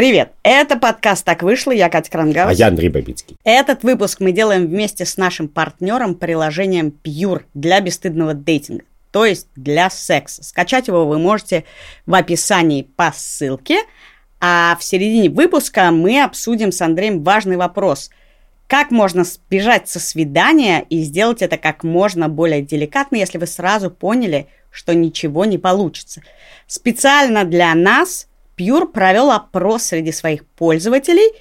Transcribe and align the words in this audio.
Привет! 0.00 0.32
Это 0.42 0.78
подкаст 0.78 1.26
«Так 1.26 1.42
вышло». 1.42 1.72
Я 1.72 1.90
Катя 1.90 2.10
Крангаус. 2.10 2.48
А 2.48 2.54
я 2.54 2.68
Андрей 2.68 2.88
Бабицкий. 2.88 3.36
Этот 3.44 3.82
выпуск 3.82 4.20
мы 4.20 4.32
делаем 4.32 4.66
вместе 4.66 5.04
с 5.04 5.18
нашим 5.18 5.46
партнером 5.46 6.14
приложением 6.14 6.98
Pure 7.04 7.42
для 7.52 7.82
бесстыдного 7.82 8.32
дейтинга, 8.32 8.84
то 9.10 9.26
есть 9.26 9.48
для 9.56 9.90
секса. 9.90 10.42
Скачать 10.42 10.88
его 10.88 11.04
вы 11.06 11.18
можете 11.18 11.64
в 12.06 12.14
описании 12.14 12.80
по 12.80 13.12
ссылке. 13.14 13.80
А 14.40 14.74
в 14.80 14.84
середине 14.84 15.28
выпуска 15.28 15.90
мы 15.90 16.22
обсудим 16.22 16.72
с 16.72 16.80
Андреем 16.80 17.22
важный 17.22 17.58
вопрос. 17.58 18.08
Как 18.68 18.90
можно 18.90 19.24
сбежать 19.24 19.90
со 19.90 20.00
свидания 20.00 20.80
и 20.88 21.02
сделать 21.02 21.42
это 21.42 21.58
как 21.58 21.84
можно 21.84 22.30
более 22.30 22.62
деликатно, 22.62 23.16
если 23.16 23.36
вы 23.36 23.46
сразу 23.46 23.90
поняли, 23.90 24.46
что 24.70 24.94
ничего 24.94 25.44
не 25.44 25.58
получится. 25.58 26.22
Специально 26.66 27.44
для 27.44 27.74
нас– 27.74 28.28
Pure 28.60 28.88
провел 28.88 29.30
опрос 29.30 29.84
среди 29.84 30.12
своих 30.12 30.44
пользователей, 30.44 31.32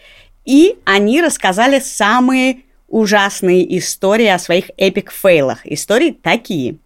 и 0.45 0.77
они 0.85 1.21
рассказали 1.21 1.79
самые 1.79 2.61
ужасные 2.87 3.77
истории 3.77 4.27
о 4.27 4.39
своих 4.39 4.71
эпик-фейлах. 4.77 5.59
Истории 5.65 6.11
такие. 6.11 6.77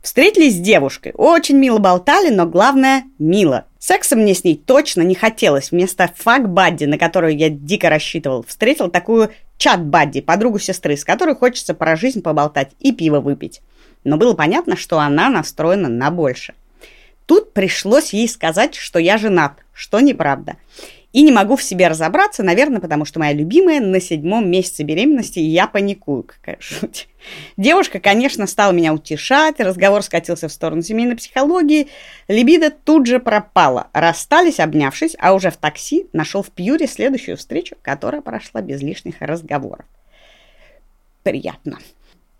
Встретились 0.00 0.54
с 0.54 0.60
девушкой, 0.60 1.12
очень 1.16 1.56
мило 1.56 1.78
болтали, 1.78 2.30
но 2.30 2.46
главное– 2.46 3.04
мило. 3.18 3.66
Секса 3.78 4.16
мне 4.16 4.34
с 4.34 4.42
ней 4.42 4.56
точно 4.56 5.02
не 5.02 5.14
хотелось. 5.14 5.70
Вместо 5.70 6.10
fuck 6.16 6.43
buddy, 6.43 6.84
на 6.84 6.96
которую 6.96 7.36
я 7.36 7.50
дико 7.50 7.90
рассчитывал, 7.90 8.42
встретил 8.44 8.88
такую 8.88 9.32
chat 9.58 9.84
buddy, 9.84 10.22
подругу 10.22 10.58
сестры, 10.58 10.96
с 10.96 11.04
которой 11.04 11.34
хочется 11.34 11.74
про 11.74 11.96
жизнь 11.96 12.22
поболтать 12.22 12.70
и 12.78 12.92
пиво 12.92 13.20
выпить. 13.20 13.60
Но 14.02 14.16
было 14.16 14.34
понятно, 14.34 14.76
что 14.76 14.98
она 14.98 15.28
настроена 15.28 15.88
на 15.88 16.10
больше– 16.10 16.54
Тут 17.26 17.52
пришлось 17.52 18.12
ей 18.12 18.28
сказать, 18.28 18.76
что 18.76 19.00
я 19.00 19.18
женат, 19.18 19.64
что 19.72 20.00
неправда. 20.00 20.56
И 21.12 21.22
не 21.22 21.32
могу 21.32 21.56
в 21.56 21.62
себе 21.62 21.88
разобраться, 21.88 22.42
наверное, 22.42 22.80
потому 22.80 23.04
что 23.04 23.18
моя 23.18 23.32
любимая 23.32 23.80
на 23.80 24.00
седьмом 24.00 24.50
месяце 24.50 24.82
беременности, 24.82 25.38
и 25.38 25.46
я 25.46 25.66
паникую. 25.66 26.24
Какая 26.24 26.58
шуть. 26.60 27.08
Девушка, 27.56 28.00
конечно, 28.00 28.46
стала 28.46 28.72
меня 28.72 28.92
утешать, 28.92 29.58
разговор 29.58 30.02
скатился 30.02 30.48
в 30.48 30.52
сторону 30.52 30.82
семейной 30.82 31.16
психологии. 31.16 31.88
Либидо 32.28 32.70
тут 32.70 33.06
же 33.06 33.18
пропала. 33.18 33.88
Расстались, 33.92 34.60
обнявшись, 34.60 35.16
а 35.18 35.32
уже 35.32 35.50
в 35.50 35.56
такси 35.56 36.06
нашел 36.12 36.42
в 36.42 36.50
Пьюре 36.50 36.86
следующую 36.86 37.38
встречу, 37.38 37.76
которая 37.82 38.20
прошла 38.20 38.60
без 38.60 38.82
лишних 38.82 39.16
разговоров. 39.20 39.86
Приятно 41.22 41.78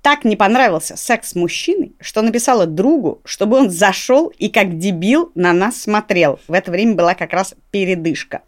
так 0.06 0.24
не 0.24 0.36
понравился 0.36 0.96
секс 0.96 1.30
с 1.30 1.34
мужчиной, 1.34 1.96
что 1.98 2.22
написала 2.22 2.64
другу, 2.64 3.20
чтобы 3.24 3.56
он 3.56 3.70
зашел 3.70 4.28
и 4.38 4.48
как 4.48 4.78
дебил 4.78 5.32
на 5.34 5.52
нас 5.52 5.82
смотрел. 5.82 6.38
В 6.46 6.52
это 6.52 6.70
время 6.70 6.94
была 6.94 7.14
как 7.14 7.32
раз 7.32 7.56
передышка. 7.72 8.42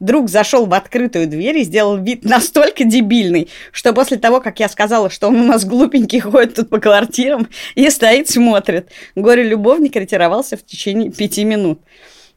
Друг 0.00 0.30
зашел 0.30 0.64
в 0.64 0.72
открытую 0.72 1.26
дверь 1.26 1.58
и 1.58 1.64
сделал 1.64 1.98
вид 1.98 2.24
настолько 2.24 2.84
дебильный, 2.84 3.50
что 3.72 3.92
после 3.92 4.16
того, 4.16 4.40
как 4.40 4.58
я 4.58 4.70
сказала, 4.70 5.10
что 5.10 5.28
он 5.28 5.36
у 5.36 5.44
нас 5.44 5.66
глупенький, 5.66 6.20
ходит 6.20 6.54
тут 6.54 6.70
по 6.70 6.80
квартирам 6.80 7.46
и 7.74 7.90
стоит, 7.90 8.30
смотрит, 8.30 8.88
горе-любовник 9.14 9.94
ретировался 9.94 10.56
в 10.56 10.64
течение 10.64 11.10
пяти 11.10 11.44
минут. 11.44 11.80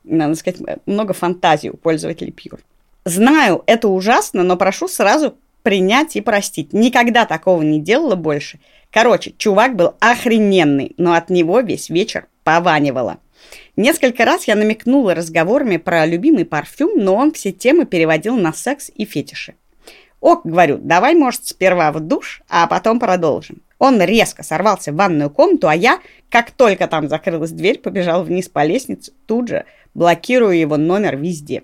Надо 0.04 0.36
сказать, 0.36 0.60
много 0.86 1.14
фантазий 1.14 1.70
у 1.70 1.78
пользователей 1.78 2.36
Pure. 2.36 2.60
Знаю, 3.06 3.64
это 3.68 3.88
ужасно, 3.88 4.44
но 4.44 4.58
прошу 4.58 4.90
сразу 4.90 5.38
принять 5.66 6.16
и 6.16 6.22
простить. 6.22 6.74
Никогда 6.74 7.26
такого 7.26 7.64
не 7.64 7.82
делала 7.82 8.16
больше. 8.16 8.60
Короче, 8.92 9.34
чувак 9.36 9.76
был 9.76 9.96
охрененный, 10.00 10.94
но 10.98 11.16
от 11.16 11.32
него 11.32 11.60
весь 11.62 11.90
вечер 11.90 12.28
пованивало. 12.44 13.18
Несколько 13.76 14.26
раз 14.26 14.48
я 14.48 14.54
намекнула 14.54 15.16
разговорами 15.16 15.78
про 15.78 16.06
любимый 16.06 16.46
парфюм, 16.46 16.92
но 17.04 17.16
он 17.16 17.32
все 17.32 17.52
темы 17.52 17.88
переводил 17.88 18.38
на 18.38 18.54
секс 18.54 18.92
и 18.94 19.06
фетиши. 19.06 19.56
Ок, 20.22 20.46
говорю, 20.46 20.78
давай, 20.78 21.16
может, 21.16 21.48
сперва 21.48 21.92
в 21.92 22.00
душ, 22.00 22.44
а 22.48 22.68
потом 22.68 23.00
продолжим. 23.00 23.64
Он 23.80 24.00
резко 24.00 24.44
сорвался 24.44 24.92
в 24.92 24.96
ванную 24.98 25.32
комнату, 25.32 25.68
а 25.68 25.76
я, 25.76 26.00
как 26.30 26.52
только 26.52 26.88
там 26.88 27.10
закрылась 27.10 27.52
дверь, 27.52 27.80
побежал 27.80 28.24
вниз 28.24 28.50
по 28.50 28.64
лестнице, 28.64 29.14
тут 29.26 29.48
же 29.48 29.66
блокируя 29.96 30.54
его 30.54 30.78
номер 30.78 31.18
везде. 31.18 31.64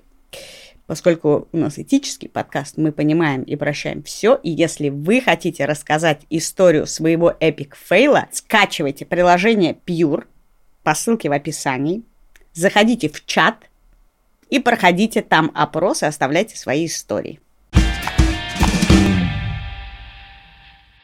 Поскольку 0.87 1.47
у 1.51 1.57
нас 1.57 1.79
этический 1.79 2.27
подкаст, 2.27 2.77
мы 2.77 2.91
понимаем 2.91 3.43
и 3.43 3.55
прощаем 3.55 4.03
все. 4.03 4.39
И 4.43 4.49
если 4.49 4.89
вы 4.89 5.21
хотите 5.21 5.65
рассказать 5.65 6.21
историю 6.29 6.87
своего 6.87 7.33
эпик 7.39 7.75
фейла, 7.75 8.27
скачивайте 8.31 9.05
приложение 9.05 9.77
Pure 9.85 10.25
по 10.83 10.93
ссылке 10.93 11.29
в 11.29 11.33
описании, 11.33 12.03
заходите 12.53 13.09
в 13.09 13.25
чат 13.25 13.69
и 14.49 14.59
проходите 14.59 15.21
там 15.21 15.51
опрос 15.53 16.03
и 16.03 16.07
оставляйте 16.07 16.57
свои 16.57 16.87
истории. 16.87 17.39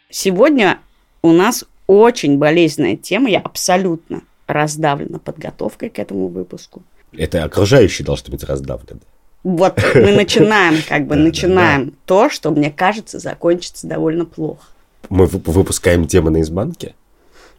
Сегодня 0.09 0.79
у 1.21 1.31
нас 1.31 1.65
очень 1.85 2.37
болезненная 2.37 2.97
тема. 2.97 3.29
Я 3.29 3.39
абсолютно 3.39 4.21
раздавлена 4.47 5.19
подготовкой 5.19 5.89
к 5.89 5.99
этому 5.99 6.27
выпуску. 6.27 6.83
Это 7.13 7.43
окружающие 7.43 8.05
должны 8.05 8.31
быть 8.31 8.43
раздавлены. 8.43 9.01
Вот 9.43 9.81
мы 9.95 10.11
начинаем, 10.15 10.81
как 10.87 11.07
бы 11.07 11.15
начинаем 11.15 11.93
то, 12.05 12.29
что, 12.29 12.51
мне 12.51 12.71
кажется, 12.71 13.19
закончится 13.19 13.87
довольно 13.87 14.25
плохо. 14.25 14.65
Мы 15.09 15.25
выпускаем 15.25 16.07
тему 16.07 16.29
на 16.29 16.41
избанке? 16.41 16.95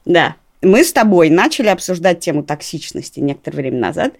Да. 0.04 0.36
Мы 0.60 0.84
с 0.84 0.92
тобой 0.92 1.30
начали 1.30 1.68
обсуждать 1.68 2.20
тему 2.20 2.42
токсичности 2.42 3.20
некоторое 3.20 3.58
время 3.58 3.78
назад. 3.78 4.14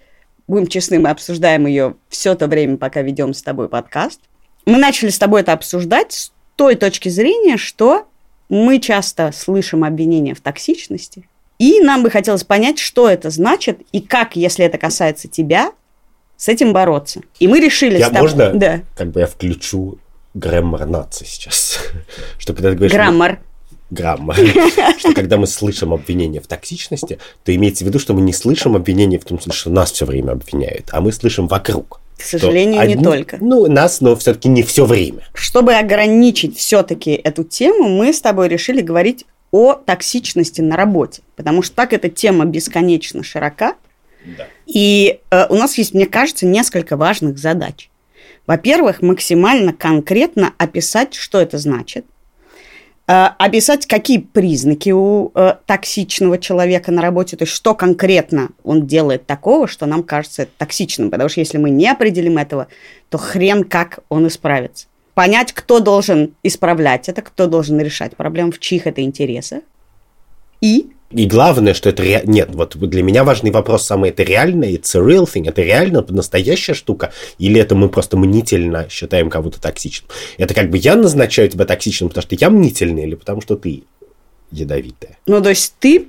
Будем 0.47 0.67
честны, 0.67 0.99
мы 0.99 1.11
обсуждаем 1.11 1.67
ее 1.67 1.97
все 2.09 2.35
то 2.35 2.47
время, 2.47 2.77
пока 2.77 3.03
ведем 3.03 3.35
с 3.35 3.43
тобой 3.43 3.69
подкаст. 3.69 4.21
Мы 4.65 4.79
начали 4.79 5.11
с 5.11 5.19
тобой 5.19 5.41
это 5.41 5.53
обсуждать 5.53 6.13
с 6.13 6.33
той 6.57 6.77
точки 6.77 7.09
зрения, 7.09 7.57
что 7.57 8.07
мы 8.49 8.79
часто 8.79 9.33
слышим 9.33 9.85
обвинения 9.85 10.35
в 10.35 10.41
токсичности, 10.41 11.29
и 11.59 11.81
нам 11.81 12.03
бы 12.03 12.11
хотелось 12.11 12.45
понять, 12.45 12.79
что 12.79 13.09
это 13.09 13.31
значит, 13.31 13.81
и 13.93 14.01
как, 14.01 14.37
если 14.37 14.65
это 14.65 14.79
касается 14.79 15.29
тебя, 15.29 15.73
с 16.39 16.49
этим 16.49 16.73
бороться. 16.73 17.21
И 17.41 17.49
мы 17.49 17.61
решили... 17.61 17.99
Я 17.99 18.07
тобой... 18.07 18.23
можно, 18.23 18.53
да. 18.55 18.81
как 18.97 19.11
бы 19.11 19.21
я 19.21 19.27
включу 19.27 19.99
граммар 20.35 20.87
нации 20.87 21.27
сейчас? 21.27 21.81
Что 22.39 22.55
когда 22.55 22.71
ты 22.71 22.77
говоришь... 22.77 22.95
Граммар. 22.95 23.41
Граммар. 23.91 24.37
Что 24.99 25.13
когда 25.15 25.37
мы 25.37 25.49
слышим 25.49 25.93
обвинения 25.93 26.41
в 26.41 26.47
токсичности, 26.47 27.19
то 27.45 27.55
имеется 27.55 27.85
в 27.85 27.89
виду, 27.89 27.99
что 27.99 28.15
мы 28.15 28.21
не 28.21 28.33
слышим 28.33 28.77
обвинения 28.77 29.19
в 29.19 29.25
том 29.25 29.41
смысле, 29.41 29.59
что 29.59 29.71
нас 29.71 29.91
все 29.93 30.07
время 30.07 30.33
обвиняют, 30.33 30.89
а 30.93 31.01
мы 31.01 31.11
слышим 31.11 31.49
вокруг. 31.49 32.01
К 32.17 32.23
сожалению, 32.23 32.81
одни, 32.81 32.95
не 32.95 33.03
только. 33.03 33.39
Ну, 33.41 33.67
нас, 33.67 34.01
но 34.01 34.15
все-таки 34.17 34.49
не 34.49 34.63
все 34.63 34.85
время. 34.85 35.25
Чтобы 35.35 35.75
ограничить 35.75 36.57
все-таки 36.57 37.13
эту 37.13 37.45
тему, 37.45 37.89
мы 37.89 38.13
с 38.13 38.21
тобой 38.21 38.49
решили 38.49 38.81
говорить 38.81 39.25
о 39.51 39.75
токсичности 39.75 40.61
на 40.61 40.77
работе. 40.77 41.23
Потому 41.37 41.63
что 41.63 41.75
так 41.77 41.93
эта 41.93 42.09
тема 42.09 42.45
бесконечно 42.45 43.23
широка, 43.23 43.75
и 44.67 45.21
э, 45.31 45.47
у 45.49 45.55
нас 45.55 45.79
есть, 45.79 45.95
мне 45.95 46.07
кажется, 46.07 46.47
несколько 46.47 46.97
важных 46.97 47.39
задач. 47.39 47.91
Во-первых, 48.47 49.03
максимально 49.03 49.73
конкретно 49.73 50.55
описать, 50.59 51.15
что 51.15 51.41
это 51.41 51.59
значит. 51.59 52.07
Э, 53.07 53.29
описать, 53.39 53.87
какие 53.87 54.19
признаки 54.19 54.91
у 54.91 55.33
э, 55.35 55.55
токсичного 55.67 56.39
человека 56.39 56.93
на 56.93 57.01
работе, 57.01 57.37
то 57.37 57.45
есть 57.45 57.55
что 57.55 57.75
конкретно 57.75 58.51
он 58.65 58.87
делает 58.87 59.27
такого, 59.27 59.67
что 59.67 59.87
нам 59.87 60.03
кажется 60.03 60.47
токсичным. 60.59 61.11
Потому 61.11 61.31
что 61.31 61.41
если 61.41 61.57
мы 61.59 61.71
не 61.71 61.89
определим 61.89 62.37
этого, 62.39 62.69
то 63.09 63.19
хрен 63.19 63.65
как 63.65 64.01
он 64.09 64.29
исправится. 64.29 64.87
Понять, 65.15 65.53
кто 65.53 65.81
должен 65.81 66.35
исправлять 66.43 67.09
это, 67.09 67.23
кто 67.23 67.47
должен 67.47 67.81
решать 67.81 68.17
проблемы, 68.17 68.53
в 68.53 68.61
чьих 68.61 68.87
это 68.87 69.03
интересах. 69.03 69.61
И 70.61 70.91
и 71.11 71.25
главное, 71.25 71.73
что 71.73 71.89
это 71.89 72.03
ре... 72.03 72.23
нет, 72.27 72.51
вот 72.53 72.77
для 72.77 73.03
меня 73.03 73.25
важный 73.25 73.51
вопрос 73.51 73.87
самый, 73.87 74.11
это 74.11 74.23
реально, 74.23 74.65
it's 74.65 74.95
a 74.95 75.01
real 75.01 75.25
thing, 75.25 75.49
это 75.49 75.63
реально 75.63 76.05
настоящая 76.11 76.75
штука, 76.75 77.13
или 77.39 77.59
это 77.59 77.75
мы 77.75 77.89
просто 77.89 78.19
мнительно 78.19 78.87
считаем 78.91 79.31
кого-то 79.31 79.59
токсичным? 79.59 80.11
Это 80.37 80.53
как 80.53 80.69
бы 80.69 80.77
я 80.77 80.97
назначаю 80.97 81.49
тебя 81.49 81.65
токсичным, 81.65 82.11
потому 82.11 82.23
что 82.23 82.35
я 82.35 82.51
мнительный, 82.51 83.05
или 83.05 83.15
потому 83.15 83.41
что 83.41 83.57
ты 83.57 83.85
ядовитая? 84.51 85.17
Ну, 85.27 85.43
то 85.43 85.49
есть 85.49 85.75
ты 85.79 86.09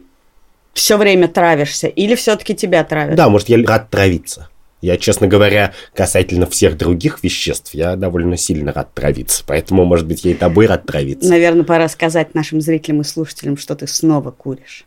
все 0.73 0.97
время 0.97 1.29
травишься, 1.29 1.87
или 1.87 2.15
все-таки 2.15 2.53
тебя 2.53 2.83
травят? 2.83 3.15
Да, 3.15 3.29
может, 3.29 3.47
я 3.47 3.57
рад 3.65 3.89
травиться. 3.89 4.49
Я, 4.81 4.97
честно 4.97 5.27
говоря, 5.27 5.73
касательно 5.93 6.45
всех 6.45 6.77
других 6.77 7.21
веществ, 7.21 7.73
я 7.73 7.95
довольно 7.95 8.37
сильно 8.37 8.71
рад 8.71 8.93
травиться. 8.93 9.43
Поэтому, 9.45 9.83
может 9.83 10.07
быть, 10.07 10.23
я 10.23 10.31
и 10.31 10.35
тобой 10.35 10.67
рад 10.67 10.85
травиться. 10.85 11.29
Наверное, 11.29 11.63
пора 11.63 11.89
сказать 11.89 12.33
нашим 12.33 12.61
зрителям 12.61 13.01
и 13.01 13.03
слушателям, 13.03 13.57
что 13.57 13.75
ты 13.75 13.87
снова 13.87 14.31
куришь. 14.31 14.85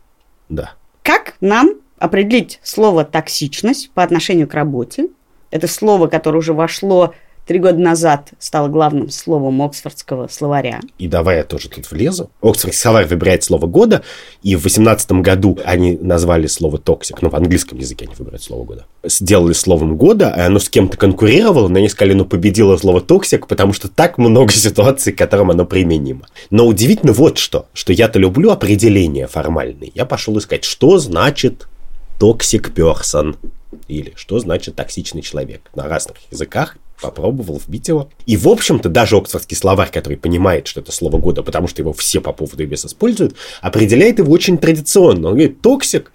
Да. 0.49 0.73
Как 1.03 1.35
нам 1.41 1.75
определить 1.99 2.59
слово 2.63 3.05
«токсичность» 3.05 3.91
по 3.91 4.01
отношению 4.03 4.47
к 4.47 4.53
работе? 4.53 5.09
Это 5.51 5.67
слово, 5.67 6.07
которое 6.07 6.39
уже 6.39 6.53
вошло 6.53 7.13
три 7.45 7.59
года 7.59 7.77
назад 7.77 8.31
стало 8.39 8.67
главным 8.67 9.09
словом 9.09 9.61
Оксфордского 9.61 10.27
словаря. 10.27 10.79
И 10.97 11.07
давай 11.07 11.37
я 11.37 11.43
тоже 11.43 11.69
тут 11.69 11.89
влезу. 11.91 12.29
Оксфордский 12.41 12.79
словарь 12.79 13.05
выбирает 13.07 13.43
слово 13.43 13.67
года, 13.67 14.03
и 14.41 14.55
в 14.55 14.61
2018 14.61 15.11
году 15.13 15.57
они 15.65 15.97
назвали 15.99 16.47
слово 16.47 16.77
toxic, 16.77 17.21
ну, 17.21 17.29
в 17.29 17.35
английском 17.35 17.77
языке 17.77 18.05
они 18.05 18.15
выбирают 18.17 18.43
слово 18.43 18.63
года. 18.63 18.85
Сделали 19.03 19.53
словом 19.53 19.97
года, 19.97 20.33
и 20.35 20.41
оно 20.41 20.59
с 20.59 20.69
кем-то 20.69 20.97
конкурировало, 20.97 21.67
но 21.67 21.79
они 21.79 21.89
сказали, 21.89 22.13
ну, 22.13 22.25
победило 22.25 22.77
слово 22.77 23.01
toxic, 23.01 23.47
потому 23.47 23.73
что 23.73 23.87
так 23.89 24.17
много 24.17 24.51
ситуаций, 24.51 25.13
к 25.13 25.17
которым 25.17 25.51
оно 25.51 25.65
применимо. 25.65 26.27
Но 26.49 26.65
удивительно 26.65 27.13
вот 27.13 27.37
что, 27.37 27.67
что 27.73 27.93
я-то 27.93 28.19
люблю 28.19 28.51
определения 28.51 29.27
формальные. 29.27 29.91
Я 29.93 30.05
пошел 30.05 30.37
искать, 30.37 30.63
что 30.63 30.97
значит 30.97 31.67
toxic 32.19 32.73
person 32.73 33.35
или 33.87 34.13
что 34.15 34.39
значит 34.39 34.75
токсичный 34.75 35.21
человек 35.21 35.69
на 35.75 35.87
разных 35.87 36.17
языках 36.31 36.77
попробовал 37.01 37.61
вбить 37.65 37.87
его. 37.87 38.09
И, 38.25 38.37
в 38.37 38.47
общем-то, 38.47 38.89
даже 38.89 39.17
Оксфордский 39.17 39.57
словарь, 39.57 39.91
который 39.91 40.17
понимает, 40.17 40.67
что 40.67 40.79
это 40.81 40.91
слово 40.91 41.17
года, 41.17 41.43
потому 41.43 41.67
что 41.67 41.81
его 41.81 41.93
все 41.93 42.21
по 42.21 42.33
поводу 42.33 42.63
и 42.63 42.65
без 42.65 42.85
используют, 42.85 43.35
определяет 43.61 44.19
его 44.19 44.31
очень 44.31 44.57
традиционно. 44.57 45.29
Он 45.29 45.33
говорит, 45.33 45.61
toxic 45.61 46.11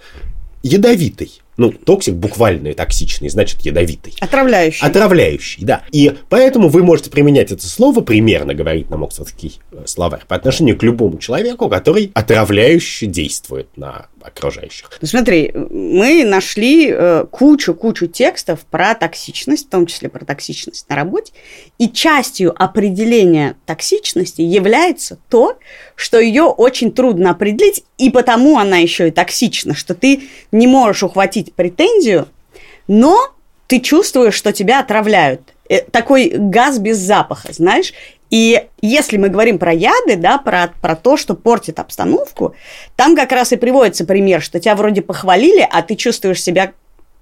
ядовитый. 0.63 1.41
Ну, 1.59 1.73
toxic 1.73 2.15
буквально 2.15 2.73
токсичный, 2.73 3.29
значит 3.29 3.61
ядовитый. 3.63 4.15
Отравляющий. 4.21 4.87
Отравляющий, 4.87 5.65
да. 5.65 5.83
И 5.91 6.15
поэтому 6.29 6.69
вы 6.69 6.85
можете 6.85 7.11
применять 7.11 7.51
это 7.51 7.67
слово, 7.67 8.01
примерно 8.01 8.55
говорит 8.55 8.91
нам 8.91 9.03
Оксфордский 9.03 9.61
э, 9.73 9.83
словарь, 9.85 10.23
по 10.27 10.37
отношению 10.37 10.79
к 10.79 10.85
любому 10.85 11.19
человеку, 11.19 11.69
который 11.69 12.13
отравляюще 12.15 13.07
действует 13.07 13.77
на 13.77 14.07
окружающих. 14.23 14.91
Ну, 15.01 15.09
смотри, 15.09 15.53
мы 15.53 16.25
нашли 16.25 16.95
кучу-кучу 17.31 18.07
э, 18.07 18.09
текстов 18.09 18.61
про 18.71 18.95
токсичность, 18.95 19.67
в 19.67 19.71
том 19.71 19.87
числе 19.87 20.09
про 20.09 20.25
токсичность 20.25 20.89
на 20.89 20.97
работе, 20.97 21.33
и 21.79 21.89
частью 21.89 22.55
определения 22.61 23.57
токсичности 23.67 24.43
является 24.43 25.19
то, 25.29 25.59
что 25.97 26.21
ее 26.21 26.45
очень 26.45 26.93
трудно 26.93 27.31
определить, 27.31 27.85
и 27.97 28.11
потому 28.11 28.59
она 28.59 28.77
еще 28.79 29.09
и 29.09 29.11
токсична, 29.11 29.75
что 29.75 29.95
ты 29.95 30.23
не 30.53 30.67
можешь 30.67 31.03
ухватить 31.03 31.48
претензию, 31.55 32.29
но 32.87 33.33
ты 33.67 33.81
чувствуешь, 33.81 34.35
что 34.35 34.53
тебя 34.53 34.81
отравляют. 34.81 35.41
Э, 35.69 35.83
такой 35.83 36.33
газ 36.35 36.79
без 36.79 36.97
запаха, 36.99 37.53
знаешь, 37.53 37.93
и 38.31 38.67
если 38.83 39.17
мы 39.17 39.29
говорим 39.29 39.59
про 39.59 39.73
яды, 39.73 40.17
да, 40.17 40.39
про, 40.39 40.73
про 40.83 40.97
то, 40.97 41.17
что 41.17 41.35
портит 41.35 41.79
обстановку, 41.79 42.55
там 42.97 43.17
как 43.17 43.33
раз 43.33 43.53
и 43.53 43.57
приводится 43.57 44.05
пример, 44.05 44.43
что 44.43 44.61
тебя 44.61 44.75
вроде 44.75 45.03
похвалили, 45.03 45.67
а 45.71 45.83
ты 45.83 45.95
чувствуешь 45.95 46.43
себя 46.43 46.73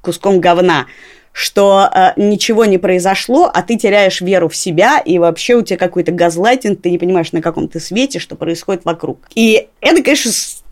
куском 0.01 0.41
говна, 0.41 0.87
что 1.33 1.89
э, 1.93 2.13
ничего 2.17 2.65
не 2.65 2.79
произошло, 2.79 3.51
а 3.53 3.63
ты 3.63 3.77
теряешь 3.77 4.21
веру 4.21 4.49
в 4.49 4.57
себя, 4.57 4.99
и 4.99 5.19
вообще 5.19 5.55
у 5.55 5.63
тебя 5.63 5.77
какой-то 5.79 6.11
газлайтинг, 6.11 6.81
ты 6.81 6.91
не 6.91 6.99
понимаешь, 6.99 7.33
на 7.33 7.43
каком 7.43 7.69
ты 7.69 7.79
свете, 7.79 8.19
что 8.19 8.37
происходит 8.37 8.85
вокруг. 8.85 9.29
И 9.35 9.69
это, 9.81 10.03
конечно, 10.03 10.31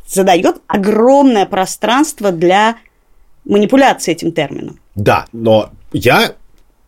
задает 0.09 0.57
огромное 0.67 1.47
пространство 1.47 2.33
для 2.33 2.77
манипуляции 3.45 4.13
этим 4.13 4.33
термином. 4.33 4.81
Да, 4.95 5.27
но 5.33 5.71
я 5.93 6.35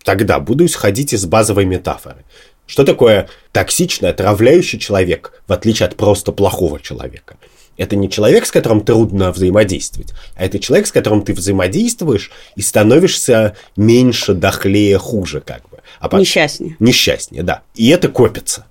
тогда 0.04 0.38
буду 0.40 0.64
исходить 0.66 1.12
из 1.12 1.26
базовой 1.26 1.64
метафоры. 1.64 2.24
Что 2.66 2.84
такое 2.84 3.28
токсичный, 3.52 4.10
отравляющий 4.10 4.78
человек, 4.78 5.42
в 5.46 5.52
отличие 5.52 5.86
от 5.86 5.96
просто 5.96 6.32
плохого 6.32 6.80
человека? 6.80 7.36
Это 7.76 7.94
не 7.94 8.08
человек, 8.10 8.46
с 8.46 8.50
которым 8.50 8.80
трудно 8.80 9.32
взаимодействовать, 9.32 10.14
а 10.34 10.44
это 10.44 10.58
человек, 10.58 10.86
с 10.86 10.92
которым 10.92 11.22
ты 11.22 11.34
взаимодействуешь 11.34 12.30
и 12.56 12.62
становишься 12.62 13.54
меньше, 13.76 14.32
дохлее, 14.32 14.98
хуже 14.98 15.40
как 15.42 15.68
бы. 15.68 15.78
А 16.00 16.08
по... 16.08 16.16
Несчастнее. 16.16 16.76
Несчастнее, 16.78 17.42
да. 17.42 17.62
И 17.74 17.88
это 17.88 18.08
копится. 18.08 18.66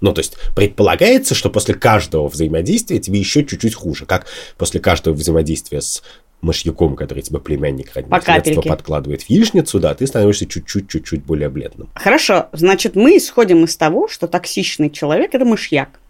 Ну, 0.00 0.12
то 0.12 0.20
есть 0.20 0.34
предполагается, 0.54 1.34
что 1.34 1.50
после 1.50 1.74
каждого 1.74 2.28
взаимодействия 2.28 3.00
тебе 3.00 3.18
еще 3.18 3.44
чуть-чуть 3.44 3.74
хуже, 3.74 4.06
как 4.06 4.26
после 4.56 4.78
каждого 4.78 5.14
взаимодействия 5.14 5.80
с 5.80 6.02
мышьяком, 6.40 6.96
который 6.96 7.22
тебе 7.22 7.40
племянник 7.40 7.94
ради 7.94 8.08
наследства 8.08 8.62
подкладывает 8.62 9.22
в 9.22 9.30
яичницу, 9.30 9.80
да, 9.80 9.94
ты 9.94 10.06
становишься 10.06 10.46
чуть-чуть, 10.46 10.88
чуть-чуть 10.88 11.24
более 11.24 11.48
бледным. 11.48 11.88
Хорошо, 11.94 12.48
значит, 12.52 12.94
мы 12.94 13.16
исходим 13.16 13.64
из 13.64 13.76
того, 13.76 14.08
что 14.08 14.28
токсичный 14.28 14.90
человек– 14.90 15.30
это 15.34 15.44
мышьяк. 15.44 16.00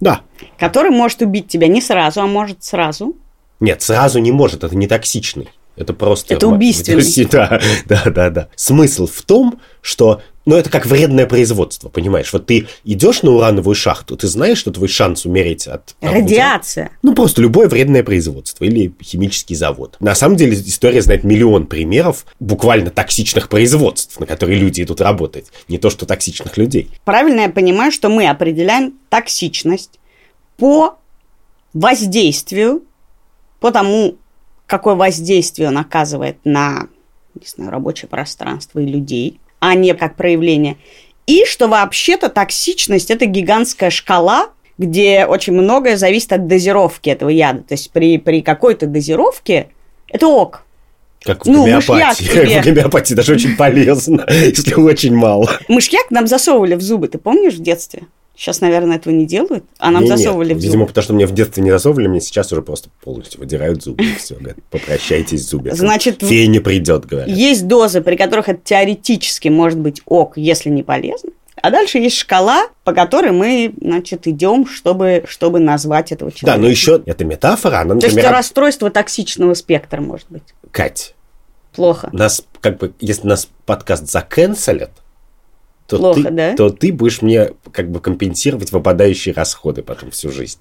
Да. 0.00 0.20
Который 0.58 0.90
может 0.90 1.22
убить 1.22 1.48
тебя 1.48 1.66
не 1.66 1.80
сразу, 1.80 2.20
а 2.20 2.26
может 2.26 2.62
сразу. 2.62 3.16
Нет, 3.60 3.82
сразу 3.82 4.20
не 4.20 4.30
может, 4.30 4.64
это 4.64 4.76
не 4.76 4.86
токсичный. 4.86 5.48
Это 5.78 5.92
просто... 5.92 6.34
Это 6.34 6.48
убийственный. 6.48 6.98
Да, 7.30 7.60
да, 7.86 8.02
да, 8.10 8.30
да. 8.30 8.48
Смысл 8.56 9.06
в 9.06 9.22
том, 9.22 9.60
что 9.80 10.20
ну, 10.48 10.56
это 10.56 10.70
как 10.70 10.86
вредное 10.86 11.26
производство, 11.26 11.90
понимаешь? 11.90 12.32
Вот 12.32 12.46
ты 12.46 12.68
идешь 12.82 13.22
на 13.22 13.32
урановую 13.32 13.74
шахту, 13.74 14.16
ты 14.16 14.28
знаешь, 14.28 14.56
что 14.56 14.70
твой 14.70 14.88
шанс 14.88 15.26
умереть 15.26 15.66
от... 15.66 15.94
Радиация. 16.00 16.90
Ну, 17.02 17.14
просто 17.14 17.42
любое 17.42 17.68
вредное 17.68 18.02
производство 18.02 18.64
или 18.64 18.94
химический 19.02 19.54
завод. 19.54 19.96
На 20.00 20.14
самом 20.14 20.36
деле, 20.36 20.54
история 20.54 21.02
знает 21.02 21.22
миллион 21.22 21.66
примеров 21.66 22.24
буквально 22.40 22.90
токсичных 22.90 23.50
производств, 23.50 24.18
на 24.20 24.24
которые 24.24 24.58
люди 24.58 24.82
идут 24.82 25.02
работать. 25.02 25.48
Не 25.68 25.76
то, 25.76 25.90
что 25.90 26.06
токсичных 26.06 26.56
людей. 26.56 26.88
Правильно 27.04 27.42
я 27.42 27.50
понимаю, 27.50 27.92
что 27.92 28.08
мы 28.08 28.26
определяем 28.26 28.94
токсичность 29.10 30.00
по 30.56 30.96
воздействию, 31.74 32.84
по 33.60 33.70
тому, 33.70 34.16
какое 34.68 34.94
воздействие 34.94 35.68
он 35.68 35.78
оказывает 35.78 36.36
на 36.44 36.86
не 37.34 37.46
знаю, 37.46 37.72
рабочее 37.72 38.08
пространство 38.08 38.78
и 38.78 38.86
людей– 38.86 39.40
а 39.60 39.74
не 39.74 39.94
как 39.94 40.16
проявление. 40.16 40.76
И 41.26 41.44
что 41.44 41.68
вообще-то 41.68 42.28
токсичность– 42.28 43.10
это 43.10 43.26
гигантская 43.26 43.90
шкала, 43.90 44.50
где 44.78 45.26
очень 45.26 45.52
многое 45.52 45.96
зависит 45.96 46.32
от 46.32 46.46
дозировки 46.46 47.10
этого 47.10 47.28
яда. 47.28 47.62
То 47.62 47.74
есть 47.74 47.90
при, 47.90 48.18
при 48.18 48.42
какой-то 48.42 48.86
дозировке 48.86 49.68
это 50.08 50.28
ок. 50.28 50.62
Как 51.22 51.44
в 51.44 51.48
ну, 51.48 51.64
гомеопатии. 51.64 52.60
В 52.60 52.64
гомеопатии 52.64 53.14
даже 53.14 53.32
очень 53.32 53.56
полезно, 53.56 54.24
если 54.30 54.74
очень 54.74 55.14
мало. 55.14 55.50
Мышьяк 55.66 56.10
нам 56.10 56.28
засовывали 56.28 56.76
в 56.76 56.80
зубы, 56.80 57.08
ты 57.08 57.18
помнишь 57.18 57.54
в 57.54 57.62
детстве? 57.62 58.04
Сейчас, 58.38 58.60
наверное, 58.60 58.98
этого 58.98 59.12
не 59.12 59.26
делают, 59.26 59.64
а 59.78 59.90
нам 59.90 60.04
не, 60.04 60.08
засовывали 60.08 60.50
нет. 60.50 60.58
в 60.58 60.60
зубы. 60.60 60.68
Видимо, 60.68 60.86
потому 60.86 61.02
что 61.02 61.12
мне 61.12 61.26
в 61.26 61.32
детстве 61.32 61.60
не 61.60 61.72
засовывали, 61.72 62.06
мне 62.06 62.20
сейчас 62.20 62.52
уже 62.52 62.62
просто 62.62 62.88
полностью 63.02 63.40
выдирают 63.40 63.82
зубы 63.82 64.04
и 64.04 64.14
все. 64.14 64.36
Говорят, 64.36 64.58
попрощайтесь 64.70 65.44
с 65.44 65.50
зубами. 65.50 65.74
Значит, 65.74 66.20
фея 66.20 66.46
не 66.46 66.60
придет, 66.60 67.04
говорят. 67.04 67.36
Есть 67.36 67.66
дозы, 67.66 68.00
при 68.00 68.14
которых 68.14 68.48
это 68.48 68.60
теоретически 68.62 69.48
может 69.48 69.80
быть 69.80 70.02
ок, 70.06 70.36
если 70.36 70.70
не 70.70 70.84
полезно. 70.84 71.30
А 71.60 71.72
дальше 71.72 71.98
есть 71.98 72.16
шкала, 72.16 72.68
по 72.84 72.92
которой 72.92 73.32
мы, 73.32 73.74
значит, 73.80 74.28
идем, 74.28 74.68
чтобы, 74.68 75.24
чтобы 75.26 75.58
назвать 75.58 76.12
этого 76.12 76.30
человека. 76.30 76.56
Да, 76.60 76.62
но 76.62 76.70
еще 76.70 77.02
это 77.06 77.24
метафора, 77.24 77.80
она, 77.80 77.94
например... 77.94 78.14
То 78.14 78.20
есть 78.20 78.30
расстройство 78.30 78.88
токсичного 78.88 79.54
спектра, 79.54 80.00
может 80.00 80.28
быть. 80.30 80.44
Кать. 80.70 81.16
Плохо. 81.74 82.08
Нас, 82.12 82.44
как 82.60 82.78
бы, 82.78 82.92
если 83.00 83.26
нас 83.26 83.48
подкаст 83.66 84.08
заканцелят, 84.08 84.92
то, 85.88 85.96
Плохо, 85.96 86.24
ты, 86.24 86.30
да? 86.30 86.54
то 86.54 86.68
ты 86.68 86.92
будешь 86.92 87.22
мне 87.22 87.52
как 87.72 87.90
бы 87.90 87.98
компенсировать 87.98 88.72
выпадающие 88.72 89.34
расходы 89.34 89.82
потом 89.82 90.10
всю 90.10 90.30
жизнь. 90.30 90.58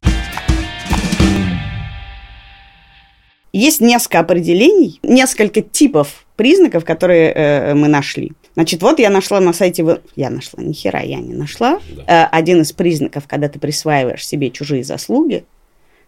Есть 3.51 3.81
несколько 3.81 4.19
определений, 4.19 4.99
несколько 5.03 5.61
типов 5.61 6.25
признаков, 6.37 6.85
которые 6.85 7.33
э, 7.33 7.73
мы 7.73 7.89
нашли. 7.89 8.31
Значит, 8.53 8.81
вот 8.81 8.99
я 8.99 9.09
нашла 9.09 9.41
на 9.41 9.51
сайте, 9.51 9.99
я 10.15 10.29
нашла, 10.29 10.63
ни 10.63 10.71
хера 10.71 11.01
я 11.01 11.19
не 11.19 11.33
нашла. 11.33 11.81
Да. 11.89 12.03
Э, 12.07 12.27
один 12.31 12.61
из 12.61 12.71
признаков, 12.71 13.27
когда 13.27 13.49
ты 13.49 13.59
присваиваешь 13.59 14.25
себе 14.25 14.49
чужие 14.49 14.85
заслуги, 14.85 15.43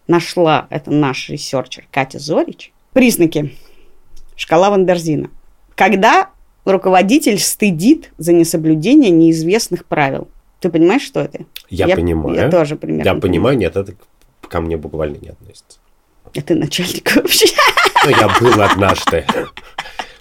нашла, 0.06 0.66
это 0.70 0.90
наш 0.90 1.28
researcher 1.28 1.86
Катя 1.90 2.18
Зорич. 2.18 2.72
Признаки. 2.94 3.54
Шкала 4.34 4.70
Вандерзина. 4.70 5.28
Когда 5.74 6.30
руководитель 6.64 7.38
стыдит 7.38 8.10
за 8.18 8.32
несоблюдение 8.32 9.10
неизвестных 9.10 9.84
правил. 9.84 10.28
Ты 10.60 10.68
понимаешь, 10.68 11.02
что 11.02 11.20
это? 11.20 11.40
Я, 11.68 11.86
я 11.86 11.96
понимаю. 11.96 12.36
Я 12.36 12.50
тоже 12.50 12.76
примерно. 12.76 13.08
Я 13.08 13.14
понимаю, 13.14 13.56
нет, 13.56 13.76
это 13.76 13.94
ко 14.42 14.60
мне 14.60 14.76
буквально 14.76 15.16
не 15.16 15.28
относится. 15.28 15.78
А 16.36 16.40
ты 16.40 16.54
начальник 16.54 17.14
вообще? 17.16 17.46
Ну, 18.04 18.10
я 18.10 18.28
был 18.40 18.60
однажды. 18.60 19.24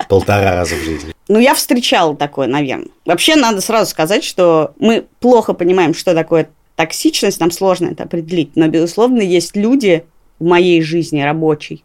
Полтора 0.07 0.55
раза 0.55 0.75
в 0.75 0.79
жизни. 0.79 1.13
Ну, 1.27 1.39
я 1.39 1.53
встречала 1.53 2.15
такое, 2.15 2.47
наверное. 2.47 2.87
Вообще, 3.05 3.35
надо 3.35 3.61
сразу 3.61 3.91
сказать, 3.91 4.23
что 4.23 4.73
мы 4.79 5.05
плохо 5.19 5.53
понимаем, 5.53 5.93
что 5.93 6.15
такое 6.15 6.49
токсичность, 6.75 7.39
нам 7.39 7.51
сложно 7.51 7.89
это 7.89 8.03
определить. 8.03 8.55
Но, 8.55 8.67
безусловно, 8.67 9.21
есть 9.21 9.55
люди 9.55 10.05
в 10.39 10.45
моей 10.45 10.81
жизни 10.81 11.21
рабочей, 11.21 11.83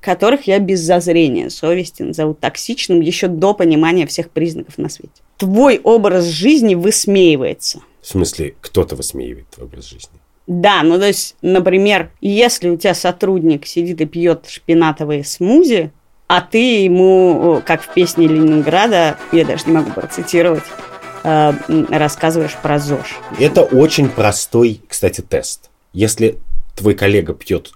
которых 0.00 0.46
я 0.46 0.58
без 0.58 0.80
зазрения 0.80 1.48
совести 1.48 2.02
назову 2.02 2.34
токсичным 2.34 3.00
еще 3.00 3.28
до 3.28 3.54
понимания 3.54 4.06
всех 4.06 4.30
признаков 4.30 4.78
на 4.78 4.88
свете. 4.88 5.22
Твой 5.36 5.80
образ 5.82 6.24
жизни 6.26 6.74
высмеивается. 6.74 7.80
В 8.00 8.06
смысле, 8.06 8.54
кто-то 8.60 8.96
высмеивает 8.96 9.48
твой 9.50 9.66
образ 9.66 9.88
жизни? 9.88 10.18
Да, 10.46 10.82
ну 10.82 10.98
то 10.98 11.06
есть, 11.06 11.36
например, 11.42 12.10
если 12.20 12.70
у 12.70 12.76
тебя 12.76 12.94
сотрудник 12.94 13.66
сидит 13.66 14.00
и 14.00 14.06
пьет 14.06 14.46
шпинатовые 14.48 15.24
смузи, 15.24 15.92
А 16.30 16.42
ты 16.42 16.84
ему, 16.84 17.62
как 17.64 17.82
в 17.82 17.94
песне 17.94 18.28
Ленинграда, 18.28 19.16
я 19.32 19.46
даже 19.46 19.64
не 19.64 19.72
могу 19.72 19.90
процитировать, 19.92 20.62
э, 21.24 21.52
рассказываешь 21.88 22.54
про 22.62 22.78
ЗОЖ. 22.78 23.16
Это 23.38 23.62
очень 23.62 24.10
простой, 24.10 24.82
кстати, 24.86 25.22
тест. 25.22 25.70
Если 25.94 26.38
твой 26.76 26.94
коллега 26.94 27.32
пьет 27.32 27.72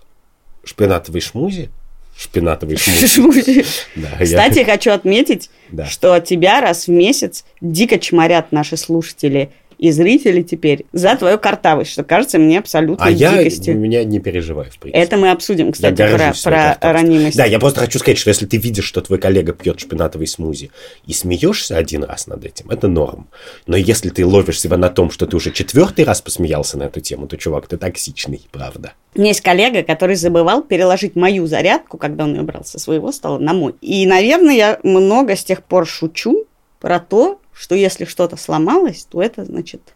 шпинатовый 0.65 1.23
шмузи, 1.23 1.71
шпинатовый 2.17 2.77
шмузи. 3.07 3.65
Да, 3.97 4.09
Кстати, 4.21 4.61
я... 4.61 4.65
хочу 4.65 4.91
отметить, 4.91 5.51
да. 5.71 5.87
что 5.87 6.19
тебя 6.21 6.61
раз 6.61 6.87
в 6.87 6.91
месяц 6.91 7.45
дико 7.61 7.99
чморят 7.99 8.53
наши 8.53 8.77
слушатели– 8.77 9.51
и 9.83 9.91
зрители 9.91 10.43
теперь 10.43 10.87
за 10.93 11.17
твою 11.17 11.41
картавость, 11.41 11.91
что 11.91 12.05
кажется 12.05 12.39
мне 12.39 12.61
абсолютно 12.61 13.05
а 13.05 13.13
дикостью. 13.13 13.75
я 13.75 13.81
меня 13.81 14.05
не 14.05 14.21
переживаю, 14.21 14.71
в 14.71 14.79
принципе. 14.79 15.03
Это 15.03 15.17
мы 15.17 15.33
обсудим, 15.33 15.73
кстати, 15.73 15.97
про, 15.97 16.33
про 16.81 16.93
ранимость. 16.93 17.37
Да, 17.37 17.47
я 17.47 17.59
просто 17.59 17.81
хочу 17.81 17.99
сказать, 17.99 18.17
что 18.17 18.31
если 18.31 18.47
ты 18.47 18.59
видишь, 18.59 18.85
что 18.85 19.01
твой 19.01 19.19
коллега 19.19 19.53
пьет 19.53 19.81
шпинатовый 19.81 20.29
смузи 20.29 20.71
и 21.05 21.13
смеешься 21.13 21.77
один 21.77 22.05
раз 22.05 22.29
над 22.29 22.45
этим, 22.45 22.71
это 22.71 22.87
норм. 22.87 23.27
Но 23.67 23.77
если 23.77 24.11
ты 24.11 24.25
ловишь 24.25 24.61
себя 24.61 24.77
на 24.77 24.89
том, 24.89 25.11
что 25.11 25.27
ты 25.27 25.35
уже 25.35 25.51
четвертый 25.51 26.05
раз 26.05 26.21
посмеялся 26.23 26.79
на 26.79 26.85
эту 26.85 27.01
тему, 27.01 27.27
то, 27.27 27.37
чувак, 27.37 27.67
ты 27.67 27.77
токсичный, 27.77 28.47
правда. 28.53 28.93
У 29.17 29.19
меня 29.19 29.31
есть 29.31 29.41
коллега, 29.41 29.83
который 29.83 30.15
забывал 30.15 30.63
переложить 30.63 31.17
мою 31.17 31.49
зарядку, 31.49 31.99
когда 31.99 32.23
он 32.23 32.37
ее 32.37 32.43
брал 32.43 32.65
со 32.65 32.79
своего 32.79 33.11
стола, 33.11 33.41
на 33.41 33.53
мой. 33.53 33.75
И, 33.81 34.07
наверное, 34.07 34.55
я 34.55 34.79
много 34.85 35.35
с 35.35 35.43
тех 35.43 35.65
пор 35.65 35.89
шучу 35.89 36.47
про 36.79 37.01
то, 37.01 37.41
что 37.53 37.75
если 37.75 38.05
что-то 38.05 38.37
сломалось, 38.37 39.07
то 39.11 39.23
это, 39.23 39.45
значит, 39.45 39.95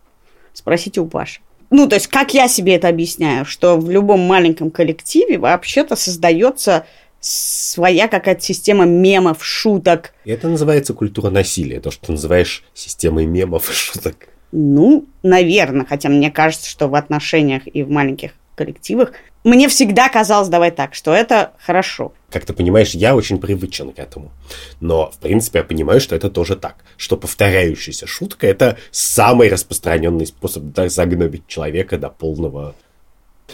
спросите 0.52 1.00
у 1.00 1.06
Паши. 1.06 1.40
Ну, 1.70 1.88
то 1.88 1.96
есть, 1.96 2.06
как 2.06 2.32
я 2.32 2.48
себе 2.48 2.76
это 2.76 2.88
объясняю, 2.88 3.44
что 3.44 3.76
в 3.76 3.90
любом 3.90 4.20
маленьком 4.20 4.70
коллективе 4.70 5.38
вообще-то 5.38 5.96
создается 5.96 6.86
своя 7.20 8.06
какая-то 8.06 8.40
система 8.42 8.84
мемов, 8.84 9.44
шуток. 9.44 10.12
Это 10.24 10.48
называется 10.48 10.94
культура 10.94 11.30
насилия, 11.30 11.80
то, 11.80 11.90
что 11.90 12.06
ты 12.06 12.12
называешь 12.12 12.62
системой 12.72 13.26
мемов 13.26 13.68
и 13.68 13.72
шуток. 13.72 14.28
Ну, 14.52 15.06
наверное, 15.22 15.84
хотя 15.84 16.08
мне 16.08 16.30
кажется, 16.30 16.70
что 16.70 16.88
в 16.88 16.94
отношениях 16.94 17.62
и 17.66 17.82
в 17.82 17.90
маленьких 17.90 18.32
коллективах 18.54 19.12
мне 19.46 19.68
всегда 19.68 20.08
казалось, 20.08 20.48
давай 20.48 20.72
так, 20.72 20.94
что 20.94 21.14
это 21.14 21.52
хорошо. 21.64 22.12
Как 22.30 22.44
ты 22.44 22.52
понимаешь, 22.52 22.90
я 22.90 23.14
очень 23.14 23.38
привычен 23.38 23.92
к 23.92 23.98
этому. 24.00 24.32
Но, 24.80 25.12
в 25.12 25.18
принципе, 25.18 25.60
я 25.60 25.64
понимаю, 25.64 26.00
что 26.00 26.16
это 26.16 26.30
тоже 26.30 26.56
так. 26.56 26.76
Что 26.96 27.16
повторяющаяся 27.16 28.08
шутка– 28.08 28.46
это 28.48 28.76
самый 28.90 29.48
распространенный 29.48 30.26
способ 30.26 30.64
загнобить 30.88 31.46
человека 31.46 31.96
до 31.96 32.08
полного... 32.08 32.74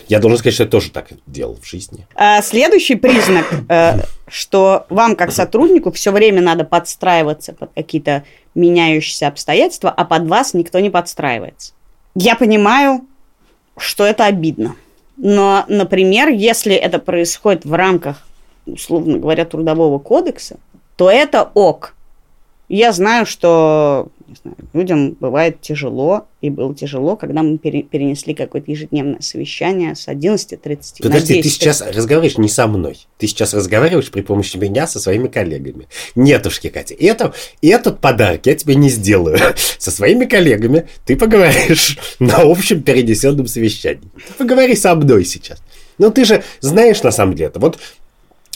Я 0.08 0.20
должен 0.20 0.38
сказать, 0.38 0.54
что 0.54 0.62
я 0.62 0.70
тоже 0.70 0.90
так 0.90 1.08
делал 1.26 1.58
в 1.60 1.68
жизни. 1.68 2.06
А 2.14 2.40
следующий 2.40 2.94
признак, 2.94 3.44
э, 3.68 4.00
что 4.28 4.86
вам, 4.88 5.14
как 5.14 5.30
сотруднику, 5.30 5.92
все 5.92 6.10
время 6.10 6.40
надо 6.40 6.64
подстраиваться 6.64 7.52
под 7.52 7.70
какие-то 7.74 8.24
меняющиеся 8.54 9.28
обстоятельства, 9.28 9.90
а 9.90 10.06
под 10.06 10.26
вас 10.26 10.54
никто 10.54 10.80
не 10.80 10.88
подстраивается. 10.88 11.74
Я 12.14 12.34
понимаю, 12.34 13.06
что 13.76 14.06
это 14.06 14.24
обидно. 14.24 14.74
Но, 15.24 15.64
например, 15.68 16.30
если 16.30 16.74
это 16.74 16.98
происходит 16.98 17.64
в 17.64 17.72
рамках, 17.72 18.26
условно 18.66 19.18
говоря, 19.18 19.44
трудового 19.44 20.00
кодекса, 20.00 20.56
то 20.96 21.08
это 21.08 21.48
ок. 21.54 21.94
Я 22.72 22.92
знаю, 22.92 23.26
что 23.26 24.08
не 24.26 24.34
знаю, 24.34 24.56
людям 24.72 25.16
бывает 25.20 25.60
тяжело, 25.60 26.26
и 26.40 26.48
было 26.48 26.74
тяжело, 26.74 27.16
когда 27.16 27.42
мы 27.42 27.58
перенесли 27.58 28.32
какое-то 28.32 28.70
ежедневное 28.70 29.20
совещание 29.20 29.94
с 29.94 30.08
11.30 30.08 31.02
Подожди, 31.02 31.36
на 31.36 31.42
ты 31.42 31.48
сейчас 31.50 31.82
разговариваешь 31.82 32.38
не 32.38 32.48
со 32.48 32.66
мной. 32.66 33.06
Ты 33.18 33.26
сейчас 33.26 33.52
разговариваешь 33.52 34.10
при 34.10 34.22
помощи 34.22 34.56
меня 34.56 34.86
со 34.86 35.00
своими 35.00 35.28
коллегами. 35.28 35.86
Нетушки, 36.14 36.70
Катя, 36.70 36.94
это, 36.98 37.34
этот 37.60 38.00
подарок 38.00 38.46
я 38.46 38.54
тебе 38.54 38.74
не 38.74 38.88
сделаю. 38.88 39.36
Со 39.78 39.90
своими 39.90 40.24
коллегами 40.24 40.88
ты 41.04 41.16
поговоришь 41.16 41.98
на 42.18 42.38
общем 42.38 42.82
перенесенном 42.82 43.48
совещании. 43.48 44.08
Ты 44.28 44.32
поговори 44.38 44.76
со 44.76 44.94
мной 44.94 45.26
сейчас. 45.26 45.62
Ну, 45.98 46.10
ты 46.10 46.24
же 46.24 46.42
знаешь 46.60 47.02
на 47.02 47.10
самом 47.10 47.34
деле 47.34 47.48
это. 47.48 47.60
Вот 47.60 47.78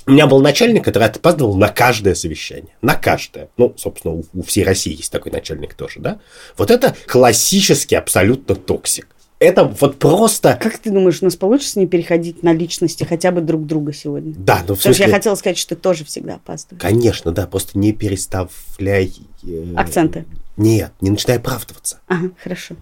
у 0.06 0.12
меня 0.12 0.26
был 0.26 0.40
начальник, 0.40 0.84
который 0.84 1.08
опаздывал 1.08 1.56
на 1.56 1.68
каждое 1.68 2.14
совещание. 2.14 2.76
На 2.80 2.94
каждое. 2.94 3.48
Ну, 3.56 3.74
собственно, 3.76 4.14
у, 4.14 4.24
у 4.34 4.42
всей 4.42 4.64
России 4.64 4.96
есть 4.96 5.10
такой 5.10 5.32
начальник 5.32 5.74
тоже, 5.74 6.00
да? 6.00 6.20
Вот 6.56 6.70
это 6.70 6.94
классический 7.06 7.96
абсолютно 7.96 8.54
токсик. 8.54 9.08
Это 9.38 9.64
вот 9.64 9.98
просто... 9.98 10.58
Как 10.62 10.78
ты 10.78 10.90
думаешь, 10.90 11.18
у 11.20 11.26
нас 11.26 11.36
получится 11.36 11.78
не 11.78 11.86
переходить 11.86 12.42
на 12.42 12.54
личности 12.54 13.04
хотя 13.04 13.32
бы 13.32 13.42
друг 13.42 13.66
друга 13.66 13.92
сегодня? 13.92 14.32
Да, 14.34 14.64
ну 14.66 14.74
в 14.74 14.80
смысле... 14.80 14.92
Потому 14.92 15.10
я 15.10 15.14
хотела 15.14 15.34
сказать, 15.34 15.58
что 15.58 15.74
ты 15.74 15.80
тоже 15.80 16.04
всегда 16.04 16.36
опаздываешь. 16.36 16.80
Конечно, 16.80 17.32
да, 17.32 17.46
просто 17.46 17.78
не 17.78 17.92
переставляй... 17.92 19.12
Э... 19.42 19.74
Акценты. 19.76 20.24
Нет, 20.56 20.92
не 21.02 21.10
начинай 21.10 21.36
оправдываться. 21.36 22.00
Ага, 22.06 22.30
хорошо. 22.42 22.76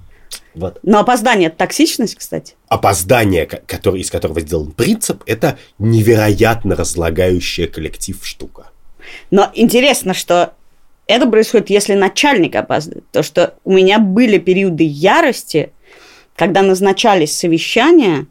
Вот. 0.54 0.78
Но 0.82 1.00
опоздание– 1.00 1.48
это 1.48 1.58
токсичность, 1.58 2.16
кстати? 2.16 2.54
Опоздание, 2.68 3.46
который, 3.46 4.00
из 4.00 4.10
которого 4.10 4.40
сделан 4.40 4.72
принцип, 4.72 5.22
это 5.26 5.58
невероятно 5.78 6.76
разлагающая 6.76 7.66
коллектив 7.66 8.18
штука. 8.24 8.70
Но 9.30 9.50
интересно, 9.54 10.14
что 10.14 10.54
это 11.06 11.26
происходит, 11.26 11.70
если 11.70 11.94
начальник 11.94 12.54
опаздывает. 12.56 13.04
То, 13.10 13.22
что 13.22 13.54
у 13.64 13.72
меня 13.72 13.98
были 13.98 14.38
периоды 14.38 14.84
ярости, 14.84 15.72
когда 16.36 16.62
назначались 16.62 17.36
совещания, 17.36 18.26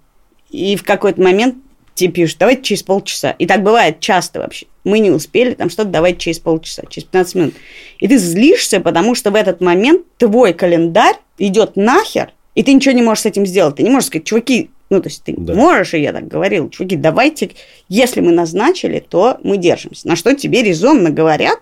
и 0.49 0.75
в 0.75 0.83
какой-то 0.83 1.21
момент 1.21 1.55
тебе 1.93 2.11
пишут, 2.11 2.39
давайте 2.39 2.63
через 2.63 2.83
полчаса. 2.83 3.31
И 3.31 3.45
так 3.45 3.63
бывает 3.63 3.99
часто 3.99 4.39
вообще. 4.39 4.65
Мы 4.83 4.99
не 4.99 5.11
успели, 5.11 5.53
там 5.53 5.69
что-то 5.69 5.89
давайте 5.89 6.19
через 6.19 6.39
полчаса, 6.39 6.83
через 6.89 7.05
15 7.05 7.35
минут. 7.35 7.53
И 7.99 8.07
ты 8.07 8.17
злишься, 8.17 8.79
потому 8.79 9.15
что 9.15 9.31
в 9.31 9.35
этот 9.35 9.61
момент 9.61 10.05
твой 10.17 10.53
календарь 10.53 11.15
идет 11.37 11.75
нахер, 11.75 12.33
и 12.55 12.63
ты 12.63 12.73
ничего 12.73 12.93
не 12.93 13.01
можешь 13.01 13.23
с 13.23 13.25
этим 13.25 13.45
сделать. 13.45 13.75
Ты 13.75 13.83
не 13.83 13.89
можешь 13.89 14.07
сказать, 14.07 14.25
чуваки, 14.25 14.69
ну, 14.89 15.01
то 15.01 15.09
есть 15.09 15.23
ты 15.23 15.33
да. 15.35 15.53
можешь, 15.53 15.93
и 15.93 16.01
я 16.01 16.13
так 16.13 16.27
говорил, 16.27 16.69
чуваки, 16.69 16.95
давайте, 16.95 17.51
если 17.89 18.21
мы 18.21 18.31
назначили, 18.31 18.99
то 18.99 19.39
мы 19.43 19.57
держимся. 19.57 20.07
На 20.07 20.15
что 20.15 20.35
тебе 20.35 20.61
резонно 20.61 21.09
говорят, 21.09 21.59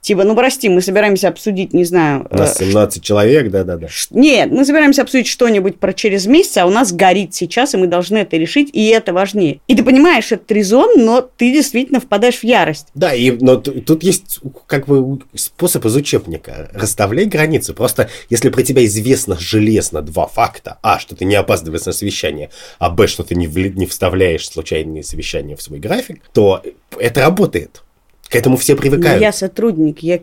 Типа, 0.00 0.24
ну 0.24 0.34
прости, 0.34 0.68
мы 0.68 0.80
собираемся 0.80 1.28
обсудить, 1.28 1.74
не 1.74 1.84
знаю... 1.84 2.26
У 2.30 2.36
нас 2.36 2.58
17 2.58 2.98
э, 2.98 3.00
человек, 3.00 3.50
да-да-да. 3.50 3.88
Нет, 4.10 4.50
мы 4.50 4.64
собираемся 4.64 5.02
обсудить 5.02 5.26
что-нибудь 5.26 5.78
про 5.78 5.92
через 5.92 6.26
месяц, 6.26 6.56
а 6.58 6.66
у 6.66 6.70
нас 6.70 6.92
горит 6.92 7.34
сейчас, 7.34 7.74
и 7.74 7.76
мы 7.76 7.86
должны 7.86 8.18
это 8.18 8.36
решить, 8.36 8.70
и 8.72 8.86
это 8.86 9.12
важнее. 9.12 9.60
И 9.66 9.74
ты 9.74 9.82
понимаешь 9.82 10.32
этот 10.32 10.50
резон, 10.52 11.04
но 11.04 11.20
ты 11.20 11.52
действительно 11.52 12.00
впадаешь 12.00 12.38
в 12.38 12.44
ярость. 12.44 12.86
Да, 12.94 13.14
и 13.14 13.30
но 13.30 13.56
тут 13.56 14.02
есть 14.02 14.40
как 14.66 14.86
бы 14.86 15.20
способ 15.34 15.84
из 15.84 15.96
учебника. 15.96 16.70
Расставляй 16.72 17.26
границы. 17.26 17.74
Просто 17.74 18.08
если 18.30 18.48
про 18.48 18.62
тебя 18.62 18.84
известно 18.84 19.36
железно 19.38 20.02
два 20.02 20.26
факта. 20.26 20.78
А, 20.82 20.98
что 20.98 21.16
ты 21.16 21.24
не 21.24 21.34
опаздываешь 21.34 21.84
на 21.84 21.92
совещание, 21.92 22.50
а 22.78 22.90
Б, 22.90 23.06
что 23.06 23.22
ты 23.22 23.34
не, 23.34 23.46
в, 23.46 23.56
не 23.56 23.86
вставляешь 23.86 24.48
случайные 24.48 25.02
совещания 25.02 25.56
в 25.56 25.62
свой 25.62 25.78
график, 25.78 26.22
то 26.32 26.62
это 26.98 27.20
работает. 27.20 27.82
К 28.28 28.36
этому 28.36 28.56
все 28.56 28.76
привыкают. 28.76 29.20
Но 29.20 29.26
я 29.26 29.32
сотрудник. 29.32 30.00
Я, 30.00 30.20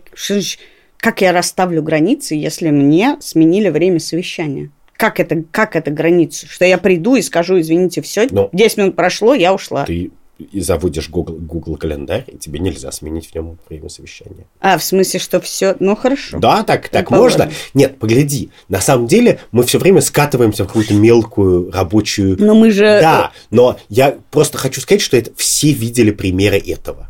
как 0.98 1.22
я 1.22 1.32
расставлю 1.32 1.82
границы, 1.82 2.36
если 2.36 2.70
мне 2.70 3.18
сменили 3.20 3.70
время 3.70 4.00
совещания? 4.00 4.72
Как 4.98 5.20
это, 5.20 5.44
как 5.52 5.76
это 5.76 5.92
граница? 5.92 6.48
Что 6.48 6.66
я 6.66 6.78
приду 6.78 7.16
и 7.16 7.22
скажу, 7.22 7.60
извините, 7.60 8.02
все, 8.02 8.28
Но 8.32 8.50
10 8.54 8.78
минут 8.78 8.96
прошло, 8.96 9.34
я 9.34 9.54
ушла. 9.54 9.86
Ты 9.86 10.12
и 10.38 10.60
заводишь 10.60 11.10
Google, 11.10 11.36
Google 11.36 11.78
календарь, 11.78 12.26
и 12.28 12.38
тебе 12.38 12.60
нельзя 12.60 12.92
сменить 12.92 13.28
в 13.28 13.36
нем 13.36 13.58
время 13.70 13.90
совещания. 13.90 14.46
А, 14.60 14.78
в 14.78 14.84
смысле, 14.84 15.20
что 15.20 15.40
все, 15.40 15.76
ну 15.80 15.96
хорошо. 15.96 16.40
Да, 16.40 16.64
так, 16.64 16.90
так 16.90 17.10
ну, 17.10 17.18
можно. 17.18 17.50
Нет, 17.74 17.98
погляди, 18.00 18.50
на 18.68 18.82
самом 18.82 19.08
деле 19.08 19.40
мы 19.52 19.64
все 19.64 19.80
время 19.80 20.02
скатываемся 20.02 20.66
в 20.66 20.68
какую-то 20.68 20.94
мелкую 20.94 21.72
рабочую... 21.72 22.36
Но 22.40 22.54
мы 22.54 22.72
же... 22.72 22.84
Да, 22.84 23.32
но 23.50 23.78
я 23.88 24.18
просто 24.32 24.58
хочу 24.58 24.82
сказать, 24.82 25.02
что 25.02 25.16
это 25.16 25.32
все 25.38 25.72
видели 25.72 26.12
примеры 26.12 26.58
этого. 26.58 27.10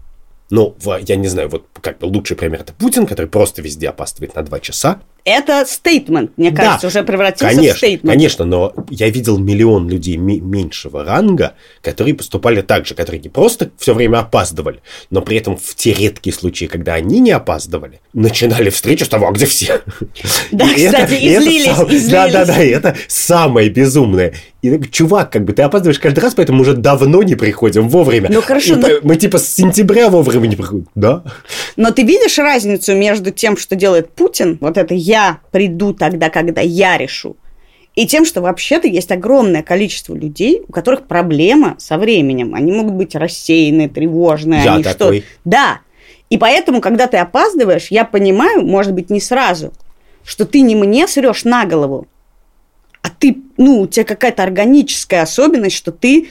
Ну, 0.49 0.75
я 1.07 1.15
не 1.15 1.27
знаю, 1.27 1.49
вот 1.49 1.65
как 1.81 1.99
бы 1.99 2.05
лучший 2.05 2.37
пример 2.37 2.61
это 2.61 2.73
Путин, 2.73 3.07
который 3.07 3.27
просто 3.27 3.61
везде 3.61 3.89
опаздывает 3.89 4.35
на 4.35 4.43
два 4.43 4.59
часа. 4.59 5.01
Это 5.25 5.65
стейтмент, 5.67 6.33
мне 6.37 6.51
кажется, 6.51 6.83
да, 6.83 6.87
уже 6.87 7.03
превратился 7.03 7.55
конечно, 7.55 7.73
в 7.73 7.77
стейтмент. 7.79 8.15
Конечно, 8.15 8.45
но 8.45 8.73
я 8.91 9.09
видел 9.09 9.39
миллион 9.39 9.89
людей 9.89 10.17
меньшего 10.17 11.03
ранга, 11.03 11.55
которые 11.81 12.13
поступали 12.13 12.61
так 12.61 12.85
же, 12.85 12.93
которые 12.93 13.19
не 13.19 13.29
просто 13.29 13.71
все 13.79 13.95
время 13.95 14.19
опаздывали, 14.19 14.81
но 15.09 15.23
при 15.23 15.37
этом 15.37 15.57
в 15.57 15.73
те 15.73 15.93
редкие 15.93 16.31
случаи, 16.31 16.65
когда 16.65 16.93
они 16.93 17.19
не 17.21 17.31
опаздывали, 17.31 18.01
начинали 18.13 18.69
встречу 18.69 19.05
с 19.05 19.09
того, 19.09 19.27
а 19.27 19.31
где 19.31 19.47
все. 19.47 19.81
Да, 20.51 20.69
и 20.69 20.85
кстати, 20.85 21.13
это, 21.15 21.43
излились, 21.43 21.67
это, 21.69 21.83
излились. 21.85 22.07
Да, 22.09 22.27
да, 22.27 22.45
да, 22.45 22.63
и 22.63 22.69
это 22.69 22.95
самое 23.07 23.69
безумное. 23.69 24.35
И, 24.61 24.79
чувак, 24.91 25.31
как 25.31 25.43
бы 25.45 25.53
ты 25.53 25.63
опаздываешь 25.63 25.99
каждый 25.99 26.19
раз, 26.19 26.35
поэтому 26.35 26.61
уже 26.61 26.73
давно 26.73 27.23
не 27.23 27.35
приходим 27.35 27.89
вовремя. 27.89 28.29
Ну 28.31 28.41
хорошо. 28.41 28.75
Но... 28.75 28.87
Мы 29.01 29.15
типа 29.15 29.39
с 29.39 29.47
сентября 29.47 30.09
вовремя 30.09 30.47
не 30.47 30.55
приходим, 30.55 30.87
да? 30.93 31.23
Но 31.75 31.91
ты 31.91 32.03
видишь 32.03 32.37
разницу 32.37 32.95
между 32.95 33.31
тем, 33.31 33.57
что 33.57 33.75
делает 33.75 34.11
Путин, 34.11 34.57
вот 34.61 34.77
это 34.77 34.93
я 34.93 35.14
приду 35.51 35.93
тогда, 35.93 36.29
когда 36.29 36.61
я 36.61 36.97
решу, 36.97 37.35
И 37.95 38.05
тем, 38.07 38.25
что 38.25 38.41
вообще-то 38.41 38.87
есть 38.87 39.11
огромное 39.11 39.63
количество 39.63 40.13
людей, 40.13 40.61
у 40.67 40.71
которых 40.71 41.07
проблема 41.07 41.75
со 41.77 41.97
временем. 41.97 42.53
Они 42.53 42.71
могут 42.71 42.93
быть 42.93 43.15
рассеянные, 43.15 43.87
тревожные. 43.87 44.63
Я 44.63 44.73
они 44.73 44.83
такой. 44.83 45.19
Что... 45.21 45.27
Да. 45.45 45.79
И 46.29 46.37
поэтому, 46.37 46.81
когда 46.81 47.07
ты 47.07 47.17
опаздываешь, 47.17 47.87
я 47.89 48.03
понимаю, 48.03 48.65
может 48.65 48.93
быть, 48.93 49.09
не 49.09 49.21
сразу, 49.21 49.71
что 50.23 50.45
ты 50.45 50.61
не 50.61 50.75
мне 50.75 51.07
срешь 51.07 51.45
на 51.45 51.65
голову, 51.65 52.07
а 53.01 53.09
ты, 53.09 53.37
ну, 53.57 53.81
у 53.81 53.87
тебя 53.87 54.03
какая-то 54.03 54.43
органическая 54.43 55.21
особенность, 55.21 55.75
что 55.75 55.91
ты 55.91 56.27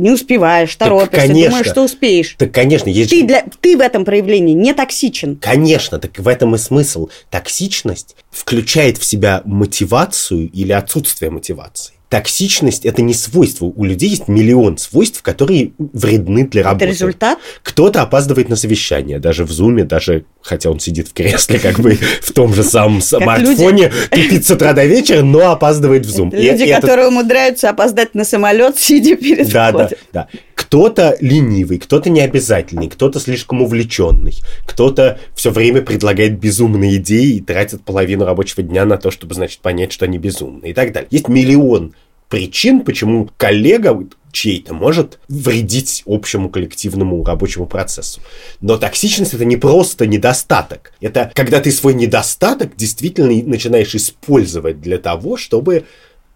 не 0.00 0.10
успеваешь, 0.10 0.74
торопишься, 0.76 1.28
конечно. 1.28 1.50
думаешь, 1.50 1.66
что 1.66 1.82
успеешь. 1.82 2.34
Так, 2.38 2.52
конечно, 2.52 2.88
есть 2.88 3.10
Ты, 3.10 3.24
для, 3.24 3.44
ты 3.60 3.76
в 3.76 3.80
этом 3.80 4.04
проявлении 4.04 4.54
не 4.54 4.72
токсичен. 4.72 5.36
Конечно, 5.36 5.98
так 5.98 6.18
в 6.18 6.26
этом 6.26 6.54
и 6.54 6.58
смысл. 6.58 7.08
Токсичность 7.30 8.16
включает 8.30 8.98
в 8.98 9.04
себя 9.04 9.42
мотивацию 9.44 10.50
или 10.50 10.72
отсутствие 10.72 11.30
мотивации. 11.30 11.94
Токсичность– 12.10 12.84
это 12.86 13.02
не 13.02 13.14
свойство. 13.14 13.66
У 13.66 13.84
людей 13.84 14.10
есть 14.10 14.26
миллион 14.26 14.78
свойств, 14.78 15.22
которые 15.22 15.70
вредны 15.78 16.44
для 16.44 16.62
Это 16.62 16.70
работы. 16.70 16.86
результат. 16.86 17.38
Кто-то 17.62 18.02
опаздывает 18.02 18.48
на 18.48 18.56
совещание, 18.56 19.20
даже 19.20 19.44
в 19.44 19.52
зуме, 19.52 19.84
даже 19.84 20.24
хотя 20.42 20.72
он 20.72 20.80
сидит 20.80 21.06
в 21.06 21.12
кресле, 21.12 21.60
как 21.60 21.78
бы 21.78 21.96
в 22.22 22.32
том 22.32 22.52
же 22.52 22.64
самом 22.64 23.00
смартфоне, 23.00 23.92
тупит 24.10 24.44
с 24.44 24.50
утра 24.50 24.72
до 24.72 24.84
вечера, 24.86 25.22
но 25.22 25.52
опаздывает 25.52 26.04
в 26.04 26.10
зум. 26.10 26.30
Это 26.30 26.42
люди, 26.42 26.64
это- 26.64 26.80
которые 26.80 27.06
умудряются 27.08 27.70
опоздать 27.70 28.12
на 28.16 28.24
самолет, 28.24 28.76
сидя 28.76 29.14
перед 29.14 29.48
Да, 29.48 29.70
да, 29.70 29.88
да. 30.12 30.28
Кто-то 30.56 31.16
ленивый, 31.20 31.78
кто-то 31.78 32.10
необязательный, 32.10 32.88
кто-то 32.88 33.18
слишком 33.20 33.62
увлеченный, 33.62 34.34
кто-то 34.66 35.18
все 35.36 35.50
время 35.50 35.80
предлагает 35.82 36.38
безумные 36.40 36.96
идеи 36.96 37.36
и 37.36 37.40
тратит 37.40 37.82
половину 37.82 38.24
рабочего 38.24 38.62
дня 38.64 38.84
на 38.84 38.96
то, 38.96 39.10
чтобы, 39.12 39.34
значит, 39.34 39.60
понять, 39.60 39.92
что 39.92 40.04
они 40.06 40.18
безумные 40.18 40.72
и 40.72 40.74
так 40.74 40.92
далее. 40.92 41.08
Есть 41.10 41.28
миллион 41.28 41.94
причин, 42.30 42.80
почему 42.80 43.28
коллега 43.36 44.08
чей-то 44.32 44.72
может 44.72 45.18
вредить 45.28 46.02
общему 46.06 46.48
коллективному 46.48 47.22
рабочему 47.24 47.66
процессу. 47.66 48.20
Но 48.60 48.78
токсичность 48.78 49.34
это 49.34 49.44
не 49.44 49.56
просто 49.56 50.06
недостаток. 50.06 50.92
Это 51.00 51.30
когда 51.34 51.60
ты 51.60 51.72
свой 51.72 51.94
недостаток 51.94 52.76
действительно 52.76 53.30
начинаешь 53.46 53.94
использовать 53.94 54.80
для 54.80 54.98
того, 54.98 55.36
чтобы 55.36 55.84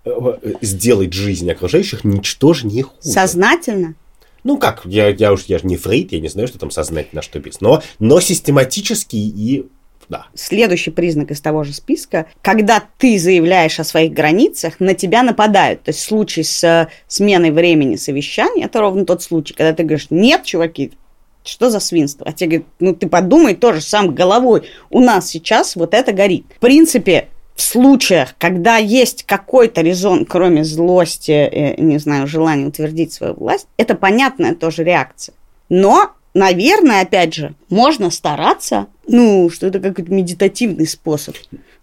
э, 0.04 0.10
сделать 0.60 1.12
жизнь 1.12 1.48
окружающих 1.50 2.02
ничтожнее 2.04 2.82
хуже. 2.82 2.98
Сознательно. 3.00 3.94
Ну 4.42 4.58
как, 4.58 4.84
я, 4.84 5.08
я 5.08 5.32
уж 5.32 5.44
я 5.44 5.58
же 5.58 5.66
не 5.66 5.76
Фрейд, 5.76 6.12
я 6.12 6.20
не 6.20 6.28
знаю, 6.28 6.48
что 6.48 6.58
там 6.58 6.70
сознательно, 6.70 7.22
что 7.22 7.38
без. 7.38 7.60
Но, 7.60 7.82
но 7.98 8.20
систематически 8.20 9.16
и 9.16 9.66
да. 10.08 10.26
Следующий 10.34 10.90
признак 10.90 11.30
из 11.30 11.40
того 11.40 11.64
же 11.64 11.72
списка, 11.72 12.26
когда 12.42 12.82
ты 12.98 13.18
заявляешь 13.18 13.78
о 13.80 13.84
своих 13.84 14.12
границах, 14.12 14.80
на 14.80 14.94
тебя 14.94 15.22
нападают. 15.22 15.82
То 15.82 15.90
есть 15.90 16.00
случай 16.00 16.42
с 16.42 16.62
э, 16.64 16.88
сменой 17.06 17.50
времени 17.50 17.96
совещания, 17.96 18.64
это 18.64 18.80
ровно 18.80 19.04
тот 19.04 19.22
случай, 19.22 19.54
когда 19.54 19.72
ты 19.72 19.82
говоришь, 19.82 20.08
нет, 20.10 20.44
чуваки, 20.44 20.92
что 21.44 21.70
за 21.70 21.80
свинство? 21.80 22.26
А 22.26 22.32
тебе 22.32 22.48
говорят, 22.48 22.66
ну 22.80 22.94
ты 22.94 23.08
подумай 23.08 23.54
тоже 23.54 23.80
сам 23.80 24.14
головой, 24.14 24.68
у 24.90 25.00
нас 25.00 25.28
сейчас 25.28 25.76
вот 25.76 25.94
это 25.94 26.12
горит. 26.12 26.46
В 26.56 26.60
принципе, 26.60 27.28
в 27.54 27.62
случаях, 27.62 28.34
когда 28.38 28.76
есть 28.76 29.22
какой-то 29.24 29.80
резон, 29.80 30.24
кроме 30.24 30.64
злости, 30.64 31.30
э, 31.30 31.80
не 31.80 31.98
знаю, 31.98 32.26
желания 32.26 32.66
утвердить 32.66 33.12
свою 33.12 33.34
власть, 33.34 33.68
это 33.76 33.94
понятная 33.94 34.54
тоже 34.54 34.82
реакция. 34.82 35.34
Но, 35.68 36.12
наверное, 36.34 37.02
опять 37.02 37.34
же, 37.34 37.54
можно 37.70 38.10
стараться, 38.10 38.86
ну, 39.06 39.48
что 39.50 39.66
это 39.66 39.80
какой-то 39.80 40.12
медитативный 40.12 40.86
способ. 40.86 41.36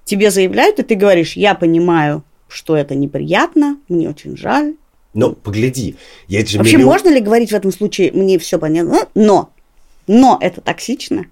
Тебе 0.06 0.30
заявляют, 0.32 0.80
и 0.80 0.84
ты 0.84 0.96
говоришь, 0.96 1.34
я 1.36 1.56
понимаю, 1.56 2.24
что 2.48 2.76
это 2.76 2.96
неприятно, 2.96 3.78
мне 3.88 4.10
очень 4.10 4.38
жаль. 4.38 4.76
Но 5.14 5.34
погляди, 5.34 5.96
я 6.28 6.46
же 6.46 6.58
Вообще, 6.58 6.78
миллион- 6.78 6.86
можно 6.86 7.10
ли 7.10 7.20
говорить 7.20 7.52
в 7.52 7.56
этом 7.56 7.72
случае, 7.72 8.12
мне 8.14 8.38
все 8.40 8.60
понятно, 8.60 9.08
но, 9.16 9.50
но 10.08 10.38
это 10.42 10.62
токсично? 10.62 11.26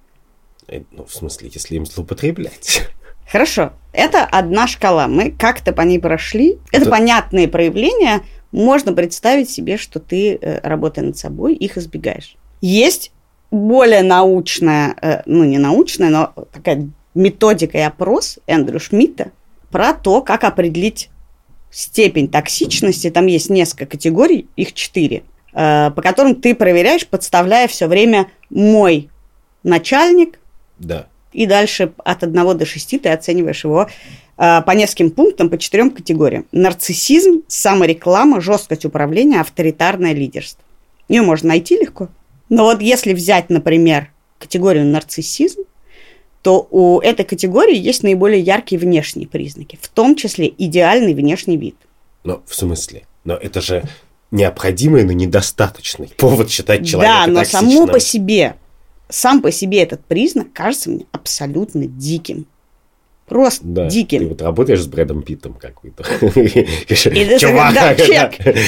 Э, 0.67 0.81
Ну, 0.91 1.05
в 1.05 1.13
смысле, 1.13 1.49
если 1.53 1.75
им 1.75 1.85
злоупотреблять. 1.85 2.83
Хорошо, 3.31 3.73
это 3.93 4.23
одна 4.25 4.67
шкала. 4.67 5.07
Мы 5.07 5.31
как-то 5.31 5.71
по 5.71 5.81
ней 5.81 5.99
прошли. 5.99 6.57
Это 6.71 6.85
Да. 6.85 6.91
понятные 6.91 7.47
проявления. 7.47 8.21
Можно 8.51 8.93
представить 8.93 9.49
себе, 9.49 9.77
что 9.77 9.99
ты, 9.99 10.35
э, 10.41 10.59
работая 10.67 11.03
над 11.05 11.17
собой, 11.17 11.53
их 11.55 11.77
избегаешь. 11.77 12.35
Есть 12.61 13.11
более 13.51 14.03
научная, 14.03 14.95
э, 15.01 15.21
ну 15.25 15.43
не 15.43 15.57
научная, 15.57 16.09
но 16.09 16.33
такая 16.51 16.89
методика 17.15 17.77
и 17.77 17.81
опрос 17.81 18.39
Эндрю 18.47 18.79
Шмидта 18.79 19.31
про 19.71 19.93
то, 19.93 20.21
как 20.21 20.43
определить 20.43 21.09
степень 21.71 22.27
токсичности. 22.27 23.09
Там 23.09 23.27
есть 23.27 23.49
несколько 23.49 23.85
категорий, 23.85 24.47
их 24.55 24.73
четыре, 24.73 25.23
э, 25.53 25.91
по 25.91 26.01
которым 26.01 26.35
ты 26.35 26.53
проверяешь, 26.55 27.07
подставляя 27.07 27.67
все 27.67 27.87
время 27.87 28.27
мой 28.49 29.09
начальник, 29.63 30.39
Да. 30.79 31.07
и 31.33 31.45
дальше 31.45 31.93
от 32.03 32.23
1 32.23 32.55
до 32.55 32.65
6 32.65 32.97
ты 32.99 33.09
оцениваешь 33.09 33.63
его 33.63 33.87
э, 34.37 34.61
по 34.61 34.71
нескольким 34.71 35.11
пунктам, 35.11 35.49
по 35.49 35.57
четырем 35.57 35.91
категориям. 35.91 36.45
Нарциссизм, 36.51 37.43
самореклама, 37.47 38.41
жесткость 38.41 38.85
управления, 38.85 39.41
авторитарное 39.41 40.13
лидерство. 40.13 40.63
Ее 41.07 41.23
можно 41.23 41.49
найти 41.49 41.75
легко. 41.77 42.07
Но 42.49 42.65
вот 42.65 42.81
если 42.81 43.13
взять, 43.13 43.49
например, 43.49 44.11
категорию 44.39 44.85
нарциссизм, 44.85 45.61
то 46.41 46.67
у 46.71 46.99
этой 46.99 47.25
категории 47.25 47.77
есть 47.77 48.03
наиболее 48.03 48.41
яркие 48.41 48.79
внешние 48.79 49.27
признаки, 49.27 49.77
в 49.81 49.87
том 49.89 50.15
числе 50.15 50.51
идеальный 50.57 51.13
внешний 51.13 51.57
вид. 51.57 51.75
Но 52.23 52.41
в 52.45 52.55
смысле? 52.55 53.05
Но 53.25 53.35
это 53.35 53.61
же 53.61 53.83
необходимый, 54.31 55.03
но 55.03 55.11
недостаточный 55.11 56.11
повод 56.17 56.49
считать 56.49 56.87
человека 56.87 57.25
да, 57.25 57.31
но 57.31 57.43
само 57.43 57.63
токсичным. 57.63 57.89
по 57.89 57.99
себе, 57.99 58.55
сам 59.09 59.41
по 59.41 59.51
себе 59.51 59.83
этот 59.83 60.03
признак 60.05 60.53
кажется 60.53 60.89
мне 60.89 61.05
абсолютно 61.11 61.85
диким. 61.85 62.47
Просто 63.29 63.61
Да, 63.65 63.85
диким. 63.87 64.19
ты 64.19 64.27
вот 64.27 64.41
работаешь 64.41 64.81
с 64.81 64.87
Брэдом 64.87 65.21
Питтом 65.21 65.53
какой-то. 65.53 66.03
Чувак, 67.39 67.73
да, 67.73 67.95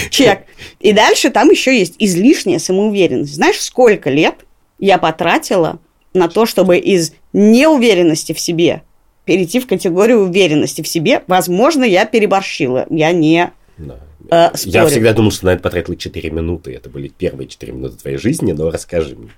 чек. 0.09 0.39
И 0.79 0.93
дальше 0.93 1.29
там 1.29 1.49
еще 1.49 1.77
есть 1.77 1.95
излишняя 1.99 2.59
самоуверенность. 2.59 3.33
Знаешь, 3.35 3.59
сколько 3.59 4.09
лет 4.09 4.35
я 4.79 4.97
потратила 4.97 5.79
на 6.13 6.27
то, 6.27 6.45
чтобы 6.45 6.77
из 6.77 7.13
неуверенности 7.33 8.33
в 8.33 8.39
себе 8.39 8.83
перейти 9.25 9.59
в 9.59 9.67
категорию 9.67 10.19
уверенности 10.21 10.81
в 10.81 10.87
себе? 10.87 11.23
Возможно, 11.27 11.83
я 11.83 12.05
переборщила. 12.05 12.85
Я 12.89 13.11
не... 13.11 13.51
Да. 13.77 13.99
Э, 14.29 14.49
Я 14.65 14.85
всегда 14.87 15.13
думал, 15.13 15.31
что 15.31 15.45
на 15.45 15.51
это 15.51 15.61
потратила 15.63 15.95
4 15.95 16.29
минуты. 16.31 16.73
Это 16.73 16.89
были 16.89 17.07
первые 17.07 17.47
4 17.47 17.73
минуты 17.73 17.97
твоей 17.97 18.17
жизни, 18.17 18.51
но 18.51 18.69
расскажи 18.69 19.15
мне. 19.15 19.29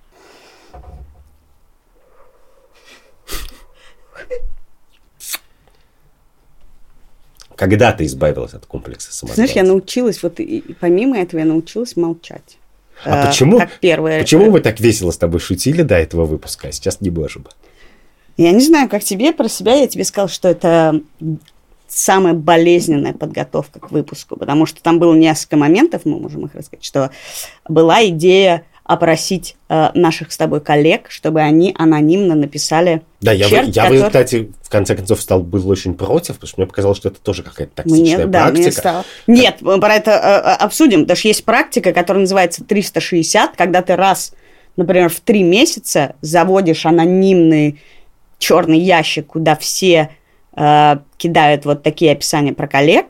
Когда 7.56 7.92
ты 7.92 8.06
избавилась 8.06 8.54
от 8.54 8.66
комплекса 8.66 9.12
самозванца? 9.12 9.36
Знаешь, 9.36 9.52
я 9.52 9.64
научилась, 9.64 10.22
вот 10.24 10.40
и, 10.40 10.44
и 10.44 10.74
помимо 10.74 11.18
этого 11.18 11.40
я 11.40 11.46
научилась 11.46 11.96
молчать. 11.96 12.58
А 13.06 13.24
Э, 13.24 13.28
почему, 13.28 13.60
Как 13.60 13.80
первое. 13.80 14.20
почему 14.20 14.50
мы 14.52 14.60
так 14.60 14.80
весело 14.80 15.12
с 15.12 15.18
тобой 15.18 15.40
шутили 15.40 15.82
до 15.82 15.96
этого 15.96 16.26
выпуска, 16.26 16.70
а 16.70 16.72
сейчас 16.72 17.02
не 17.02 17.10
можем? 17.10 17.46
Я 18.38 18.52
не 18.52 18.62
знаю, 18.62 18.90
как 18.90 19.04
тебе, 19.04 19.32
про 19.32 19.48
себя 19.48 19.76
я 19.76 19.88
тебе 19.88 20.04
сказала, 20.04 20.30
что 20.30 20.48
это 20.48 21.02
самая 21.88 22.34
болезненная 22.34 23.14
подготовка 23.14 23.80
к 23.80 23.92
выпуску, 23.92 24.36
потому 24.36 24.66
что 24.66 24.82
там 24.82 24.98
было 25.00 25.14
несколько 25.14 25.58
моментов, 25.58 26.02
мы 26.06 26.20
можем 26.20 26.46
их 26.46 26.56
рассказать, 26.56 26.84
что 26.84 27.12
была 27.68 28.04
идея 28.08 28.64
опросить 28.86 29.56
э, 29.70 29.90
наших 29.94 30.32
с 30.34 30.38
тобой 30.38 30.60
коллег, 30.60 31.10
чтобы 31.10 31.42
они 31.42 31.74
анонимно 31.78 32.36
написали 32.36 33.02
Да, 33.22 33.32
я, 33.32 33.48
черт, 33.48 33.68
я 33.70 33.84
который- 33.84 34.02
вы, 34.02 34.06
кстати, 34.08 34.52
в 34.62 34.70
конце 34.70 34.96
концов 34.96 35.22
стал 35.22 35.42
был 35.42 35.70
очень 35.70 35.94
против, 35.94 36.36
потому 36.36 36.48
что 36.50 36.62
мне 36.62 36.68
показалось, 36.68 36.98
что 36.98 37.08
это 37.10 37.20
тоже 37.22 37.44
какая-то 37.44 37.84
токсичная 37.84 38.28
да, 38.28 38.46
мне 38.50 38.64
практика. 38.64 38.80
стало. 38.82 39.06
Нет, 39.28 39.58
мы 39.62 39.80
про 39.80 39.96
это 39.96 40.12
э, 40.12 40.16
э, 40.16 40.56
обсудим, 40.56 41.06
что 41.06 41.24
есть 41.24 41.46
практика, 41.46 41.94
которая 41.94 42.22
называется 42.22 42.64
360, 42.66 43.56
когда 43.56 43.82
ты 43.82 43.96
раз, 43.96 44.34
например, 44.76 45.08
в 45.10 45.22
три 45.22 45.44
месяца 45.44 46.16
заводишь 46.22 46.86
анонимный 46.86 47.80
черный 48.38 48.80
ящик, 48.80 49.28
куда 49.28 49.56
все 49.56 50.10
э, 50.58 50.98
кидают 51.16 51.64
вот 51.64 51.84
такие 51.84 52.12
описания 52.12 52.52
про 52.52 52.68
коллег, 52.68 53.06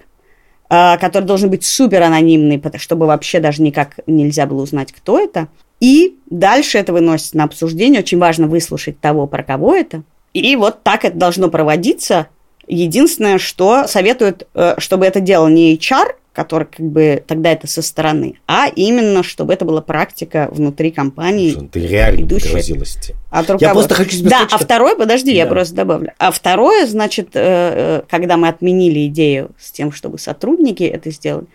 э, 0.69 0.97
который 0.99 1.23
должен 1.23 1.49
быть 1.49 1.63
супер 1.65 2.03
анонимный, 2.03 2.61
чтобы 2.77 3.07
вообще 3.07 3.39
даже 3.39 3.63
никак 3.63 3.99
нельзя 4.05 4.45
было 4.45 4.61
узнать, 4.61 4.91
кто 4.91 5.19
это. 5.19 5.47
И 5.79 6.15
дальше 6.29 6.77
это 6.77 6.93
выносится 6.93 7.37
на 7.37 7.43
обсуждение. 7.43 8.01
Очень 8.01 8.19
важно 8.19 8.47
выслушать 8.47 8.99
того, 8.99 9.27
про 9.27 9.43
кого 9.43 9.75
это. 9.75 10.03
И 10.33 10.55
вот 10.55 10.83
так 10.83 11.05
это 11.05 11.17
должно 11.17 11.49
проводиться 11.49 12.27
Единственное, 12.67 13.39
что 13.39 13.87
советуют, 13.87 14.47
э, 14.53 14.75
чтобы 14.77 15.05
это 15.05 15.19
делал 15.19 15.49
не 15.49 15.75
HR, 15.75 16.15
который 16.31 16.65
как 16.65 16.85
бы 16.85 17.23
тогда 17.27 17.51
это 17.51 17.67
со 17.67 17.81
стороны, 17.81 18.39
а 18.47 18.67
именно, 18.67 19.21
чтобы 19.21 19.53
это 19.53 19.65
была 19.65 19.81
практика 19.81 20.49
внутри 20.51 20.89
компании. 20.89 21.69
Ты 21.71 21.85
реально 21.85 22.27
погрузилась. 22.27 23.11
От 23.29 23.49
руководства. 23.49 23.65
Я 23.65 23.71
просто 23.73 23.95
хочу 23.95 24.17
тебе 24.17 24.29
Да, 24.29 24.37
сказать, 24.37 24.53
а 24.53 24.57
второе, 24.57 24.95
подожди, 24.95 25.31
да. 25.31 25.37
я 25.37 25.45
просто 25.45 25.75
добавлю. 25.75 26.11
А 26.17 26.31
второе, 26.31 26.87
значит, 26.87 27.29
э, 27.33 27.41
э, 27.43 28.01
когда 28.09 28.37
мы 28.37 28.47
отменили 28.47 29.07
идею 29.07 29.51
с 29.59 29.71
тем, 29.71 29.91
чтобы 29.91 30.17
сотрудники 30.17 30.83
это 30.83 31.11
сделали, 31.11 31.45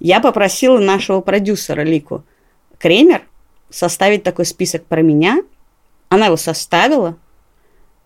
я 0.00 0.20
попросила 0.20 0.78
нашего 0.78 1.20
продюсера 1.20 1.82
Лику 1.82 2.24
Кремер 2.78 3.22
составить 3.70 4.22
такой 4.22 4.46
список 4.46 4.84
про 4.84 5.02
меня. 5.02 5.38
Она 6.08 6.26
его 6.26 6.36
составила, 6.36 7.16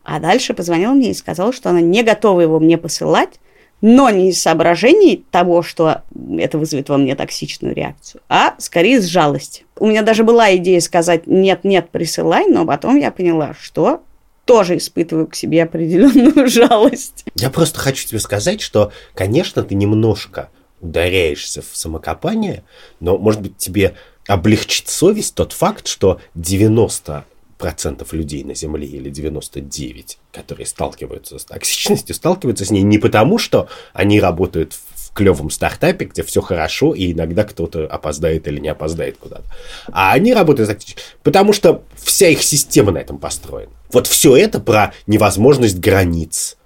а 0.05 0.19
дальше 0.21 0.55
позвонила 0.55 0.93
мне 0.93 1.11
и 1.11 1.15
сказала, 1.15 1.53
что 1.53 1.71
она 1.71 1.81
не 1.81 2.03
готова 2.03 2.41
его 2.41 2.59
мне 2.59 2.79
посылать, 2.79 3.41
но 3.81 4.11
не 4.11 4.31
из 4.31 4.41
соображений 4.41 5.25
того, 5.31 5.63
что 5.63 6.03
это 6.39 6.59
вызовет 6.59 6.89
во 6.89 6.99
мне 6.99 7.15
токсичную 7.15 7.75
реакцию, 7.75 8.21
а 8.29 8.55
скорее 8.59 8.97
из 8.97 9.07
жалости. 9.07 9.65
У 9.79 9.87
меня 9.87 10.03
даже 10.03 10.25
была 10.25 10.55
идея 10.57 10.81
сказать 10.81 11.27
«нет-нет, 11.27 11.91
присылай», 11.91 12.47
но 12.47 12.67
потом 12.67 12.97
я 12.97 13.11
поняла, 13.11 13.55
что 13.59 14.03
тоже 14.45 14.79
испытываю 14.79 15.27
к 15.27 15.35
себе 15.35 15.63
определенную 15.63 16.47
жалость. 16.49 17.25
Я 17.35 17.51
просто 17.51 17.79
хочу 17.79 18.07
тебе 18.07 18.19
сказать, 18.19 18.61
что, 18.61 18.93
конечно, 19.15 19.63
ты 19.63 19.75
немножко 19.75 20.51
ударяешься 20.81 21.63
в 21.63 21.77
самокопание, 21.77 22.65
но, 23.01 23.17
может 23.17 23.41
быть, 23.43 23.57
тебе 23.57 23.95
облегчит 24.31 24.89
совесть 24.89 25.35
тот 25.35 25.53
факт, 25.53 25.89
что 25.89 26.21
90 26.37 27.25
процентов 27.59 28.13
людей 28.13 28.45
на 28.45 28.55
Земле 28.55 28.87
или 28.87 29.11
99, 29.11 30.19
которые 30.33 30.67
сталкиваются 30.67 31.39
с 31.39 31.45
токсичностью, 31.45 32.15
сталкиваются 32.15 32.65
с 32.65 32.71
ней 32.71 32.83
не 32.83 32.99
потому, 32.99 33.39
что 33.39 33.69
они 33.93 34.21
работают 34.21 34.73
в 34.73 35.13
клевом 35.15 35.51
стартапе, 35.51 36.05
где 36.05 36.23
все 36.23 36.41
хорошо, 36.41 36.95
и 36.95 37.13
иногда 37.13 37.43
кто-то 37.43 37.87
опоздает 37.87 38.47
или 38.47 38.61
не 38.61 38.69
опоздает 38.69 39.19
куда-то. 39.19 39.45
А 39.93 40.13
они 40.13 40.33
работают 40.33 40.71
токсичностью, 40.71 41.05
потому 41.25 41.53
что 41.53 41.83
вся 41.97 42.29
их 42.29 42.43
система 42.43 42.93
на 42.93 42.99
этом 42.99 43.19
построена. 43.19 43.73
Вот 43.93 44.07
все 44.07 44.37
это 44.37 44.61
про 44.61 44.95
невозможность 45.09 45.81
границ, 45.81 46.57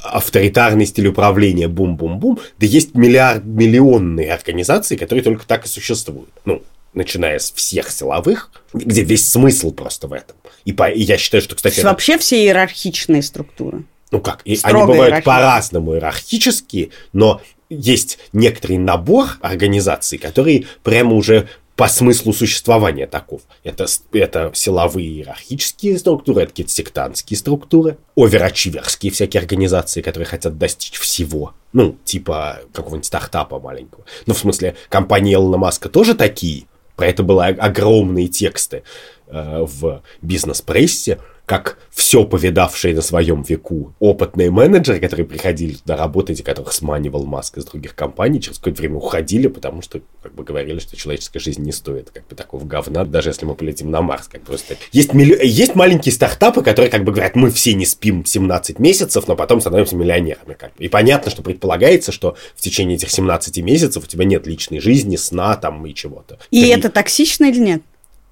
авторитарный 0.00 0.86
стиль 0.86 1.08
управления, 1.08 1.66
бум-бум-бум, 1.66 2.38
да 2.58 2.66
есть 2.66 2.94
миллиард, 2.94 3.44
миллионные 3.44 4.32
организации, 4.32 4.96
которые 4.96 5.24
только 5.24 5.44
так 5.44 5.66
и 5.66 5.68
существуют. 5.68 6.30
Ну, 6.44 6.62
начиная 6.98 7.38
с 7.38 7.50
всех 7.50 7.90
силовых, 7.90 8.50
где 8.74 9.02
весь 9.02 9.30
смысл 9.30 9.72
просто 9.72 10.06
в 10.08 10.12
этом. 10.12 10.36
И, 10.66 10.72
по, 10.72 10.90
и 10.90 11.00
я 11.00 11.16
считаю, 11.16 11.42
что, 11.42 11.54
кстати... 11.54 11.78
Это... 11.78 11.88
Вообще 11.88 12.18
все 12.18 12.44
иерархичные 12.44 13.22
структуры. 13.22 13.84
Ну 14.10 14.20
как, 14.20 14.42
и 14.44 14.58
они 14.62 14.84
бывают 14.84 15.24
по-разному 15.24 15.94
иерархические, 15.94 16.90
но 17.12 17.40
есть 17.70 18.18
некоторый 18.32 18.78
набор 18.78 19.28
организаций, 19.40 20.18
которые 20.18 20.66
прямо 20.82 21.14
уже 21.14 21.48
по 21.78 21.86
смыслу 21.86 22.32
существования 22.32 23.06
таков. 23.06 23.42
Это, 23.62 23.86
это 24.12 24.50
силовые 24.52 25.08
иерархические 25.10 25.96
структуры, 25.96 26.42
это 26.42 26.50
какие-то 26.50 26.72
сектантские 26.72 27.36
структуры, 27.36 27.98
оверачиверские 28.16 29.12
всякие 29.12 29.40
организации, 29.40 30.02
которые 30.02 30.26
хотят 30.26 30.58
достичь 30.58 30.98
всего. 30.98 31.54
Ну, 31.72 31.96
типа 32.04 32.58
какого-нибудь 32.72 33.06
стартапа 33.06 33.60
маленького. 33.60 34.04
Ну, 34.26 34.34
в 34.34 34.38
смысле, 34.38 34.74
компания 34.88 35.34
Илона 35.34 35.58
Маска 35.58 35.88
тоже 35.88 36.14
такие, 36.14 36.64
про 36.98 37.06
это 37.06 37.22
были 37.22 37.56
огромные 37.56 38.26
тексты 38.26 38.82
э, 39.28 39.64
в 39.64 40.02
бизнес-прессе, 40.20 41.20
как 41.48 41.78
все 41.90 42.24
повидавшие 42.24 42.94
на 42.94 43.00
своем 43.00 43.40
веку 43.40 43.94
опытные 44.00 44.50
менеджеры, 44.50 45.00
которые 45.00 45.24
приходили 45.24 45.72
туда 45.72 45.96
работать, 45.96 46.38
и 46.38 46.42
которых 46.42 46.74
сманивал 46.74 47.24
Маск 47.24 47.56
из 47.56 47.64
других 47.64 47.94
компаний, 47.94 48.38
через 48.38 48.58
какое-то 48.58 48.82
время 48.82 48.96
уходили, 48.96 49.46
потому 49.46 49.80
что 49.80 50.02
как 50.22 50.34
бы 50.34 50.44
говорили, 50.44 50.78
что 50.78 50.94
человеческая 50.94 51.38
жизнь 51.38 51.62
не 51.62 51.72
стоит 51.72 52.10
как 52.10 52.26
бы 52.28 52.36
такого 52.36 52.66
говна, 52.66 53.06
даже 53.06 53.30
если 53.30 53.46
мы 53.46 53.54
полетим 53.54 53.90
на 53.90 54.02
Марс. 54.02 54.28
Как 54.28 54.42
просто 54.42 54.76
есть, 54.92 55.14
милли... 55.14 55.40
есть 55.42 55.74
маленькие 55.74 56.12
стартапы, 56.12 56.62
которые 56.62 56.90
как 56.90 57.04
бы 57.04 57.12
говорят, 57.12 57.34
мы 57.34 57.50
все 57.50 57.72
не 57.72 57.86
спим 57.86 58.26
17 58.26 58.78
месяцев, 58.78 59.26
но 59.26 59.34
потом 59.34 59.62
становимся 59.62 59.96
миллионерами. 59.96 60.52
Как 60.52 60.76
бы. 60.76 60.84
И 60.84 60.88
понятно, 60.88 61.30
что 61.30 61.40
предполагается, 61.40 62.12
что 62.12 62.36
в 62.56 62.60
течение 62.60 62.96
этих 62.96 63.10
17 63.10 63.56
месяцев 63.62 64.04
у 64.04 64.06
тебя 64.06 64.26
нет 64.26 64.46
личной 64.46 64.80
жизни, 64.80 65.16
сна 65.16 65.56
там 65.56 65.86
и 65.86 65.94
чего-то. 65.94 66.38
И 66.50 66.64
Ты... 66.64 66.74
это 66.74 66.90
токсично 66.90 67.46
или 67.46 67.58
нет? 67.58 67.82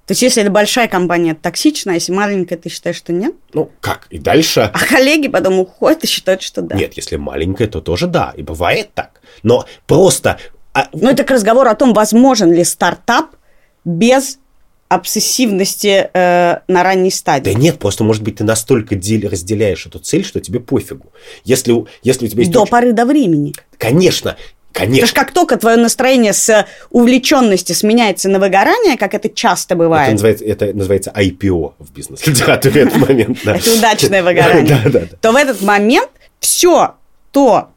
То 0.07 0.13
есть, 0.13 0.21
если 0.21 0.41
это 0.41 0.49
большая 0.49 0.87
компания, 0.87 1.31
это 1.31 1.41
токсично, 1.41 1.91
а 1.91 1.95
если 1.95 2.13
маленькая, 2.13 2.55
ты 2.55 2.69
считаешь, 2.69 2.95
что 2.95 3.11
нет? 3.11 3.35
Ну, 3.53 3.69
как? 3.81 4.07
И 4.09 4.17
дальше... 4.17 4.71
А 4.73 4.79
коллеги 4.85 5.27
потом 5.27 5.59
уходят 5.59 6.05
и 6.05 6.07
считают, 6.07 6.41
что 6.41 6.61
да. 6.61 6.77
Нет, 6.77 6.93
если 6.95 7.17
маленькая, 7.17 7.67
то 7.67 7.81
тоже 7.81 8.07
да. 8.07 8.33
И 8.37 8.41
бывает 8.41 8.89
так. 8.93 9.21
Но 9.43 9.65
просто... 9.85 10.39
А 10.73 10.87
ну, 10.93 11.09
это 11.09 11.25
к 11.25 11.31
разговору 11.31 11.69
о 11.69 11.75
том, 11.75 11.93
возможен 11.93 12.53
ли 12.53 12.63
стартап 12.63 13.35
без 13.83 14.39
обсессивности 14.87 16.09
э, 16.13 16.59
на 16.69 16.83
ранней 16.83 17.11
стадии. 17.11 17.51
Да 17.51 17.59
нет, 17.59 17.77
просто, 17.77 18.05
может 18.05 18.23
быть, 18.23 18.37
ты 18.37 18.45
настолько 18.45 18.95
дел- 18.95 19.29
разделяешь 19.29 19.85
эту 19.85 19.99
цель, 19.99 20.23
что 20.23 20.39
тебе 20.39 20.61
пофигу. 20.61 21.11
Если, 21.43 21.85
если 22.03 22.27
у 22.27 22.29
тебя 22.29 22.43
есть... 22.43 22.53
До 22.53 22.61
очень... 22.61 22.71
поры 22.71 22.93
до 22.93 23.05
времени. 23.05 23.53
Конечно. 23.77 24.37
Конечно. 24.77 24.95
Потому 24.95 25.07
что 25.07 25.15
как 25.15 25.31
только 25.31 25.57
твое 25.57 25.77
настроение 25.77 26.33
с 26.33 26.65
увлеченности 26.91 27.73
сменяется 27.73 28.29
на 28.29 28.39
выгорание, 28.39 28.95
как 28.97 29.15
это 29.15 29.27
часто 29.27 29.75
бывает. 29.75 30.05
Это 30.05 30.13
называется, 30.13 30.45
это 30.45 30.73
называется 30.73 31.11
IPO 31.15 31.73
в 31.79 31.91
бизнес-литературе 31.93 32.81
этот 32.83 32.97
момент. 32.97 33.39
Это 33.45 33.73
удачное 33.73 34.21
выгорание. 34.21 35.09
То 35.19 35.31
в 35.31 35.35
этот 35.35 35.61
момент 35.61 36.09
все 36.39 36.95
то, 37.31 37.69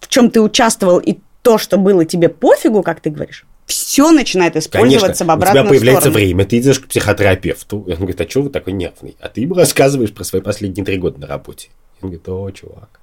в 0.00 0.08
чем 0.08 0.30
ты 0.30 0.40
участвовал, 0.40 0.98
и 0.98 1.18
то, 1.42 1.58
что 1.58 1.76
было 1.76 2.04
тебе 2.04 2.28
пофигу, 2.28 2.82
как 2.82 3.00
ты 3.00 3.10
говоришь, 3.10 3.44
все 3.66 4.12
начинает 4.12 4.56
использоваться 4.56 5.24
Конечно. 5.24 5.26
в 5.26 5.30
обратную 5.30 5.64
У 5.64 5.66
тебя 5.66 5.74
появляется 5.78 6.00
сторону. 6.02 6.18
время, 6.18 6.44
ты 6.44 6.58
идешь 6.58 6.78
к 6.80 6.86
психотерапевту, 6.86 7.84
и 7.86 7.90
он 7.92 7.96
говорит, 7.98 8.20
а 8.20 8.28
что 8.28 8.42
вы 8.42 8.50
такой 8.50 8.74
нервный? 8.74 9.16
А 9.20 9.28
ты 9.28 9.40
ему 9.40 9.54
рассказываешь 9.54 10.12
про 10.12 10.22
свои 10.24 10.40
последние 10.40 10.84
три 10.84 10.98
года 10.98 11.20
на 11.20 11.26
работе. 11.26 11.68
И 12.00 12.04
он 12.04 12.10
говорит, 12.10 12.28
о, 12.28 12.50
чувак. 12.50 13.00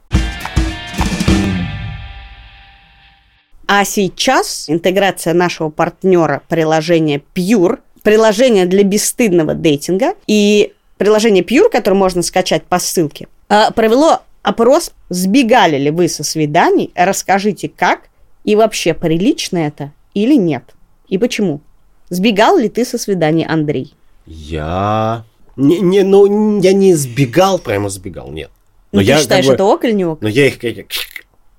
А 3.67 3.85
сейчас 3.85 4.65
интеграция 4.69 5.33
нашего 5.33 5.69
партнера 5.69 6.41
приложения 6.47 7.21
Pure, 7.33 7.79
приложение 8.03 8.65
для 8.65 8.83
бесстыдного 8.83 9.53
дейтинга 9.53 10.15
и 10.27 10.73
приложение 10.97 11.43
Pure, 11.43 11.69
которое 11.69 11.97
можно 11.97 12.21
скачать 12.21 12.63
по 12.63 12.79
ссылке, 12.79 13.27
а, 13.49 13.71
провело 13.71 14.21
опрос, 14.41 14.91
сбегали 15.09 15.77
ли 15.77 15.91
вы 15.91 16.07
со 16.07 16.23
свиданий, 16.23 16.91
расскажите 16.95 17.69
как 17.69 18.09
и 18.43 18.55
вообще 18.55 18.93
прилично 18.93 19.57
это 19.59 19.91
или 20.13 20.35
нет, 20.35 20.63
и 21.07 21.17
почему. 21.17 21.61
Сбегал 22.09 22.57
ли 22.57 22.67
ты 22.67 22.83
со 22.83 22.97
свиданий, 22.97 23.45
Андрей? 23.45 23.93
Я... 24.25 25.23
Не, 25.55 25.79
не, 25.79 26.03
ну, 26.03 26.59
я 26.61 26.73
не 26.73 26.93
сбегал, 26.93 27.59
прямо 27.59 27.89
сбегал, 27.89 28.31
нет. 28.31 28.49
Но 28.91 28.99
ну, 28.99 29.05
я, 29.05 29.15
ты 29.15 29.21
считаешь, 29.23 29.45
как 29.45 29.51
бы, 29.51 29.53
это 29.55 29.63
ок 29.65 29.85
или 29.85 29.93
не 29.93 30.05
ок? 30.05 30.21
Но 30.21 30.27
я 30.27 30.47
их. 30.47 30.57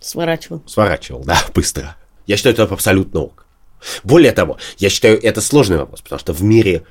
Сворачивал. 0.03 0.63
Сворачивал, 0.67 1.25
да, 1.25 1.41
быстро. 1.55 1.97
Я 2.27 2.37
считаю, 2.37 2.55
это 2.55 2.65
абсолютно 2.65 3.21
ок. 3.21 3.47
Более 4.05 4.33
того, 4.33 4.59
я 4.79 4.91
считаю, 4.91 5.21
это 5.23 5.41
сложный 5.41 5.79
вопрос, 5.79 6.03
потому 6.03 6.21
что 6.21 6.33
в 6.33 6.43
мире 6.43 6.85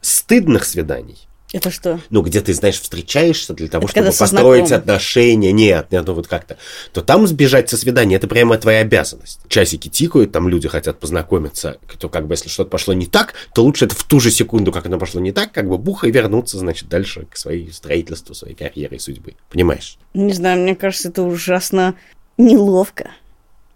стыдных 0.00 0.64
свиданий 0.64 1.28
это 1.54 1.70
что? 1.70 2.00
Ну, 2.10 2.22
где 2.22 2.40
ты, 2.40 2.52
знаешь, 2.52 2.80
встречаешься 2.80 3.54
для 3.54 3.68
того, 3.68 3.84
это 3.84 4.10
чтобы 4.10 4.18
построить 4.18 4.72
отношения. 4.72 5.52
Нет, 5.52 5.92
нет, 5.92 6.04
ну 6.04 6.14
вот 6.14 6.26
как-то. 6.26 6.56
То 6.92 7.00
там 7.00 7.28
сбежать 7.28 7.70
со 7.70 7.76
свидания, 7.76 8.16
это 8.16 8.26
прямо 8.26 8.58
твоя 8.58 8.80
обязанность. 8.80 9.38
Часики 9.46 9.86
тикают, 9.86 10.32
там 10.32 10.48
люди 10.48 10.66
хотят 10.66 10.98
познакомиться. 10.98 11.78
То 12.00 12.08
как 12.08 12.26
бы, 12.26 12.34
если 12.34 12.48
что-то 12.48 12.70
пошло 12.70 12.92
не 12.92 13.06
так, 13.06 13.34
то 13.54 13.62
лучше 13.62 13.84
это 13.84 13.94
в 13.94 14.02
ту 14.02 14.18
же 14.18 14.32
секунду, 14.32 14.72
как 14.72 14.86
оно 14.86 14.98
пошло 14.98 15.20
не 15.20 15.30
так, 15.30 15.52
как 15.52 15.68
бы 15.68 15.78
буха 15.78 16.08
и 16.08 16.10
вернуться, 16.10 16.58
значит, 16.58 16.88
дальше 16.88 17.28
к 17.30 17.36
своей 17.36 17.70
строительству, 17.72 18.34
своей 18.34 18.56
карьере 18.56 18.96
и 18.96 18.98
судьбы. 19.00 19.34
Понимаешь? 19.48 19.96
Не 20.12 20.32
знаю, 20.32 20.60
мне 20.60 20.74
кажется, 20.74 21.10
это 21.10 21.22
ужасно 21.22 21.94
неловко. 22.36 23.10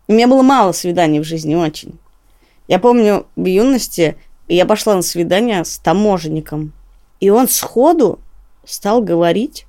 У 0.06 0.12
меня 0.12 0.26
было 0.26 0.42
мало 0.42 0.72
свиданий 0.72 1.20
в 1.20 1.24
жизни, 1.24 1.54
очень. 1.54 1.98
Я 2.66 2.78
помню, 2.78 3.26
в 3.36 3.44
юности 3.44 4.16
я 4.48 4.66
пошла 4.66 4.94
на 4.94 5.02
свидание 5.02 5.64
с 5.64 5.78
таможенником. 5.78 6.72
И 7.20 7.30
он 7.30 7.48
сходу 7.48 8.20
стал 8.64 9.02
говорить, 9.02 9.66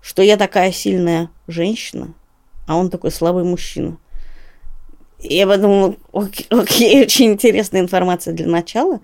что 0.00 0.22
я 0.22 0.36
такая 0.36 0.72
сильная 0.72 1.30
женщина, 1.46 2.14
а 2.66 2.76
он 2.76 2.90
такой 2.90 3.10
слабый 3.10 3.44
мужчина. 3.44 3.98
И 5.20 5.34
я 5.34 5.46
подумала, 5.46 5.96
окей, 6.12 6.46
окей, 6.50 7.02
очень 7.02 7.32
интересная 7.32 7.80
информация 7.80 8.34
для 8.34 8.46
начала. 8.46 9.00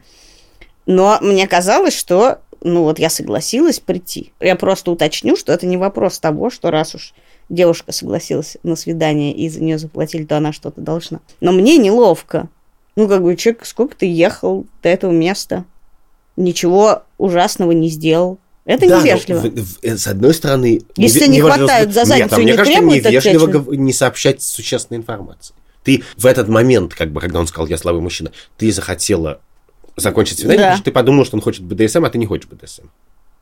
Но 0.86 1.18
мне 1.20 1.46
казалось, 1.46 1.96
что, 1.96 2.40
ну 2.60 2.82
вот 2.82 2.98
я 2.98 3.10
согласилась 3.10 3.80
прийти. 3.80 4.32
Я 4.40 4.56
просто 4.56 4.90
уточню, 4.90 5.36
что 5.36 5.52
это 5.52 5.66
не 5.66 5.76
вопрос 5.76 6.18
того, 6.18 6.50
что 6.50 6.70
раз 6.70 6.94
уж 6.94 7.14
девушка 7.48 7.92
согласилась 7.92 8.56
на 8.62 8.76
свидание 8.76 9.34
и 9.34 9.48
за 9.48 9.62
нее 9.62 9.78
заплатили, 9.78 10.24
то 10.24 10.36
она 10.36 10.52
что-то 10.52 10.80
должна. 10.80 11.20
Но 11.40 11.52
мне 11.52 11.76
неловко. 11.78 12.48
Ну, 12.96 13.08
как 13.08 13.22
бы, 13.22 13.36
человек, 13.36 13.66
сколько 13.66 13.96
ты 13.96 14.06
ехал 14.06 14.66
до 14.82 14.88
этого 14.88 15.10
места? 15.12 15.64
Ничего 16.36 17.02
ужасного 17.18 17.72
не 17.72 17.88
сделал. 17.88 18.38
Это 18.64 18.88
Да, 18.88 19.00
невежливо. 19.02 19.44
э, 19.82 19.96
с 19.96 20.06
одной 20.06 20.32
стороны... 20.32 20.80
Если 20.96 21.22
неве- 21.26 21.28
не 21.28 21.36
неважно, 21.38 21.66
хватают 21.66 21.92
за 21.92 22.00
Нет, 22.00 22.08
задницу 22.08 22.34
а 22.34 22.38
и 22.38 22.42
мне 22.42 22.52
не 22.52 22.56
кажется, 22.56 22.78
требуют 22.78 23.04
невежливо 23.04 23.44
отвечать. 23.44 23.78
не 23.78 23.92
сообщать 23.92 24.42
существенной 24.42 24.98
информации. 24.98 25.54
Ты 25.84 26.02
в 26.16 26.24
этот 26.24 26.48
момент, 26.48 26.94
как 26.94 27.12
бы, 27.12 27.20
когда 27.20 27.40
он 27.40 27.46
сказал, 27.46 27.66
я 27.66 27.76
слабый 27.76 28.00
мужчина, 28.00 28.32
ты 28.56 28.72
захотела 28.72 29.40
закончить 29.96 30.38
свидание, 30.38 30.58
Да. 30.58 30.64
потому 30.64 30.76
что 30.78 30.84
ты 30.86 30.90
подумал, 30.92 31.24
что 31.26 31.36
он 31.36 31.42
хочет 31.42 31.62
БДСМ, 31.62 32.04
а 32.06 32.10
ты 32.10 32.16
не 32.18 32.26
хочешь 32.26 32.48
БДСМ. 32.48 32.84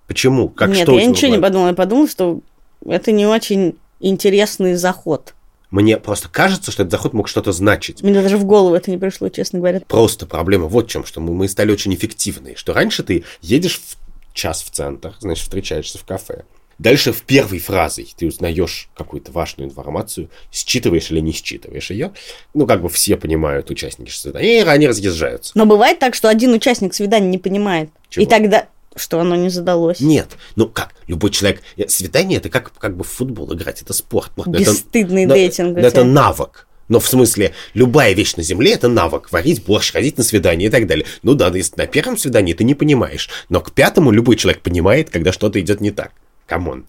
Почему? 0.09 0.49
Как 0.49 0.71
Нет, 0.71 0.79
что 0.83 0.93
я 0.93 1.01
тебя 1.03 1.11
ничего 1.11 1.31
не 1.37 1.41
подумала. 1.41 1.69
Я 1.69 1.75
подумала, 1.75 2.09
что 2.09 2.41
это 2.85 3.13
не 3.13 3.25
очень 3.27 3.77
интересный 4.03 4.75
заход. 4.75 5.35
Мне 5.71 5.97
просто 5.97 6.29
кажется, 6.29 6.71
что 6.71 6.83
этот 6.83 6.93
заход 6.93 7.15
мог 7.15 7.29
что-то 7.29 7.53
значить. 7.53 8.03
Мне 8.03 8.21
даже 8.21 8.37
в 8.37 8.45
голову 8.45 8.75
это 8.75 8.91
не 8.91 8.99
пришло, 8.99 9.31
честно 9.31 9.59
говоря. 9.59 9.81
Просто 9.89 10.27
проблема 10.27 10.67
вот 10.67 10.87
в 10.87 10.91
чем, 10.91 11.07
что 11.07 11.21
мы, 11.21 11.33
мы 11.33 11.49
стали 11.49 11.73
очень 11.73 11.95
эффективны. 11.95 12.55
Что 12.57 12.75
раньше 12.75 13.03
ты 13.03 13.25
едешь 13.41 13.81
в 13.81 13.97
час 14.35 14.63
в 14.63 14.71
центр, 14.71 15.15
значит, 15.21 15.45
встречаешься 15.45 15.97
в 15.97 16.05
кафе. 16.05 16.45
Дальше 16.79 17.13
в 17.13 17.23
первой 17.23 17.59
фразой 17.59 18.13
ты 18.17 18.27
узнаешь 18.27 18.89
какую-то 18.95 19.31
важную 19.31 19.69
информацию, 19.69 20.29
считываешь 20.51 21.11
или 21.11 21.21
не 21.21 21.33
считываешь 21.33 21.91
ее. 21.91 22.13
Ну, 22.55 22.67
как 22.67 22.83
бы 22.83 22.89
все 22.89 23.17
понимают, 23.17 23.71
участники 23.71 24.11
свидания, 24.11 24.61
и 24.61 24.65
они 24.65 24.89
разъезжаются. 24.89 25.53
Но 25.55 25.65
бывает 25.65 25.99
так, 26.01 26.15
что 26.15 26.29
один 26.29 26.53
участник 26.53 26.93
свидания 26.93 27.29
не 27.29 27.39
понимает. 27.39 27.91
Чего? 28.11 28.25
И 28.25 28.27
тогда, 28.27 28.67
что 28.97 29.21
оно 29.21 29.37
не 29.37 29.49
задалось. 29.49 30.01
Нет, 30.01 30.37
ну 30.57 30.69
как, 30.69 30.95
любой 31.07 31.31
человек... 31.31 31.63
э, 31.77 31.89
Свидание 31.89 32.39
это 32.39 32.49
как, 32.49 32.73
как 32.79 32.97
бы 32.97 33.05
в 33.05 33.09
футбол 33.09 33.53
играть, 33.55 33.83
это 33.83 33.93
спорт. 33.93 34.31
Это- 34.37 34.51
Бесстыдный 34.51 35.27
но- 35.27 35.35
dating. 35.35 35.77
это 35.79 35.91
тебя. 35.91 36.05
навык. 36.05 36.67
Но 36.89 37.01
в 37.01 37.09
смысле, 37.09 37.55
любая 37.75 38.13
вещь 38.13 38.35
на 38.37 38.43
земле 38.43 38.73
это 38.73 38.89
навык. 38.89 39.33
Варить 39.33 39.65
борщ, 39.65 39.93
ходить 39.93 40.19
на 40.19 40.25
свидание 40.25 40.69
и 40.69 40.71
так 40.71 40.87
далее. 40.87 41.07
Ну 41.23 41.35
да, 41.35 41.49
если 41.49 41.77
на 41.77 41.87
первом 41.87 42.19
свидании 42.19 42.53
ты 42.53 42.65
не 42.65 42.75
понимаешь. 42.75 43.31
Но 43.49 43.61
к 43.61 43.73
пятому 43.73 44.11
любой 44.11 44.37
человек 44.37 44.61
понимает, 44.63 45.09
когда 45.09 45.33
что-то 45.33 45.59
идет 45.61 45.81
не 45.81 45.91
так. 45.91 46.13
Come 46.47 46.68
on. 46.68 46.85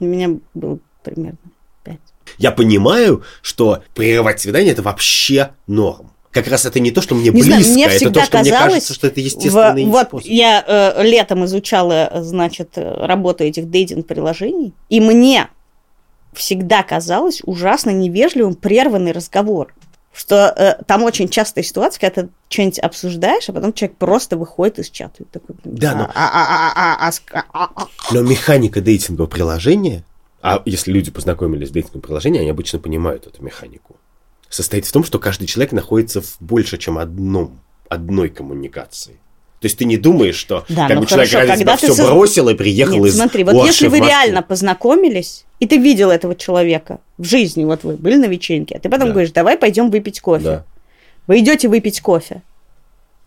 У 0.00 0.04
меня 0.06 0.38
было 0.54 0.78
примерно 1.02 1.36
пять. 1.84 1.98
Я 2.38 2.52
понимаю, 2.52 3.22
что 3.42 3.82
прерывать 3.94 4.40
свидание 4.40 4.72
это 4.72 4.82
вообще 4.82 5.50
норм. 5.66 6.12
Как 6.30 6.46
раз 6.48 6.66
это 6.66 6.78
не 6.80 6.90
то, 6.90 7.00
что 7.00 7.14
мне 7.14 7.24
Не 7.26 7.30
близко, 7.30 7.50
знаю, 7.52 7.72
мне 7.72 7.84
это 7.86 7.94
всегда 7.96 8.20
то, 8.20 8.26
что 8.26 8.38
мне 8.38 8.50
казалось, 8.50 8.72
кажется, 8.74 8.94
что 8.94 9.06
это 9.06 9.20
естественный 9.20 9.84
В- 9.86 9.88
вот 9.88 10.06
способ. 10.08 10.28
я 10.30 10.62
э, 10.66 11.02
летом 11.02 11.44
изучала, 11.46 12.10
значит, 12.16 12.72
э, 12.76 13.06
работу 13.06 13.44
этих 13.44 13.70
дейтинг-приложений, 13.70 14.74
и 14.90 15.00
мне 15.00 15.48
всегда 16.34 16.82
казалось 16.82 17.40
ужасно 17.44 17.90
невежливым 17.90 18.54
прерванный 18.54 19.12
разговор. 19.12 19.74
Что 20.12 20.52
э, 20.56 20.82
там 20.86 21.02
очень 21.04 21.28
частая 21.28 21.62
ситуация, 21.64 22.00
когда 22.00 22.22
ты 22.22 22.28
что-нибудь 22.48 22.78
обсуждаешь, 22.80 23.48
а 23.48 23.52
потом 23.52 23.72
человек 23.72 23.96
просто 23.98 24.36
выходит 24.36 24.78
из 24.80 24.90
чата. 24.90 25.22
И 25.22 25.24
такой, 25.24 25.54
Да, 25.64 25.94
но- 25.94 26.10
а, 26.14 26.72
а, 26.74 27.10
а. 27.52 27.86
Но 28.10 28.22
механика 28.22 28.80
дейтингового 28.80 29.28
приложения, 29.30 30.02
а 30.42 30.60
если 30.64 30.90
люди 30.92 31.10
познакомились 31.10 31.68
с 31.68 31.70
дейтинговым 31.70 32.02
приложением, 32.02 32.42
они 32.42 32.50
обычно 32.50 32.78
понимают 32.80 33.26
эту 33.26 33.42
механику, 33.44 33.96
состоит 34.48 34.86
в 34.86 34.92
том, 34.92 35.04
что 35.04 35.18
каждый 35.18 35.46
человек 35.46 35.72
находится 35.72 36.20
в 36.22 36.36
больше, 36.40 36.78
чем 36.78 36.98
одном, 36.98 37.60
одной 37.88 38.28
коммуникации. 38.28 39.14
То 39.60 39.66
есть 39.66 39.76
ты 39.76 39.84
не 39.84 39.96
думаешь, 39.96 40.36
что 40.36 40.64
Да, 40.68 40.86
как 40.86 40.94
ну 40.96 41.00
бы 41.02 41.06
человек 41.08 41.30
хорошо, 41.30 41.46
тебя 41.46 41.56
когда 41.56 41.76
ты 41.76 41.86
все 41.86 41.94
со- 41.94 42.06
бросил 42.06 42.48
и 42.48 42.54
приехал 42.54 42.98
Нет, 42.98 43.06
из 43.06 43.16
смотри, 43.16 43.42
вот 43.44 43.66
если 43.66 43.88
вы 43.88 43.98
реально 43.98 44.42
познакомились, 44.42 45.44
и 45.58 45.66
ты 45.66 45.78
видел 45.78 46.10
этого 46.10 46.36
человека 46.36 47.00
в 47.18 47.24
жизни, 47.24 47.64
вот 47.64 47.82
вы 47.82 47.96
были 47.96 48.14
на 48.16 48.26
вечеринке, 48.26 48.76
а 48.76 48.78
ты 48.78 48.88
потом 48.88 49.08
Да. 49.08 49.12
говоришь, 49.14 49.32
давай 49.32 49.56
пойдем 49.58 49.90
выпить 49.90 50.20
кофе. 50.20 50.44
Да. 50.44 50.64
Вы 51.26 51.40
идете 51.40 51.68
выпить 51.68 52.00
кофе. 52.00 52.42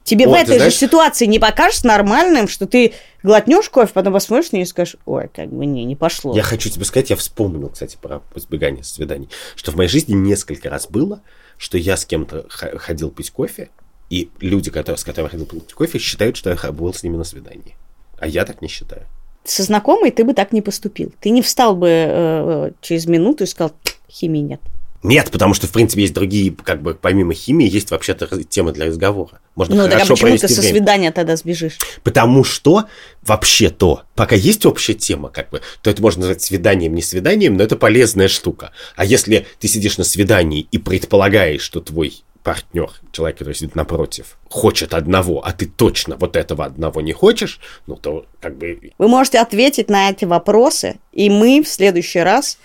Тебе 0.03 0.25
О, 0.25 0.29
в 0.29 0.33
этой 0.33 0.57
знаешь- 0.57 0.73
же 0.73 0.79
ситуации 0.79 1.25
не 1.25 1.39
покажется 1.39 1.87
нормальным, 1.87 2.47
что 2.47 2.65
ты 2.65 2.93
глотнешь 3.23 3.69
кофе, 3.69 3.91
потом 3.93 4.13
посмотришь 4.13 4.51
на 4.51 4.57
нее 4.57 4.65
и 4.65 4.67
скажешь, 4.67 4.95
ой, 5.05 5.29
как 5.33 5.49
бы 5.49 5.65
не, 5.65 5.85
не 5.85 5.95
пошло. 5.95 6.35
Я 6.35 6.43
хочу 6.43 6.69
тебе 6.69 6.85
сказать, 6.85 7.11
я 7.11 7.15
вспомнил, 7.15 7.69
кстати, 7.69 7.97
про 8.01 8.21
избегание 8.35 8.83
свиданий, 8.83 9.29
что 9.55 9.71
в 9.71 9.75
моей 9.75 9.89
жизни 9.89 10.13
несколько 10.13 10.69
раз 10.69 10.87
было, 10.87 11.21
что 11.57 11.77
я 11.77 11.97
с 11.97 12.05
кем-то 12.05 12.45
ходил 12.49 13.11
пить 13.11 13.31
кофе, 13.31 13.69
и 14.09 14.29
люди, 14.39 14.71
которые, 14.71 14.97
с 14.97 15.03
которыми 15.03 15.27
я 15.27 15.31
ходил 15.31 15.45
пить 15.45 15.73
кофе, 15.73 15.99
считают, 15.99 16.35
что 16.35 16.49
я 16.49 16.71
был 16.71 16.93
с 16.93 17.03
ними 17.03 17.17
на 17.17 17.23
свидании. 17.23 17.75
А 18.19 18.27
я 18.27 18.43
так 18.45 18.61
не 18.61 18.67
считаю. 18.67 19.05
Со 19.43 19.63
знакомой 19.63 20.11
ты 20.11 20.23
бы 20.23 20.33
так 20.33 20.51
не 20.51 20.61
поступил. 20.61 21.13
Ты 21.19 21.29
не 21.29 21.41
встал 21.41 21.75
бы 21.75 21.87
э, 21.89 22.71
через 22.81 23.05
минуту 23.05 23.45
и 23.45 23.47
сказал, 23.47 23.73
химии 24.09 24.39
нет. 24.39 24.61
Нет, 25.03 25.31
потому 25.31 25.53
что, 25.53 25.65
в 25.67 25.71
принципе, 25.71 26.03
есть 26.03 26.13
другие, 26.13 26.55
как 26.63 26.81
бы, 26.81 26.93
помимо 26.93 27.33
химии, 27.33 27.67
есть 27.67 27.89
вообще-то 27.89 28.43
темы 28.43 28.71
для 28.71 28.85
разговора. 28.85 29.39
Можно 29.55 29.75
Ну, 29.75 29.83
так 29.83 29.93
а 29.93 29.95
хорошо 29.95 30.13
почему 30.13 30.37
ты 30.37 30.47
со 30.47 30.61
время. 30.61 30.75
свидания 30.75 31.11
тогда 31.11 31.35
сбежишь? 31.35 31.79
Потому 32.03 32.43
что 32.43 32.85
вообще-то, 33.23 34.03
пока 34.15 34.35
есть 34.35 34.65
общая 34.65 34.93
тема, 34.93 35.29
как 35.29 35.49
бы, 35.49 35.61
то 35.81 35.89
это 35.89 36.01
можно 36.01 36.21
назвать 36.21 36.43
свиданием, 36.43 36.93
не 36.93 37.01
свиданием, 37.01 37.57
но 37.57 37.63
это 37.63 37.75
полезная 37.75 38.27
штука. 38.27 38.71
А 38.95 39.03
если 39.03 39.47
ты 39.59 39.67
сидишь 39.67 39.97
на 39.97 40.03
свидании 40.03 40.67
и 40.71 40.77
предполагаешь, 40.77 41.61
что 41.61 41.81
твой 41.81 42.23
партнер, 42.43 42.91
человек, 43.11 43.37
который 43.39 43.53
сидит 43.55 43.75
напротив, 43.75 44.37
хочет 44.49 44.93
одного, 44.93 45.45
а 45.45 45.51
ты 45.51 45.65
точно 45.65 46.15
вот 46.17 46.35
этого 46.35 46.65
одного 46.65 47.01
не 47.01 47.13
хочешь, 47.13 47.59
ну 47.87 47.95
то 47.95 48.25
как 48.39 48.57
бы 48.57 48.93
Вы 48.97 49.07
можете 49.07 49.39
ответить 49.39 49.89
на 49.89 50.09
эти 50.09 50.25
вопросы, 50.25 50.99
и 51.11 51.29
мы 51.29 51.61
в 51.63 51.67
следующий 51.67 52.19
раз 52.19 52.57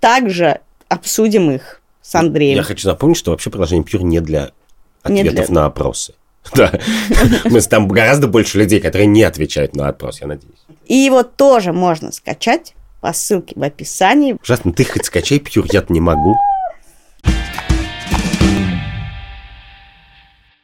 также 0.00 0.60
обсудим 0.88 1.50
их 1.50 1.80
с 2.04 2.14
Андреем. 2.14 2.56
я 2.56 2.62
хочу 2.62 2.86
напомнить, 2.86 3.16
что 3.16 3.30
вообще 3.30 3.48
приложение 3.50 3.84
Pure 3.84 4.02
не 4.02 4.20
для 4.20 4.50
Не 5.08 5.20
ответов 5.22 5.46
для- 5.46 5.54
на 5.54 5.66
опросы. 5.66 6.14
Да. 6.54 6.70
Мы 7.46 7.62
там 7.62 7.88
гораздо 7.88 8.26
больше 8.28 8.58
людей, 8.58 8.78
которые 8.78 9.06
не 9.06 9.22
отвечают 9.22 9.74
на 9.74 9.88
опрос, 9.88 10.20
я 10.20 10.26
надеюсь. 10.26 10.58
И 10.84 10.94
его 10.94 11.22
тоже 11.22 11.72
можно 11.72 12.12
скачать 12.12 12.74
по 13.00 13.14
ссылке 13.14 13.54
в 13.56 13.62
описании. 13.62 14.36
Ужасно, 14.42 14.72
ты 14.74 14.84
хоть 14.84 15.06
скачай 15.06 15.38
Pure, 15.38 15.66
я 15.72 15.82
не 15.88 16.00
могу. 16.00 16.36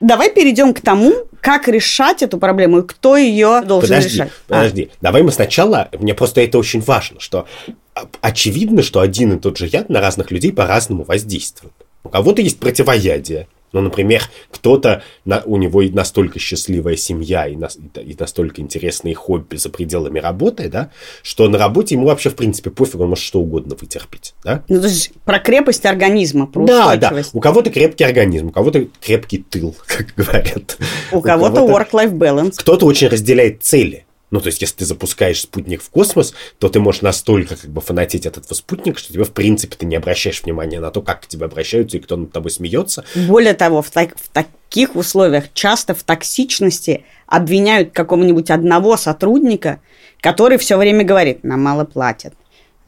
Давай 0.00 0.30
перейдем 0.30 0.72
к 0.72 0.80
тому, 0.80 1.12
как 1.42 1.68
решать 1.68 2.22
эту 2.22 2.38
проблему 2.38 2.78
и 2.78 2.86
кто 2.86 3.16
ее 3.18 3.60
должен 3.62 3.88
Подожди, 3.90 4.14
решать. 4.14 4.28
А, 4.28 4.32
подожди. 4.48 4.90
Давай 5.02 5.22
мы 5.22 5.30
сначала, 5.30 5.88
мне 5.98 6.14
просто 6.14 6.40
это 6.40 6.56
очень 6.58 6.80
важно, 6.80 7.20
что 7.20 7.46
а, 7.68 7.72
очевидно, 8.20 8.82
что 8.82 9.00
один 9.00 9.32
и 9.32 9.38
тот 9.38 9.56
же 9.58 9.66
яд 9.66 9.88
на 9.88 10.00
разных 10.00 10.30
людей 10.30 10.52
по-разному 10.52 11.04
воздействует. 11.04 11.72
У 12.04 12.08
кого-то 12.08 12.40
есть 12.42 12.58
противоядие. 12.58 13.46
Ну, 13.72 13.80
например, 13.82 14.22
кто-то, 14.50 15.04
на, 15.24 15.42
у 15.44 15.56
него 15.56 15.82
и 15.82 15.90
настолько 15.90 16.40
счастливая 16.40 16.96
семья 16.96 17.46
и, 17.46 17.54
нас- 17.54 17.78
и 17.94 18.16
настолько 18.18 18.60
интересные 18.60 19.14
хобби 19.14 19.54
за 19.54 19.68
пределами 19.70 20.18
работы, 20.18 20.68
да, 20.68 20.90
что 21.22 21.48
на 21.48 21.56
работе 21.56 21.94
ему 21.94 22.06
вообще, 22.06 22.30
в 22.30 22.34
принципе, 22.34 22.70
пофиг, 22.70 22.98
он 22.98 23.10
может 23.10 23.24
что 23.24 23.38
угодно 23.38 23.76
вытерпеть, 23.80 24.34
да? 24.42 24.64
Ну, 24.68 24.80
то 24.80 24.88
есть 24.88 25.12
про 25.24 25.38
крепость 25.38 25.86
организма, 25.86 26.48
про 26.48 26.66
Да, 26.66 26.96
да. 26.96 27.12
У 27.32 27.38
кого-то 27.38 27.70
крепкий 27.70 28.02
организм, 28.02 28.48
у 28.48 28.50
кого-то 28.50 28.88
крепкий 29.00 29.38
тыл, 29.38 29.76
как 29.86 30.14
говорят. 30.16 30.76
У 31.12 31.20
кого-то 31.20 31.60
work-life 31.60 32.12
balance. 32.12 32.54
Кто-то 32.56 32.86
очень 32.86 33.06
разделяет 33.06 33.62
цели. 33.62 34.04
Ну, 34.30 34.40
то 34.40 34.46
есть, 34.46 34.60
если 34.62 34.76
ты 34.76 34.84
запускаешь 34.84 35.40
спутник 35.40 35.82
в 35.82 35.90
космос, 35.90 36.34
то 36.58 36.68
ты 36.68 36.78
можешь 36.78 37.02
настолько 37.02 37.56
как 37.56 37.68
бы 37.70 37.80
фанатеть 37.80 38.26
от 38.26 38.38
этого 38.38 38.54
спутника, 38.54 38.98
что 39.00 39.12
тебе, 39.12 39.24
в 39.24 39.32
принципе, 39.32 39.74
ты 39.76 39.86
не 39.86 39.96
обращаешь 39.96 40.42
внимания 40.42 40.78
на 40.80 40.90
то, 40.90 41.02
как 41.02 41.22
к 41.22 41.26
тебе 41.26 41.46
обращаются 41.46 41.96
и 41.96 42.00
кто 42.00 42.16
над 42.16 42.30
тобой 42.32 42.50
смеется. 42.52 43.04
Более 43.14 43.54
того, 43.54 43.82
в, 43.82 43.90
так- 43.90 44.16
в 44.16 44.28
таких 44.28 44.94
условиях 44.94 45.52
часто 45.52 45.94
в 45.94 46.02
токсичности 46.04 47.04
обвиняют 47.26 47.90
какого-нибудь 47.92 48.50
одного 48.50 48.96
сотрудника, 48.96 49.80
который 50.20 50.58
все 50.58 50.76
время 50.76 51.04
говорит, 51.04 51.42
нам 51.42 51.62
мало 51.62 51.84
платят. 51.84 52.34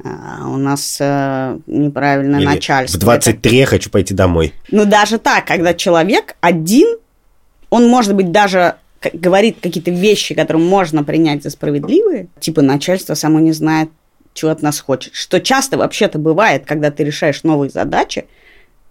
а, 0.04 0.48
у 0.48 0.56
нас 0.58 0.98
э, 1.00 1.58
неправильное 1.66 2.38
Или 2.40 2.46
начальство. 2.46 2.98
В 2.98 3.00
23 3.00 3.56
я 3.58 3.66
хочу 3.66 3.90
пойти 3.90 4.14
домой. 4.14 4.52
Ну, 4.70 4.84
даже 4.84 5.18
так, 5.18 5.44
когда 5.46 5.74
человек 5.74 6.36
один, 6.40 6.98
он, 7.70 7.88
может 7.88 8.14
быть, 8.14 8.30
даже 8.32 8.76
говорит 9.12 9.58
какие-то 9.60 9.90
вещи, 9.90 10.34
которые 10.34 10.62
можно 10.62 11.04
принять 11.04 11.42
за 11.42 11.50
справедливые, 11.50 12.28
типа 12.40 12.62
начальство 12.62 13.14
само 13.14 13.40
не 13.40 13.52
знает, 13.52 13.90
чего 14.34 14.50
от 14.50 14.62
нас 14.62 14.80
хочет. 14.80 15.14
Что 15.14 15.40
часто 15.40 15.78
вообще-то 15.78 16.18
бывает, 16.18 16.64
когда 16.66 16.90
ты 16.90 17.04
решаешь 17.04 17.42
новые 17.42 17.70
задачи, 17.70 18.26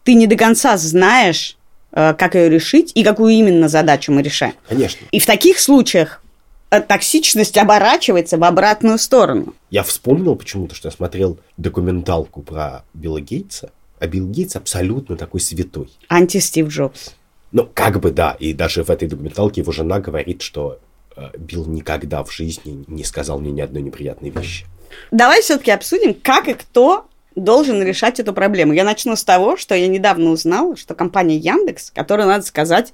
ты 0.04 0.14
не 0.14 0.28
до 0.28 0.36
конца 0.36 0.78
знаешь, 0.78 1.58
э, 1.92 2.14
как 2.18 2.36
ее 2.36 2.50
решить 2.50 2.92
и 2.96 3.04
какую 3.04 3.34
именно 3.34 3.68
задачу 3.68 4.12
мы 4.12 4.22
решаем. 4.22 4.54
Конечно. 4.68 5.06
И 5.12 5.20
в 5.20 5.26
таких 5.26 5.60
случаях 5.60 6.22
э, 6.70 6.82
токсичность 6.82 7.58
оборачивается 7.58 8.38
в 8.38 8.44
обратную 8.44 8.98
сторону. 8.98 9.54
Я 9.70 9.84
вспомнил 9.84 10.36
почему-то, 10.36 10.76
что 10.76 10.88
я 10.88 10.92
смотрел 10.92 11.40
документалку 11.58 12.42
про 12.42 12.84
Билла 12.94 13.22
Гейтса, 13.22 13.72
а 14.00 14.08
Билл 14.08 14.28
Гейтс 14.28 14.56
абсолютно 14.56 15.16
такой 15.16 15.40
святой. 15.40 15.90
Анти-Стив 16.10 16.68
Джобс. 16.68 17.14
Ну, 17.52 17.70
как 17.74 18.00
бы 18.00 18.12
да, 18.12 18.36
и 18.40 18.54
даже 18.54 18.84
в 18.84 18.90
этой 18.90 19.08
документалке 19.08 19.62
его 19.62 19.72
жена 19.72 20.00
говорит, 20.00 20.42
что 20.42 20.80
э, 21.16 21.30
Билл 21.38 21.66
никогда 21.66 22.24
в 22.24 22.32
жизни 22.32 22.86
не 22.88 23.04
сказал 23.04 23.40
мне 23.40 23.52
ни 23.52 23.62
одной 23.62 23.82
неприятной 23.82 24.30
вещи. 24.30 24.66
Давай 25.12 25.42
все-таки 25.42 25.72
обсудим, 25.72 26.14
как 26.14 26.48
и 26.48 26.54
кто 26.54 27.06
должен 27.36 27.82
решать 27.82 28.20
эту 28.20 28.34
проблему. 28.34 28.74
Я 28.74 28.84
начну 28.84 29.16
с 29.16 29.24
того, 29.24 29.58
что 29.58 29.76
я 29.76 29.88
недавно 29.88 30.32
узнала, 30.32 30.76
что 30.76 30.96
компания 30.96 31.38
Яндекс, 31.38 31.92
которая, 31.92 32.28
надо 32.28 32.46
сказать, 32.46 32.94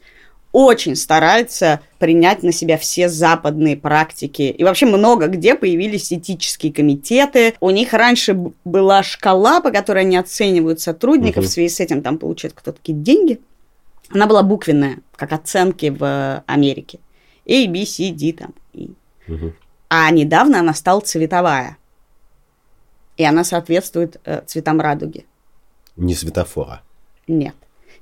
очень 0.52 0.96
стараются 0.96 1.82
принять 2.00 2.42
на 2.42 2.52
себя 2.52 2.78
все 2.78 3.10
западные 3.10 3.76
практики. 3.76 4.44
И 4.44 4.64
вообще 4.64 4.86
много 4.86 5.28
где 5.28 5.56
появились 5.56 6.12
этические 6.12 6.72
комитеты. 6.74 7.54
У 7.60 7.70
них 7.70 7.94
раньше 7.94 8.34
была 8.64 9.04
шкала, 9.04 9.60
по 9.60 9.72
которой 9.72 10.00
они 10.00 10.18
оценивают 10.18 10.80
сотрудников. 10.80 11.44
Угу. 11.44 11.48
В 11.48 11.52
связи 11.52 11.70
с 11.70 11.80
этим 11.80 12.02
там 12.02 12.18
получают 12.18 12.56
кто-то 12.56 12.78
какие-то 12.78 13.02
деньги. 13.02 13.40
Она 14.10 14.28
была 14.28 14.44
буквенная, 14.44 15.00
как 15.16 15.34
оценки 15.34 15.90
в 15.90 16.44
Америке. 16.46 17.00
A, 17.46 17.68
B, 17.68 17.86
C, 17.86 18.12
D 18.12 18.34
там. 18.34 18.54
И. 18.74 18.92
Угу. 19.28 19.54
А 19.90 20.10
недавно 20.12 20.60
она 20.60 20.74
стала 20.74 21.00
цветовая. 21.02 21.78
И 23.16 23.24
она 23.24 23.44
соответствует 23.44 24.20
э, 24.26 24.42
цветам 24.46 24.80
радуги. 24.80 25.26
Не 25.96 26.14
светофора. 26.14 26.82
Нет. 27.28 27.56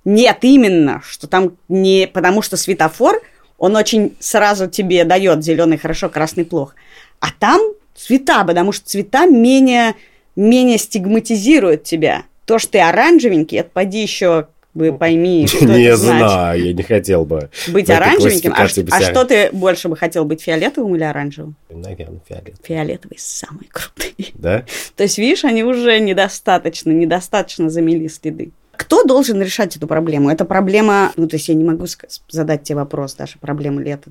Нет, 0.04 0.40
именно, 0.42 1.02
что 1.04 1.28
там 1.28 1.58
не... 1.70 2.08
Потому 2.12 2.42
что 2.42 2.58
светофор, 2.58 3.22
он 3.58 3.76
очень 3.76 4.16
сразу 4.20 4.68
тебе 4.68 5.04
дает 5.06 5.44
зеленый 5.44 5.78
хорошо, 5.78 6.10
красный 6.10 6.46
плохо. 6.46 6.76
А 7.20 7.28
там 7.32 7.62
цвета, 7.96 8.44
потому 8.44 8.72
что 8.72 8.86
цвета 8.88 9.26
менее, 9.26 9.96
менее 10.36 10.78
стигматизируют 10.78 11.84
тебя. 11.84 12.26
То, 12.46 12.60
что 12.60 12.74
ты 12.74 12.80
оранжевенький, 12.80 13.60
это 13.60 13.70
поди 13.72 14.02
еще 14.02 14.48
вы 14.76 14.94
пойми, 14.94 15.48
что 15.48 15.66
Не 15.66 15.86
это 15.86 15.98
знаю, 15.98 16.60
значит. 16.60 16.66
я 16.66 16.74
не 16.74 16.84
хотел 16.84 17.26
бы. 17.26 17.50
Быть 17.70 17.90
оранжевеньким? 17.90 18.54
А, 18.54 18.64
а 18.64 19.02
что 19.02 19.24
ты 19.24 19.50
больше 19.52 19.90
бы 19.90 19.96
хотел 19.98 20.26
быть, 20.26 20.42
фиолетовым 20.42 20.96
или 20.96 21.04
оранжевым? 21.04 21.56
Наверное, 21.70 22.20
фиолетовый. 22.28 22.60
Фиолетовый 22.62 23.18
самый 23.18 23.68
крутый. 23.72 24.34
Да? 24.36 24.66
То 24.96 25.04
есть, 25.04 25.18
видишь, 25.18 25.46
они 25.46 25.64
уже 25.64 26.00
недостаточно, 26.00 26.92
недостаточно 26.92 27.70
замели 27.70 28.08
следы. 28.10 28.52
Кто 28.74 29.04
должен 29.04 29.42
решать 29.42 29.78
эту 29.78 29.88
проблему? 29.88 30.30
Это 30.30 30.44
проблема, 30.44 31.14
ну, 31.16 31.30
то 31.30 31.38
есть 31.38 31.48
я 31.48 31.56
не 31.56 31.64
могу 31.64 31.86
задать 32.28 32.64
тебе 32.64 32.76
вопрос, 32.76 33.14
даже 33.14 33.38
проблема 33.40 33.82
ли 33.82 33.92
это 33.92 34.10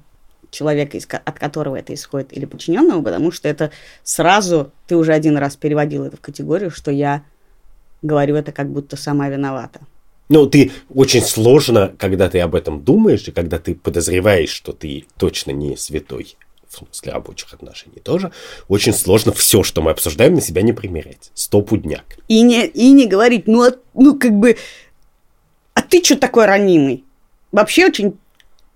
человека, 0.50 0.98
от 1.22 1.38
которого 1.38 1.76
это 1.76 1.92
исходит, 1.92 2.34
или 2.34 2.46
подчиненного, 2.46 3.02
потому 3.02 3.30
что 3.30 3.46
это 3.46 3.70
сразу, 4.02 4.72
ты 4.86 4.96
уже 4.96 5.12
один 5.12 5.36
раз 5.36 5.56
переводил 5.56 6.04
это 6.04 6.16
в 6.16 6.20
категорию, 6.20 6.70
что 6.70 6.90
я 6.90 7.24
говорю 8.00 8.36
это 8.36 8.52
как 8.52 8.70
будто 8.70 8.96
сама 8.96 9.28
виновата. 9.28 9.80
Ну, 10.28 10.46
ты 10.46 10.72
очень 10.92 11.22
сложно, 11.22 11.94
когда 11.98 12.28
ты 12.28 12.40
об 12.40 12.54
этом 12.54 12.82
думаешь, 12.82 13.28
и 13.28 13.32
когда 13.32 13.58
ты 13.58 13.74
подозреваешь, 13.74 14.50
что 14.50 14.72
ты 14.72 15.04
точно 15.18 15.50
не 15.50 15.76
святой, 15.76 16.36
в 16.68 16.78
смысле 16.78 17.12
рабочих 17.12 17.52
отношений 17.52 18.00
тоже, 18.02 18.32
очень 18.68 18.92
сложно 18.92 19.32
все, 19.32 19.62
что 19.62 19.82
мы 19.82 19.90
обсуждаем, 19.90 20.34
на 20.34 20.40
себя 20.40 20.62
не 20.62 20.72
примерять. 20.72 21.30
Стопудняк. 21.34 22.04
И 22.28 22.40
не, 22.42 22.66
и 22.66 22.90
не 22.92 23.06
говорить, 23.06 23.46
ну, 23.46 23.64
а, 23.64 23.74
ну, 23.94 24.18
как 24.18 24.32
бы, 24.32 24.56
а 25.74 25.82
ты 25.82 26.02
что 26.02 26.16
такой 26.16 26.46
ранимый? 26.46 27.04
Вообще 27.52 27.86
очень 27.86 28.18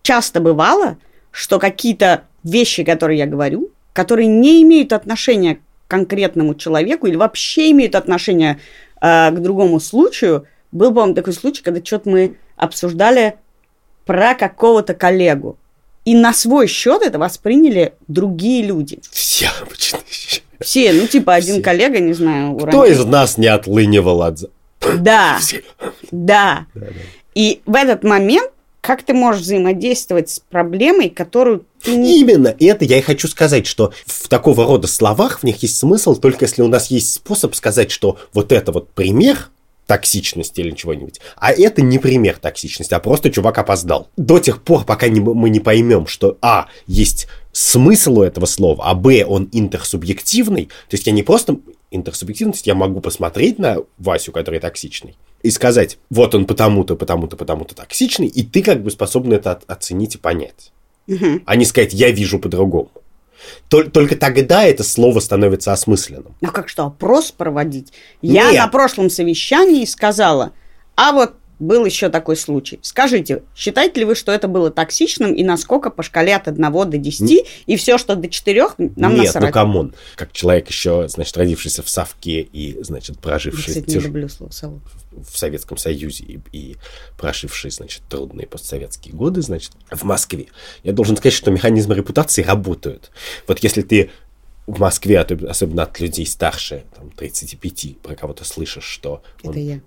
часто 0.02 0.40
бывало, 0.40 0.98
что 1.30 1.58
какие-то 1.58 2.24
вещи, 2.44 2.84
которые 2.84 3.18
я 3.18 3.26
говорю, 3.26 3.70
которые 3.92 4.26
не 4.26 4.62
имеют 4.62 4.92
отношения 4.92 5.56
к 5.56 5.60
конкретному 5.88 6.54
человеку 6.54 7.06
или 7.06 7.16
вообще 7.16 7.70
имеют 7.70 7.94
отношение 7.94 8.60
э, 9.00 9.30
к 9.30 9.38
другому 9.40 9.80
случаю, 9.80 10.46
был, 10.72 10.92
по-моему, 10.92 11.14
такой 11.14 11.32
случай, 11.32 11.62
когда 11.62 11.84
что-то 11.84 12.08
мы 12.10 12.36
обсуждали 12.56 13.36
про 14.04 14.34
какого-то 14.34 14.94
коллегу. 14.94 15.56
И 16.04 16.14
на 16.14 16.32
свой 16.32 16.66
счет 16.66 17.02
это 17.02 17.18
восприняли 17.18 17.94
другие 18.06 18.64
люди. 18.64 19.00
Все 19.10 19.48
обычно. 19.60 19.98
Все, 20.60 20.92
ну 20.92 21.06
типа 21.06 21.34
один 21.34 21.56
Все. 21.56 21.62
коллега, 21.62 22.00
не 22.00 22.14
знаю, 22.14 22.52
уронил. 22.52 22.68
Кто 22.68 22.84
из 22.86 23.04
нас 23.04 23.38
не 23.38 23.46
отлынивал 23.46 24.22
от... 24.22 24.50
Да, 24.98 25.38
Все. 25.40 25.62
да. 26.10 26.66
да, 26.74 26.80
да. 26.80 26.86
И 27.34 27.60
в 27.66 27.74
этот 27.74 28.04
момент 28.04 28.50
как 28.80 29.02
ты 29.02 29.12
можешь 29.12 29.42
взаимодействовать 29.42 30.30
с 30.30 30.40
проблемой, 30.40 31.10
которую 31.10 31.66
ты 31.82 31.94
не... 31.94 32.20
Именно, 32.20 32.48
и 32.48 32.64
это 32.64 32.86
я 32.86 32.98
и 32.98 33.02
хочу 33.02 33.28
сказать, 33.28 33.66
что 33.66 33.92
в 34.06 34.28
такого 34.28 34.64
рода 34.64 34.86
словах 34.86 35.40
в 35.40 35.42
них 35.44 35.62
есть 35.62 35.76
смысл, 35.76 36.14
только 36.14 36.46
если 36.46 36.62
у 36.62 36.68
нас 36.68 36.90
есть 36.90 37.12
способ 37.12 37.54
сказать, 37.54 37.90
что 37.90 38.18
вот 38.32 38.50
это 38.50 38.72
вот 38.72 38.88
пример, 38.90 39.50
токсичности 39.88 40.60
или 40.60 40.72
чего-нибудь. 40.72 41.18
А 41.36 41.50
это 41.50 41.80
не 41.80 41.98
пример 41.98 42.36
токсичности, 42.36 42.92
а 42.92 43.00
просто 43.00 43.30
чувак 43.30 43.56
опоздал. 43.56 44.10
До 44.18 44.38
тех 44.38 44.62
пор, 44.62 44.84
пока 44.84 45.08
не, 45.08 45.20
мы 45.20 45.48
не 45.48 45.60
поймем, 45.60 46.06
что 46.06 46.36
А, 46.42 46.68
есть 46.86 47.26
смысл 47.52 48.18
у 48.18 48.22
этого 48.22 48.44
слова, 48.44 48.84
а 48.84 48.94
Б, 48.94 49.24
он 49.24 49.48
интерсубъективный, 49.50 50.66
то 50.66 50.94
есть 50.94 51.06
я 51.06 51.12
не 51.12 51.22
просто 51.22 51.56
интерсубъективность, 51.90 52.66
я 52.66 52.74
могу 52.74 53.00
посмотреть 53.00 53.58
на 53.58 53.78
Васю, 53.96 54.30
который 54.30 54.60
токсичный, 54.60 55.16
и 55.42 55.50
сказать, 55.50 55.98
вот 56.10 56.34
он 56.34 56.44
потому-то, 56.44 56.94
потому-то, 56.94 57.38
потому-то 57.38 57.74
токсичный, 57.74 58.26
и 58.26 58.42
ты 58.42 58.62
как 58.62 58.82
бы 58.82 58.90
способен 58.90 59.32
это 59.32 59.58
оценить 59.66 60.16
и 60.16 60.18
понять. 60.18 60.70
Угу. 61.06 61.40
А 61.46 61.56
не 61.56 61.64
сказать, 61.64 61.94
я 61.94 62.10
вижу 62.10 62.38
по-другому. 62.38 62.90
Только 63.68 64.16
тогда 64.16 64.64
это 64.64 64.82
слово 64.82 65.20
становится 65.20 65.72
осмысленным. 65.72 66.34
А 66.42 66.50
как 66.50 66.68
что, 66.68 66.84
опрос 66.84 67.30
проводить? 67.30 67.92
Я 68.22 68.50
Нет. 68.50 68.60
на 68.60 68.68
прошлом 68.68 69.10
совещании 69.10 69.84
сказала, 69.84 70.52
а 70.96 71.12
вот 71.12 71.34
был 71.58 71.84
еще 71.84 72.08
такой 72.08 72.36
случай. 72.36 72.78
Скажите, 72.82 73.42
считаете 73.54 74.00
ли 74.00 74.06
вы, 74.06 74.14
что 74.14 74.32
это 74.32 74.48
было 74.48 74.70
токсичным 74.70 75.34
и 75.34 75.42
насколько 75.42 75.90
по 75.90 76.02
шкале 76.02 76.36
от 76.36 76.48
1 76.48 76.60
до 76.72 76.98
10 76.98 77.46
и 77.66 77.76
все, 77.76 77.98
что 77.98 78.16
до 78.16 78.28
4, 78.28 78.66
нам 78.96 79.14
Нет, 79.14 79.26
насрать? 79.26 79.44
ну 79.44 79.52
come 79.52 79.76
on. 79.76 79.94
Как 80.16 80.32
человек 80.32 80.68
еще, 80.68 81.08
значит, 81.08 81.36
родившийся 81.36 81.82
в 81.82 81.88
Совке 81.88 82.40
и, 82.40 82.82
значит, 82.82 83.18
проживший... 83.18 83.74
Я, 83.74 83.80
кстати, 83.80 83.96
не 83.96 84.02
люблю 84.02 84.28
слово 84.28 84.50
Совок 84.50 84.82
в 85.12 85.36
Советском 85.36 85.78
Союзе 85.78 86.24
и, 86.24 86.40
и 86.52 86.76
проживший, 87.16 87.70
значит, 87.70 88.02
трудные 88.08 88.46
постсоветские 88.46 89.14
годы, 89.14 89.42
значит, 89.42 89.72
в 89.90 90.04
Москве, 90.04 90.46
я 90.84 90.92
должен 90.92 91.16
сказать, 91.16 91.34
что 91.34 91.50
механизмы 91.50 91.94
репутации 91.94 92.42
работают. 92.42 93.10
Вот 93.46 93.58
если 93.60 93.82
ты 93.82 94.10
в 94.66 94.78
Москве, 94.80 95.20
особенно 95.20 95.84
от 95.84 95.98
людей 95.98 96.26
старше, 96.26 96.84
там, 96.94 97.10
35, 97.10 97.98
про 97.98 98.14
кого-то 98.14 98.44
слышишь, 98.44 98.84
что 98.84 99.22
это 99.42 99.48
он 99.48 99.80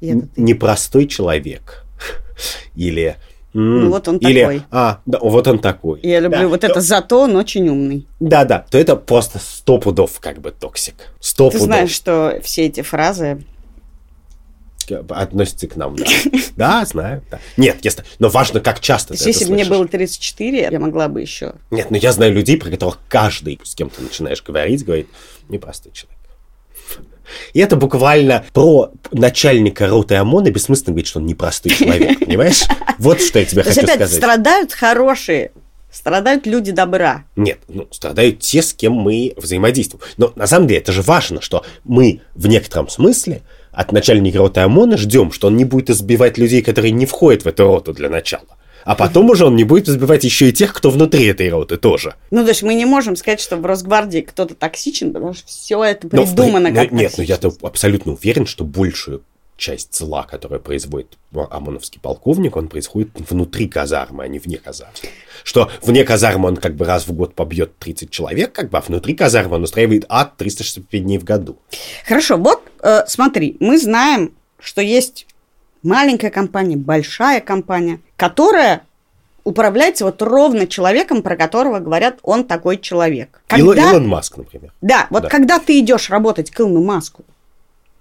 я. 0.00 0.14
Я 0.14 0.22
непростой 0.36 1.06
человек, 1.06 1.84
или 2.74 3.16
ну 3.58 3.88
вот 3.88 4.06
он 4.06 4.18
Или, 4.18 4.40
такой. 4.42 4.62
А, 4.70 5.00
да, 5.06 5.18
вот 5.18 5.48
он 5.48 5.58
такой. 5.60 6.00
Я 6.02 6.20
люблю 6.20 6.40
да. 6.40 6.48
вот 6.48 6.62
это, 6.62 6.82
зато 6.82 7.22
он 7.22 7.36
очень 7.36 7.66
умный. 7.66 8.06
Да-да, 8.20 8.66
то 8.70 8.76
это 8.76 8.96
просто 8.96 9.38
сто 9.38 9.78
пудов 9.78 10.20
как 10.20 10.42
бы 10.42 10.50
токсик. 10.50 10.94
Сто 11.20 11.48
Ты 11.48 11.52
пудов. 11.52 11.66
знаешь, 11.66 11.90
что 11.90 12.38
все 12.42 12.66
эти 12.66 12.82
фразы 12.82 13.42
относится 15.08 15.66
к 15.68 15.76
нам, 15.76 15.96
да. 15.96 16.04
Да, 16.56 16.84
знаю. 16.84 17.22
Да. 17.30 17.40
Нет, 17.56 17.78
если, 17.82 18.04
но 18.18 18.28
важно, 18.28 18.60
как 18.60 18.80
часто 18.80 19.14
ты 19.14 19.24
Если 19.26 19.46
бы 19.46 19.54
мне 19.54 19.64
было 19.64 19.88
34, 19.88 20.68
я 20.70 20.78
могла 20.78 21.08
бы 21.08 21.22
еще. 21.22 21.54
Нет, 21.70 21.90
но 21.90 21.96
я 21.96 22.12
знаю 22.12 22.34
людей, 22.34 22.58
про 22.58 22.70
которых 22.70 22.98
каждый, 23.08 23.58
с 23.64 23.74
кем 23.74 23.88
ты 23.88 24.02
начинаешь 24.02 24.42
говорить, 24.42 24.84
говорит, 24.84 25.08
непростой 25.48 25.92
человек. 25.92 26.15
И 27.52 27.60
это 27.60 27.76
буквально 27.76 28.44
про 28.52 28.92
начальника 29.10 29.88
роты 29.88 30.14
ОМОНа 30.14 30.50
бессмысленно 30.50 30.92
говорить, 30.92 31.08
что 31.08 31.18
он 31.18 31.26
непростой 31.26 31.72
человек, 31.72 32.18
понимаешь? 32.26 32.62
Вот 32.98 33.20
что 33.20 33.38
я 33.38 33.44
тебе 33.44 33.62
хочу 33.62 33.86
сказать. 33.86 34.12
страдают 34.12 34.72
хорошие 34.72 35.50
Страдают 35.96 36.46
люди 36.46 36.72
добра. 36.72 37.24
Нет, 37.36 37.60
ну, 37.68 37.88
страдают 37.90 38.40
те, 38.40 38.60
с 38.60 38.74
кем 38.74 38.92
мы 38.92 39.32
взаимодействуем. 39.38 40.04
Но 40.18 40.30
на 40.36 40.46
самом 40.46 40.68
деле 40.68 40.80
это 40.80 40.92
же 40.92 41.00
важно, 41.00 41.40
что 41.40 41.64
мы 41.84 42.20
в 42.34 42.48
некотором 42.48 42.90
смысле 42.90 43.40
от 43.72 43.92
начальника 43.92 44.36
роты 44.36 44.60
ОМОНа 44.60 44.98
ждем, 44.98 45.32
что 45.32 45.46
он 45.46 45.56
не 45.56 45.64
будет 45.64 45.88
избивать 45.88 46.36
людей, 46.36 46.60
которые 46.60 46.90
не 46.90 47.06
входят 47.06 47.44
в 47.44 47.48
эту 47.48 47.66
роту 47.66 47.94
для 47.94 48.10
начала. 48.10 48.58
А 48.86 48.94
потом 48.94 49.28
уже 49.30 49.44
он 49.44 49.56
не 49.56 49.64
будет 49.64 49.88
избивать 49.88 50.22
еще 50.22 50.48
и 50.48 50.52
тех, 50.52 50.72
кто 50.72 50.90
внутри 50.90 51.26
этой 51.26 51.50
роты 51.50 51.76
тоже. 51.76 52.14
Ну, 52.30 52.44
то 52.44 52.50
есть 52.50 52.62
мы 52.62 52.74
не 52.74 52.84
можем 52.84 53.16
сказать, 53.16 53.40
что 53.40 53.56
в 53.56 53.66
Росгвардии 53.66 54.20
кто-то 54.20 54.54
токсичен, 54.54 55.12
потому 55.12 55.34
что 55.34 55.48
все 55.48 55.82
это 55.82 56.06
придумано 56.06 56.70
но, 56.70 56.74
как 56.74 56.92
но, 56.92 56.98
Нет, 56.98 57.14
но 57.16 57.24
я-то 57.24 57.52
абсолютно 57.62 58.12
уверен, 58.12 58.46
что 58.46 58.64
большую 58.64 59.24
часть 59.56 59.96
зла, 59.96 60.22
которая 60.22 60.60
производит 60.60 61.18
ОМОНовский 61.34 62.00
полковник, 62.00 62.54
он 62.54 62.68
происходит 62.68 63.10
внутри 63.28 63.66
казармы, 63.66 64.22
а 64.22 64.28
не 64.28 64.38
вне 64.38 64.58
казармы. 64.58 64.94
Что 65.42 65.68
вне 65.82 66.04
казармы 66.04 66.46
он 66.46 66.56
как 66.56 66.76
бы 66.76 66.84
раз 66.84 67.08
в 67.08 67.12
год 67.12 67.34
побьет 67.34 67.76
30 67.78 68.10
человек, 68.10 68.52
как 68.52 68.70
бы, 68.70 68.78
а 68.78 68.82
внутри 68.82 69.14
казармы 69.14 69.56
он 69.56 69.64
устраивает 69.64 70.04
ад 70.08 70.36
365 70.36 71.02
дней 71.02 71.18
в 71.18 71.24
году. 71.24 71.58
Хорошо, 72.06 72.36
вот 72.36 72.62
э, 72.82 73.04
смотри, 73.08 73.56
мы 73.58 73.78
знаем, 73.78 74.32
что 74.60 74.80
есть 74.80 75.26
маленькая 75.86 76.30
компания, 76.30 76.76
большая 76.76 77.40
компания, 77.40 78.00
которая 78.16 78.82
управляется 79.44 80.04
вот 80.04 80.20
ровно 80.20 80.66
человеком, 80.66 81.22
про 81.22 81.36
которого 81.36 81.78
говорят, 81.78 82.18
он 82.22 82.44
такой 82.44 82.78
человек. 82.78 83.40
Когда... 83.46 83.92
Илон 83.92 84.08
Маск, 84.08 84.36
например. 84.36 84.72
Да, 84.80 85.06
вот 85.08 85.22
да. 85.22 85.28
когда 85.28 85.60
ты 85.60 85.78
идешь 85.78 86.10
работать 86.10 86.50
к 86.50 86.60
Илону 86.60 86.82
Маску, 86.82 87.24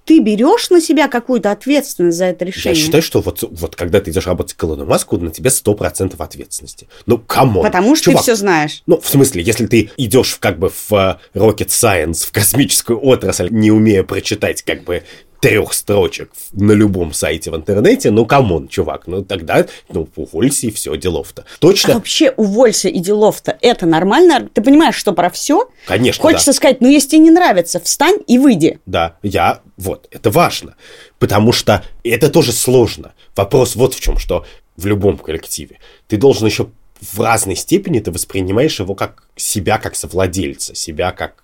ты 0.06 0.20
берешь 0.20 0.70
на 0.70 0.82
себя 0.82 1.08
какую-то 1.08 1.52
ответственность 1.52 2.18
за 2.18 2.26
это 2.26 2.46
решение? 2.46 2.80
Я 2.80 2.86
считаю, 2.86 3.04
что 3.04 3.22
вот, 3.22 3.44
вот 3.44 3.76
когда 3.76 4.00
ты 4.00 4.12
идешь 4.12 4.26
работать 4.28 4.56
к 4.56 4.64
Илону 4.64 4.86
Маску, 4.86 5.18
на 5.18 5.32
тебе 5.32 5.50
100% 5.50 6.16
ответственности. 6.18 6.88
Ну, 7.06 7.18
кому? 7.18 7.62
Потому 7.64 7.96
что 7.96 8.06
Чувак, 8.06 8.20
ты 8.20 8.24
все 8.24 8.36
знаешь. 8.36 8.84
Ну, 8.86 9.00
в 9.00 9.08
смысле, 9.08 9.42
если 9.42 9.66
ты 9.66 9.90
идешь 9.98 10.38
как 10.40 10.60
бы 10.60 10.70
в 10.70 10.94
э, 10.94 11.18
rocket 11.38 11.68
science, 11.68 12.26
в 12.26 12.32
космическую 12.32 13.04
отрасль, 13.04 13.50
не 13.50 13.72
умея 13.72 14.04
прочитать 14.04 14.62
как 14.62 14.84
бы 14.84 15.04
трех 15.40 15.74
строчек 15.74 16.32
на 16.52 16.72
любом 16.72 17.14
сайте 17.14 17.52
в 17.52 17.56
интернете, 17.56 18.12
ну, 18.12 18.26
come 18.26 18.50
on, 18.50 18.68
чувак, 18.68 19.08
ну, 19.08 19.24
тогда, 19.24 19.66
ну, 19.90 20.08
уволься 20.16 20.68
и 20.68 20.72
все, 20.72 20.96
делов-то. 20.98 21.46
Точно. 21.60 21.94
А 21.94 21.96
вообще, 21.96 22.32
уволься 22.32 22.90
и 22.90 23.00
делов-то, 23.00 23.58
это 23.62 23.86
нормально? 23.86 24.50
Ты 24.54 24.62
понимаешь, 24.62 24.96
что 24.96 25.14
про 25.14 25.30
все? 25.30 25.70
Конечно, 25.86 26.22
Хочется 26.22 26.52
да. 26.52 26.54
сказать, 26.54 26.82
ну, 26.82 26.88
если 26.88 27.10
тебе 27.10 27.20
не 27.20 27.32
нравится, 27.32 27.80
встань 27.80 28.18
и 28.28 28.38
выйди. 28.38 28.80
Да, 28.86 29.18
я, 29.24 29.62
вот, 29.78 30.08
это 30.12 30.30
важно, 30.32 30.76
потому 31.20 31.52
что 31.52 31.84
это 32.04 32.30
тоже 32.30 32.52
сложно. 32.52 33.14
Вопрос 33.36 33.76
вот 33.76 33.94
в 33.94 34.00
чем, 34.00 34.18
что 34.18 34.46
в 34.78 34.86
любом 34.86 35.18
коллективе 35.18 35.80
ты 36.08 36.18
должен 36.18 36.48
еще 36.48 36.70
в 37.02 37.20
разной 37.20 37.56
степени 37.56 38.00
ты 38.00 38.12
воспринимаешь 38.12 38.80
его 38.80 38.96
как 38.96 39.28
себя 39.36 39.78
как 39.78 39.96
совладельца, 39.96 40.76
себя 40.76 41.12
как 41.12 41.44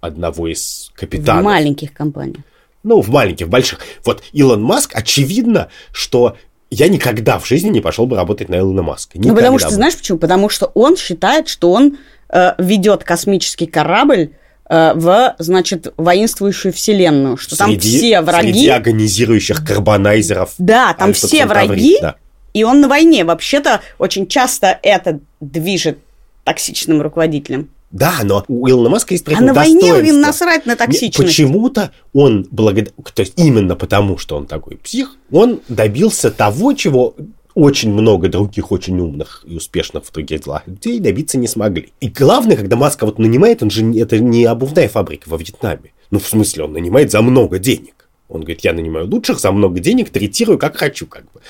одного 0.00 0.48
из 0.48 0.90
капитанов. 0.94 1.42
В 1.42 1.44
маленьких 1.46 1.92
компаниях. 1.92 2.44
Ну, 2.82 3.00
в 3.00 3.08
маленьких, 3.08 3.46
в 3.46 3.50
больших. 3.50 3.80
Вот 4.04 4.22
Илон 4.32 4.62
Маск, 4.62 4.92
очевидно, 4.94 5.68
что 5.92 6.36
я 6.70 6.88
никогда 6.88 7.38
в 7.38 7.46
жизни 7.46 7.68
не 7.68 7.80
пошел 7.80 8.06
бы 8.06 8.16
работать 8.16 8.48
на 8.48 8.58
Илона 8.58 8.82
Маска. 8.82 9.18
Никогда 9.18 9.30
Ну, 9.30 9.36
потому 9.36 9.58
что, 9.58 9.68
бы. 9.68 9.74
знаешь 9.74 9.96
почему? 9.96 10.18
Потому 10.18 10.48
что 10.48 10.66
он 10.74 10.96
считает, 10.96 11.48
что 11.48 11.70
он 11.70 11.98
э, 12.30 12.54
ведет 12.58 13.04
космический 13.04 13.66
корабль 13.66 14.30
э, 14.68 14.92
в, 14.94 15.36
значит, 15.38 15.92
воинствующую 15.98 16.72
вселенную, 16.72 17.36
что 17.36 17.58
там 17.58 17.70
Среди- 17.70 17.98
все 17.98 18.20
враги... 18.22 18.52
Среди 18.52 18.68
агонизирующих 18.68 19.64
карбонайзеров. 19.64 20.54
Да, 20.56 20.94
там 20.94 21.12
все 21.12 21.44
враги, 21.44 21.98
да. 22.00 22.16
и 22.54 22.64
он 22.64 22.80
на 22.80 22.88
войне. 22.88 23.24
Вообще-то 23.24 23.82
очень 23.98 24.26
часто 24.26 24.78
это 24.82 25.20
движет 25.40 25.98
токсичным 26.44 27.02
руководителем. 27.02 27.68
Да, 27.92 28.20
но 28.24 28.42
у 28.48 28.68
Илона 28.68 28.88
Маска 28.88 29.12
есть 29.14 29.24
при 29.24 29.34
А 29.34 29.40
на 29.40 29.52
войне 29.52 30.00
им 30.00 30.20
насрать 30.20 30.64
на 30.64 30.76
токсичность. 30.76 31.16
Почему-то 31.16 31.92
он, 32.14 32.48
благодаря, 32.50 32.90
то 33.14 33.20
есть 33.20 33.34
именно 33.36 33.76
потому, 33.76 34.16
что 34.16 34.36
он 34.36 34.46
такой 34.46 34.76
псих, 34.78 35.16
он 35.30 35.60
добился 35.68 36.30
того, 36.30 36.72
чего 36.72 37.14
очень 37.54 37.92
много 37.92 38.28
других 38.28 38.72
очень 38.72 38.98
умных 38.98 39.44
и 39.46 39.56
успешных 39.56 40.04
в 40.04 40.12
других 40.12 40.44
делах 40.44 40.66
людей 40.66 41.00
добиться 41.00 41.36
не 41.36 41.46
смогли. 41.46 41.92
И 42.00 42.08
главное, 42.08 42.56
когда 42.56 42.76
Маска 42.76 43.04
вот 43.04 43.18
нанимает, 43.18 43.62
он 43.62 43.70
же 43.70 43.84
это 43.98 44.18
не 44.18 44.44
обувная 44.46 44.88
фабрика 44.88 45.28
во 45.28 45.36
Вьетнаме. 45.36 45.92
Ну, 46.10 46.18
в 46.18 46.26
смысле, 46.26 46.64
он 46.64 46.72
нанимает 46.72 47.10
за 47.10 47.20
много 47.20 47.58
денег. 47.58 48.08
Он 48.28 48.40
говорит, 48.40 48.60
я 48.64 48.72
нанимаю 48.72 49.06
лучших 49.06 49.38
за 49.38 49.52
много 49.52 49.80
денег, 49.80 50.08
третирую 50.08 50.58
как 50.58 50.78
хочу, 50.78 51.06
как 51.06 51.24
бы. 51.32 51.42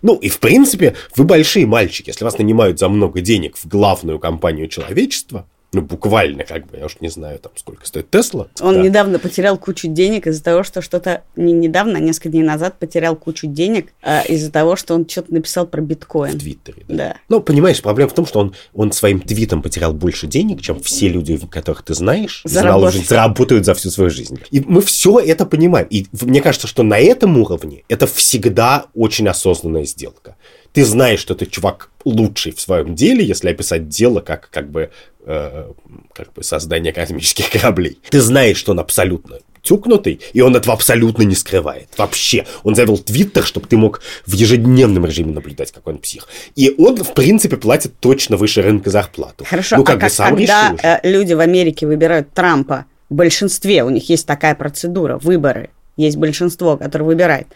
Ну, 0.00 0.16
и 0.16 0.30
в 0.30 0.38
принципе, 0.40 0.96
вы 1.14 1.24
большие 1.24 1.66
мальчики. 1.66 2.08
Если 2.08 2.24
вас 2.24 2.38
нанимают 2.38 2.78
за 2.78 2.88
много 2.88 3.20
денег 3.20 3.58
в 3.58 3.66
главную 3.68 4.18
компанию 4.18 4.66
человечества, 4.68 5.46
ну, 5.72 5.82
буквально, 5.82 6.44
как 6.44 6.66
бы, 6.66 6.78
я 6.78 6.86
уж 6.86 6.96
не 7.00 7.08
знаю, 7.08 7.38
там, 7.38 7.52
сколько 7.54 7.86
стоит 7.86 8.10
Тесла. 8.10 8.48
Он 8.60 8.74
да. 8.74 8.82
недавно 8.82 9.18
потерял 9.18 9.56
кучу 9.56 9.86
денег 9.88 10.26
из-за 10.26 10.42
того, 10.42 10.64
что 10.64 10.82
что-то... 10.82 11.22
Не 11.36 11.52
недавно, 11.52 11.98
а 11.98 12.00
несколько 12.00 12.30
дней 12.30 12.42
назад 12.42 12.78
потерял 12.78 13.14
кучу 13.14 13.46
денег 13.46 13.92
а, 14.02 14.22
из-за 14.22 14.50
того, 14.50 14.74
что 14.74 14.94
он 14.94 15.08
что-то 15.08 15.32
написал 15.32 15.66
про 15.66 15.80
в 15.80 15.84
биткоин. 15.84 16.38
Твиттере, 16.38 16.84
да. 16.88 16.96
Да. 16.96 17.16
Ну, 17.28 17.40
понимаешь, 17.40 17.80
проблема 17.82 18.10
в 18.10 18.14
том, 18.14 18.26
что 18.26 18.40
он, 18.40 18.54
он 18.74 18.92
своим 18.92 19.20
твитом 19.20 19.62
потерял 19.62 19.92
больше 19.92 20.26
денег, 20.26 20.60
чем 20.60 20.80
все 20.80 21.08
люди, 21.08 21.38
которых 21.50 21.82
ты 21.82 21.94
знаешь, 21.94 22.42
знал 22.44 22.82
уже, 22.82 23.02
заработают 23.04 23.64
за 23.64 23.74
всю 23.74 23.90
свою 23.90 24.10
жизнь. 24.10 24.40
И 24.50 24.60
мы 24.60 24.82
все 24.82 25.20
это 25.20 25.46
понимаем. 25.46 25.86
И 25.88 26.06
в- 26.12 26.26
мне 26.26 26.40
кажется, 26.40 26.66
что 26.66 26.82
на 26.82 26.98
этом 26.98 27.38
уровне 27.38 27.84
это 27.88 28.06
всегда 28.06 28.86
очень 28.94 29.28
осознанная 29.28 29.84
сделка. 29.84 30.36
Ты 30.72 30.84
знаешь, 30.84 31.20
что 31.20 31.34
ты 31.34 31.46
чувак 31.46 31.90
лучший 32.04 32.52
в 32.52 32.60
своем 32.60 32.94
деле, 32.94 33.24
если 33.24 33.50
описать 33.50 33.88
дело 33.88 34.20
как, 34.20 34.48
как 34.50 34.70
бы, 34.70 34.90
э, 35.26 35.72
как 36.12 36.32
бы 36.32 36.42
создание 36.42 36.92
космических 36.92 37.50
кораблей. 37.52 37.98
Ты 38.08 38.20
знаешь, 38.20 38.56
что 38.56 38.72
он 38.72 38.80
абсолютно 38.80 39.38
тюкнутый, 39.62 40.20
и 40.32 40.40
он 40.40 40.56
этого 40.56 40.74
абсолютно 40.74 41.22
не 41.22 41.34
скрывает. 41.34 41.88
Вообще. 41.96 42.46
Он 42.62 42.74
завел 42.74 42.98
твиттер, 42.98 43.44
чтобы 43.44 43.66
ты 43.66 43.76
мог 43.76 44.00
в 44.26 44.32
ежедневном 44.32 45.04
режиме 45.04 45.32
наблюдать, 45.32 45.72
какой 45.72 45.94
он 45.94 45.98
псих. 45.98 46.26
И 46.56 46.74
он, 46.78 46.96
в 46.96 47.14
принципе, 47.14 47.56
платит 47.56 47.92
точно 48.00 48.36
выше 48.36 48.62
рынка 48.62 48.90
зарплату. 48.90 49.44
Хорошо, 49.44 49.76
ну, 49.76 49.84
как 49.84 49.94
а 49.94 49.96
бы 49.96 50.00
как, 50.02 50.12
сам 50.12 50.28
когда 50.36 50.72
решил. 50.72 50.78
же. 50.78 50.82
э, 50.82 51.00
люди 51.10 51.32
в 51.34 51.40
Америке 51.40 51.86
выбирают 51.86 52.32
Трампа, 52.32 52.86
в 53.10 53.14
большинстве 53.14 53.82
у 53.82 53.90
них 53.90 54.08
есть 54.08 54.26
такая 54.26 54.54
процедура, 54.54 55.18
выборы, 55.18 55.70
есть 55.96 56.16
большинство, 56.16 56.76
которое 56.76 57.04
выбирает. 57.04 57.48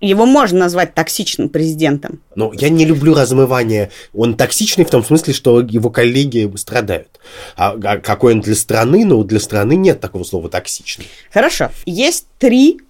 Его 0.00 0.26
можно 0.26 0.60
назвать 0.60 0.94
токсичным 0.94 1.48
президентом. 1.48 2.20
Но 2.34 2.52
я 2.54 2.68
не 2.68 2.84
люблю 2.84 3.14
размывание. 3.14 3.90
Он 4.12 4.36
токсичный 4.36 4.84
в 4.84 4.90
том 4.90 5.04
смысле, 5.04 5.32
что 5.34 5.60
его 5.60 5.90
коллеги 5.90 6.50
страдают. 6.56 7.20
А, 7.56 7.72
а 7.82 7.98
какой 7.98 8.34
он 8.34 8.40
для 8.40 8.54
страны? 8.54 9.04
Ну, 9.04 9.24
для 9.24 9.40
страны 9.40 9.74
нет 9.76 10.00
такого 10.00 10.24
слова 10.24 10.48
токсичный. 10.48 11.06
Хорошо. 11.32 11.70
Есть 11.86 12.26
три, 12.38 12.80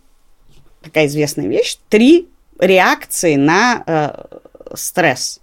такая 0.83 1.07
известная 1.07 1.47
вещь, 1.47 1.79
три 1.89 2.29
реакции 2.59 3.37
на 3.37 3.83
э, 3.87 4.75
стресс. 4.77 5.41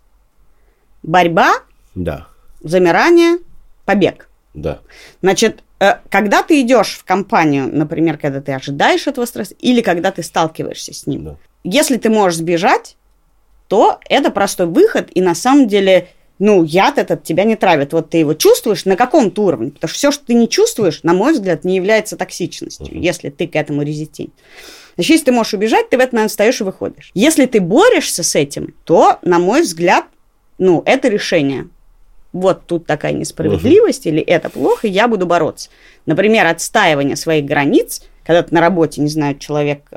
Борьба, 1.04 1.52
Да, 1.96 2.28
замирание, 2.62 3.40
побег. 3.86 4.30
да. 4.54 4.80
Значит, 5.22 5.64
когда 6.10 6.44
ты 6.44 6.62
идешь 6.62 6.98
в 7.00 7.04
компанию, 7.04 7.68
например, 7.72 8.18
когда 8.18 8.40
ты 8.42 8.52
ожидаешь 8.52 9.08
этого 9.08 9.26
стресса, 9.26 9.56
или 9.60 9.82
когда 9.82 10.12
ты 10.12 10.22
сталкиваешься 10.22 10.94
с 10.94 11.08
ним, 11.08 11.24
Да. 11.24 11.36
если 11.64 11.98
ты 11.98 12.10
можешь 12.10 12.38
сбежать, 12.40 12.98
то 13.68 14.00
это 14.10 14.30
простой 14.32 14.68
выход, 14.68 15.10
и 15.16 15.22
на 15.22 15.34
самом 15.34 15.68
деле, 15.68 16.10
ну, 16.40 16.64
яд 16.64 16.98
этот 16.98 17.24
тебя 17.24 17.46
не 17.46 17.56
травит. 17.56 17.94
Вот 17.94 18.10
ты 18.10 18.18
его 18.18 18.34
чувствуешь 18.34 18.86
на 18.86 18.96
каком-то 18.96 19.44
уровне, 19.44 19.72
потому 19.72 19.90
что 19.90 19.98
все, 19.98 20.12
что 20.12 20.26
ты 20.26 20.34
не 20.34 20.48
чувствуешь, 20.50 21.02
на 21.04 21.14
мой 21.14 21.34
взгляд, 21.34 21.64
не 21.64 21.76
является 21.78 22.16
токсичностью, 22.18 22.88
Мгм. 22.88 23.02
если 23.02 23.30
ты 23.30 23.48
к 23.48 23.56
этому 23.56 23.82
резистень. 23.84 24.32
Значит, 24.96 25.10
если 25.12 25.26
ты 25.26 25.32
можешь 25.32 25.54
убежать, 25.54 25.90
ты 25.90 25.98
в 25.98 26.00
этот 26.02 26.14
момент 26.14 26.32
встаешь 26.32 26.60
и 26.60 26.64
выходишь. 26.64 27.12
Если 27.14 27.46
ты 27.46 27.62
борешься 27.62 28.24
с 28.24 28.36
этим, 28.36 28.76
то, 28.84 29.18
на 29.24 29.40
мой 29.40 29.62
взгляд, 29.62 30.06
ну, 30.58 30.84
это 30.86 31.08
решение. 31.08 31.68
Вот 32.34 32.66
тут 32.66 32.86
такая 32.86 33.14
несправедливость, 33.14 34.08
или 34.08 34.22
это 34.22 34.50
плохо, 34.50 34.88
я 34.88 35.08
буду 35.08 35.26
бороться. 35.26 35.70
Например, 36.06 36.48
отстаивание 36.48 37.16
своих 37.16 37.46
границ, 37.46 38.04
когда 38.26 38.44
ты 38.44 38.54
на 38.54 38.62
работе, 38.62 39.02
не 39.02 39.10
знаю, 39.10 39.38
человек 39.38 39.90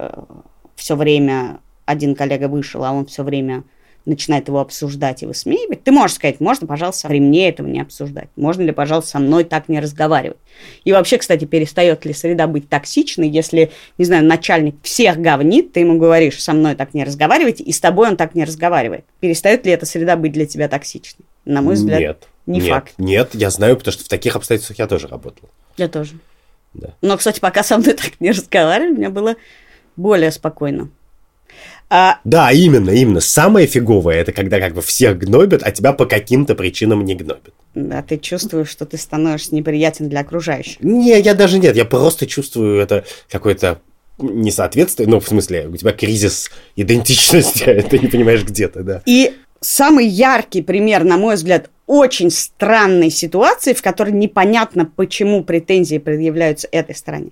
все 0.74 0.96
время, 0.96 1.60
один 1.84 2.14
коллега 2.14 2.48
вышел, 2.48 2.84
а 2.84 2.92
он 2.92 3.06
все 3.06 3.22
время 3.22 3.64
начинает 4.06 4.48
его 4.48 4.60
обсуждать 4.60 5.22
и 5.22 5.26
высмеивать, 5.26 5.82
ты 5.82 5.90
можешь 5.90 6.16
сказать, 6.16 6.38
можно, 6.40 6.66
пожалуйста, 6.66 7.08
при 7.08 7.20
мне 7.20 7.48
этого 7.48 7.66
не 7.66 7.80
обсуждать. 7.80 8.28
Можно 8.36 8.62
ли, 8.62 8.72
пожалуйста, 8.72 9.12
со 9.12 9.18
мной 9.18 9.44
так 9.44 9.68
не 9.68 9.80
разговаривать. 9.80 10.36
И 10.84 10.92
вообще, 10.92 11.16
кстати, 11.16 11.46
перестает 11.46 12.04
ли 12.04 12.12
среда 12.12 12.46
быть 12.46 12.68
токсичной, 12.68 13.28
если, 13.28 13.70
не 13.96 14.04
знаю, 14.04 14.26
начальник 14.26 14.76
всех 14.82 15.18
говнит, 15.18 15.72
ты 15.72 15.80
ему 15.80 15.98
говоришь, 15.98 16.42
со 16.42 16.52
мной 16.52 16.74
так 16.74 16.92
не 16.92 17.02
разговаривайте, 17.02 17.64
и 17.64 17.72
с 17.72 17.80
тобой 17.80 18.08
он 18.08 18.16
так 18.16 18.34
не 18.34 18.44
разговаривает. 18.44 19.06
Перестает 19.20 19.64
ли 19.64 19.72
эта 19.72 19.86
среда 19.86 20.16
быть 20.16 20.32
для 20.32 20.44
тебя 20.44 20.68
токсичной? 20.68 21.24
На 21.44 21.62
мой 21.62 21.74
взгляд, 21.74 22.00
нет. 22.00 22.28
не 22.46 22.60
нет, 22.60 22.68
факт. 22.68 22.94
Нет, 22.98 23.30
я 23.34 23.50
знаю, 23.50 23.76
потому 23.76 23.92
что 23.92 24.04
в 24.04 24.08
таких 24.08 24.36
обстоятельствах 24.36 24.78
я 24.78 24.86
тоже 24.86 25.08
работал. 25.08 25.48
Я 25.76 25.88
тоже. 25.88 26.14
Да. 26.72 26.94
Но, 27.02 27.16
кстати, 27.16 27.40
пока 27.40 27.62
со 27.62 27.78
мной 27.78 27.92
так 27.94 28.20
не 28.20 28.30
разговаривали, 28.30 28.92
мне 28.92 29.08
было 29.08 29.36
более 29.96 30.30
спокойно. 30.30 30.90
А, 31.90 32.18
Да, 32.24 32.50
именно, 32.50 32.90
именно. 32.90 33.20
Самое 33.20 33.66
фиговое 33.66 34.16
это 34.16 34.32
когда 34.32 34.58
как 34.58 34.74
бы 34.74 34.82
всех 34.82 35.18
гнобят, 35.18 35.62
а 35.62 35.70
тебя 35.70 35.92
по 35.92 36.06
каким-то 36.06 36.54
причинам 36.54 37.04
не 37.04 37.14
гнобят. 37.14 37.54
да, 37.74 38.02
ты 38.02 38.18
чувствуешь, 38.18 38.68
что 38.68 38.86
ты 38.86 38.96
становишься 38.96 39.54
неприятен 39.54 40.08
для 40.08 40.20
окружающих. 40.20 40.80
Не, 40.80 41.20
я 41.20 41.34
даже 41.34 41.58
нет, 41.58 41.76
я 41.76 41.84
просто 41.84 42.26
чувствую 42.26 42.80
это 42.80 43.04
какое-то 43.28 43.80
несоответствие, 44.18 45.08
ну, 45.08 45.20
в 45.20 45.28
смысле, 45.28 45.68
у 45.68 45.76
тебя 45.76 45.92
кризис 45.92 46.50
идентичности, 46.76 47.64
а 47.68 47.82
ты 47.82 47.98
не 47.98 48.08
понимаешь 48.08 48.44
где-то, 48.44 48.82
да. 48.82 49.02
И 49.06 49.34
самый 49.60 50.06
яркий 50.06 50.62
пример, 50.62 51.04
на 51.04 51.16
мой 51.16 51.34
взгляд, 51.34 51.70
очень 51.86 52.30
странной 52.30 53.10
ситуации, 53.10 53.74
в 53.74 53.82
которой 53.82 54.12
непонятно, 54.12 54.86
почему 54.86 55.44
претензии 55.44 55.98
предъявляются 55.98 56.68
этой 56.70 56.94
стороне. 56.94 57.30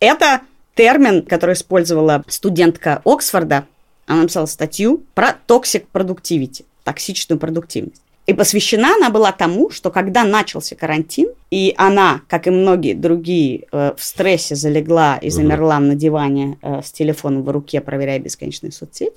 Это 0.00 0.42
термин, 0.74 1.22
который 1.22 1.54
использовала 1.54 2.24
студентка 2.28 3.02
Оксфорда. 3.04 3.66
Она 4.06 4.22
написала 4.22 4.46
статью 4.46 5.02
про 5.14 5.36
toxic 5.46 5.84
productivity, 5.92 6.64
токсичную 6.84 7.38
продуктивность. 7.38 8.02
И 8.28 8.34
посвящена 8.34 8.94
она 8.96 9.08
была 9.08 9.32
тому, 9.32 9.70
что 9.70 9.90
когда 9.90 10.22
начался 10.22 10.76
карантин, 10.76 11.30
и 11.50 11.72
она, 11.78 12.20
как 12.28 12.46
и 12.46 12.50
многие 12.50 12.92
другие, 12.92 13.64
э, 13.72 13.94
в 13.96 14.04
стрессе 14.04 14.54
залегла 14.54 15.16
и 15.16 15.30
замерла 15.30 15.80
на 15.80 15.94
диване 15.94 16.58
э, 16.60 16.82
с 16.84 16.92
телефоном 16.92 17.42
в 17.42 17.48
руке, 17.48 17.80
проверяя 17.80 18.18
бесконечные 18.18 18.70
соцсети, 18.70 19.16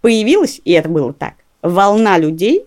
появилась, 0.00 0.60
и 0.64 0.70
это 0.72 0.88
было 0.88 1.12
так, 1.12 1.34
волна 1.62 2.18
людей, 2.18 2.66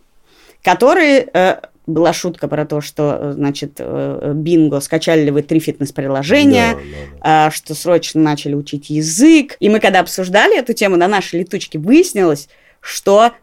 которые... 0.63 1.27
э, 1.33 1.57
была 1.87 2.13
шутка 2.13 2.47
про 2.47 2.65
то, 2.65 2.81
что, 2.81 3.17
э, 3.19 3.31
значит, 3.33 3.73
э, 3.77 4.31
бинго, 4.33 4.79
скачали 4.79 5.21
ли 5.25 5.31
вы 5.31 5.43
три 5.43 5.59
фитнес-приложения, 5.59 6.73
Да, 6.73 6.79
да, 6.79 7.45
да. 7.45 7.51
что 7.51 7.75
срочно 7.75 8.19
начали 8.21 8.55
учить 8.55 8.89
язык. 8.89 9.55
И 9.59 9.69
мы 9.69 9.79
когда 9.79 9.99
обсуждали 9.99 10.57
эту 10.57 10.73
тему 10.73 10.97
на 10.97 11.07
нашей 11.07 11.41
летучке, 11.41 11.77
выяснилось, 11.77 12.49
что, 12.79 13.33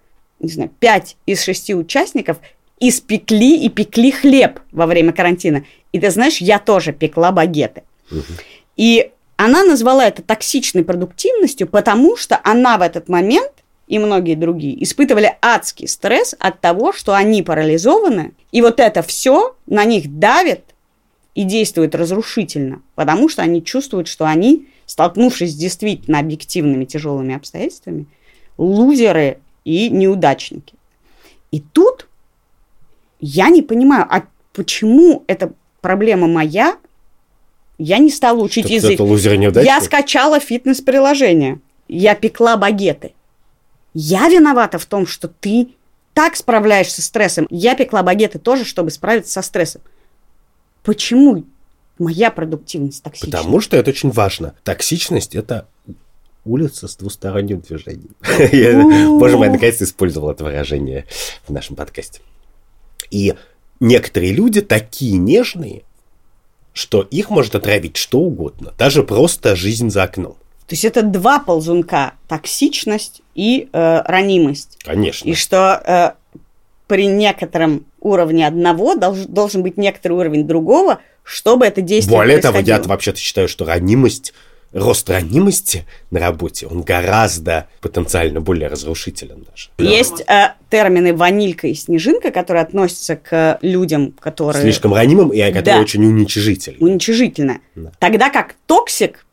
не 0.41 0.49
знаю, 0.51 0.71
пять 0.81 1.17
из 1.25 1.43
шести 1.45 1.73
участников 1.73 2.39
испекли 2.81 3.65
и 3.65 3.69
пекли 3.69 4.11
хлеб 4.11 4.59
во 4.73 4.87
время 4.87 5.13
карантина. 5.13 5.65
И 5.93 6.01
ты 6.01 6.11
знаешь, 6.11 6.39
я 6.39 6.59
тоже 6.59 6.93
пекла 6.93 7.31
багеты. 7.31 7.85
Мгм. 8.11 8.25
И 8.77 9.13
она 9.37 9.63
назвала 9.63 10.05
это 10.05 10.23
токсичной 10.23 10.83
продуктивностью, 10.83 11.69
потому 11.69 12.17
что 12.17 12.41
она 12.43 12.77
в 12.77 12.83
этот 12.83 13.09
момент 13.09 13.53
и 13.93 13.99
многие 13.99 14.37
другие 14.37 14.83
испытывали 14.83 15.37
адский 15.43 15.87
стресс 15.87 16.35
от 16.39 16.63
того, 16.63 16.95
что 16.95 17.13
они 17.15 17.43
парализованы, 17.43 18.33
и 18.51 18.63
вот 18.63 18.81
это 18.81 19.03
все 19.03 19.55
на 19.67 19.85
них 19.85 20.19
давит 20.19 20.63
и 21.35 21.43
действует 21.43 21.95
разрушительно, 21.95 22.81
потому 22.95 23.29
что 23.29 23.43
они 23.43 23.63
чувствуют, 23.63 24.09
что 24.09 24.25
они, 24.25 24.67
столкнувшись 24.87 25.53
с 25.53 25.57
действительно 25.57 26.21
объективными 26.21 26.87
тяжелыми 26.87 27.35
обстоятельствами, 27.35 28.07
лузеры 28.57 29.41
и 29.67 29.91
неудачники. 29.91 30.73
И 31.51 31.61
тут 31.61 32.09
я 33.21 33.51
не 33.51 33.61
понимаю, 33.61 34.07
а 34.09 34.23
почему 34.55 35.23
эта 35.27 35.53
проблема 35.83 36.29
моя, 36.29 36.79
я 37.77 37.99
не 37.99 38.11
стала 38.11 38.41
учить 38.41 38.65
Что 38.65 38.75
язык. 38.75 38.93
Я 39.67 39.83
скачала 39.83 40.41
фитнес-приложение. 40.41 41.61
Я 41.89 42.15
пекла 42.15 42.57
багеты. 42.57 43.13
Я 43.95 44.29
виновата 44.29 44.79
в 44.79 44.87
том, 44.87 45.07
что 45.07 45.29
ты 45.29 45.69
так 46.15 46.37
справляешься 46.37 47.03
с 47.03 47.07
стрессом. 47.07 47.47
Я 47.51 47.75
пекла 47.75 48.03
багеты 48.03 48.39
тоже, 48.39 48.65
чтобы 48.65 48.91
справиться 48.91 49.33
со 49.33 49.43
стрессом. 49.43 49.83
Почему 50.83 51.45
моя 51.99 52.31
продуктивность 52.31 53.03
токсична? 53.03 53.31
Потому 53.31 53.61
что 53.61 53.77
это 53.77 53.91
очень 53.91 54.11
важно. 54.11 54.55
Токсичность– 54.65 55.35
это 55.37 55.69
улица 56.45 56.89
с 56.89 56.97
двусторонним 56.97 57.61
движением. 57.61 58.15
Боже 59.19 59.37
мой, 59.37 59.47
я 59.47 59.53
наконец-то 59.53 59.85
использовал 59.85 60.31
это 60.31 60.45
выражение 60.45 61.07
в 61.47 61.53
нашем 61.53 61.77
подкасте. 61.77 62.21
И 63.11 63.35
некоторые 63.81 64.33
люди 64.33 64.61
такие 64.61 65.19
нежные, 65.19 65.85
что 66.73 67.03
их 67.03 67.31
может 67.31 67.55
отравить 67.55 67.97
что 67.97 68.21
угодно, 68.21 68.75
даже 68.79 69.03
просто 69.03 69.55
жизнь 69.55 69.91
за 69.91 70.05
окном. 70.05 70.37
То 70.67 70.75
есть 70.75 70.85
это 70.85 71.03
два 71.03 71.39
ползунка– 71.39 72.15
токсичность 72.29 73.21
и 73.35 73.69
э, 73.73 74.03
ранимость. 74.05 74.79
Конечно. 74.85 75.29
И 75.29 75.35
что 75.35 75.83
э, 75.85 76.13
при 76.87 77.07
некотором 77.07 77.85
уровне 78.01 78.47
одного 78.47 78.95
долж, 78.95 79.21
должен 79.27 79.63
быть 79.63 79.77
некоторый 79.77 80.13
уровень 80.13 80.47
другого, 80.47 81.01
чтобы 81.25 81.67
это 81.67 81.81
действие 81.83 82.17
Более 82.17 82.39
того, 82.39 82.59
я 82.61 82.81
вообще-то 82.81 83.19
считаю, 83.19 83.49
что 83.49 83.65
ранимость, 83.65 84.35
рост 84.73 85.09
ранимости 85.09 85.85
на 86.11 86.21
работе, 86.21 86.67
он 86.67 86.83
гораздо 86.83 87.69
потенциально 87.81 88.41
более 88.41 88.69
разрушителен 88.69 89.47
даже. 89.51 89.71
Есть 89.79 90.23
э, 90.29 90.55
термины 90.71 91.15
ванилька 91.15 91.67
и 91.69 91.75
снежинка, 91.75 92.31
которые 92.31 92.63
относятся 92.63 93.17
к 93.17 93.59
людям, 93.63 94.13
которые 94.13 94.63
Слишком 94.63 94.95
ранимым 94.95 95.31
и 95.31 95.39
которые 95.53 95.77
Да. 95.77 95.81
очень 95.81 96.05
уничижительны. 96.05 96.79
уничижительно. 96.81 97.61
Да. 97.75 97.93
Тогда 97.99 98.31
как 98.31 98.55
токсик, 98.67 99.25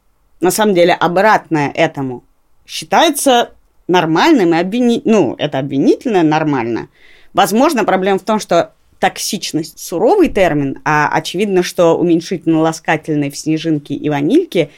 на 0.42 0.52
самом 0.52 0.74
деле 0.74 0.94
обратное 0.94 1.72
этому, 1.72 2.24
считается 2.66 3.52
нормальным 3.88 4.54
и 4.54 4.58
обвини... 4.58 5.02
ну, 5.06 5.36
это 5.38 5.60
обвинительное 5.60 6.24
нормально. 6.24 6.90
Возможно, 7.34 7.84
проблема 7.84 8.20
в 8.20 8.24
том, 8.24 8.40
что 8.40 8.74
токсичность 9.00 9.80
суровый 9.80 10.30
термин, 10.30 10.80
а 10.84 11.10
очевидно, 11.10 11.64
что 11.64 11.98
уменьшительно-ласкательные 11.98 13.32
в 13.32 13.38
снежинке 13.38 13.96
и 13.96 14.10
ванильке, 14.10 14.70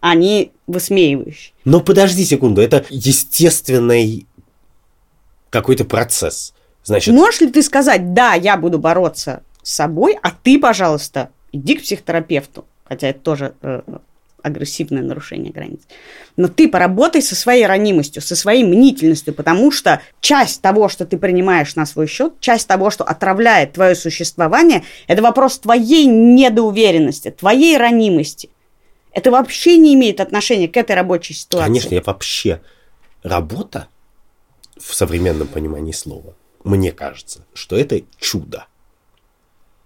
они 0.00 0.52
высмеивающие. 0.66 1.52
Но 1.64 1.80
подожди 1.80 2.24
секунду, 2.24 2.60
это 2.60 2.84
естественный 2.88 4.26
какой-то 5.50 5.84
процесс. 5.84 6.54
Значит, 6.84 7.14
Можешь 7.14 7.40
ли 7.40 7.50
ты 7.50 7.62
сказать, 7.62 8.14
да, 8.14 8.34
я 8.34 8.56
буду 8.56 8.78
бороться 8.78 9.42
с 9.62 9.74
собой, 9.74 10.16
а 10.22 10.30
ты, 10.30 10.58
пожалуйста, 10.58 11.30
иди 11.52 11.74
к 11.74 11.82
психотерапевту, 11.82 12.64
хотя 12.84 13.08
это 13.08 13.20
тоже 13.20 13.54
э, 13.62 13.82
агрессивное 14.42 15.02
нарушение 15.02 15.52
границ. 15.52 15.80
Но 16.36 16.48
ты 16.48 16.68
поработай 16.68 17.22
со 17.22 17.34
своей 17.34 17.66
ранимостью, 17.66 18.22
со 18.22 18.36
своей 18.36 18.64
мнительностью, 18.64 19.34
потому 19.34 19.70
что 19.70 20.00
часть 20.20 20.62
того, 20.62 20.88
что 20.88 21.06
ты 21.06 21.18
принимаешь 21.18 21.74
на 21.76 21.86
свой 21.86 22.06
счет, 22.06 22.40
часть 22.40 22.68
того, 22.68 22.90
что 22.90 23.04
отравляет 23.04 23.72
твое 23.72 23.94
существование, 23.94 24.84
это 25.06 25.22
вопрос 25.22 25.58
твоей 25.58 26.06
недоуверенности, 26.06 27.30
твоей 27.30 27.76
ранимости. 27.76 28.50
Это 29.12 29.30
вообще 29.30 29.76
не 29.76 29.94
имеет 29.94 30.20
отношения 30.20 30.68
к 30.68 30.76
этой 30.76 30.94
рабочей 30.94 31.34
ситуации. 31.34 31.66
конечно, 31.66 31.94
я 31.94 32.02
вообще... 32.02 32.60
Работа, 33.22 33.88
в 34.78 34.94
современном 34.94 35.46
понимании 35.46 35.92
слова, 35.92 36.34
мне 36.64 36.90
кажется, 36.90 37.44
что 37.52 37.76
это 37.76 38.00
чудо. 38.18 38.66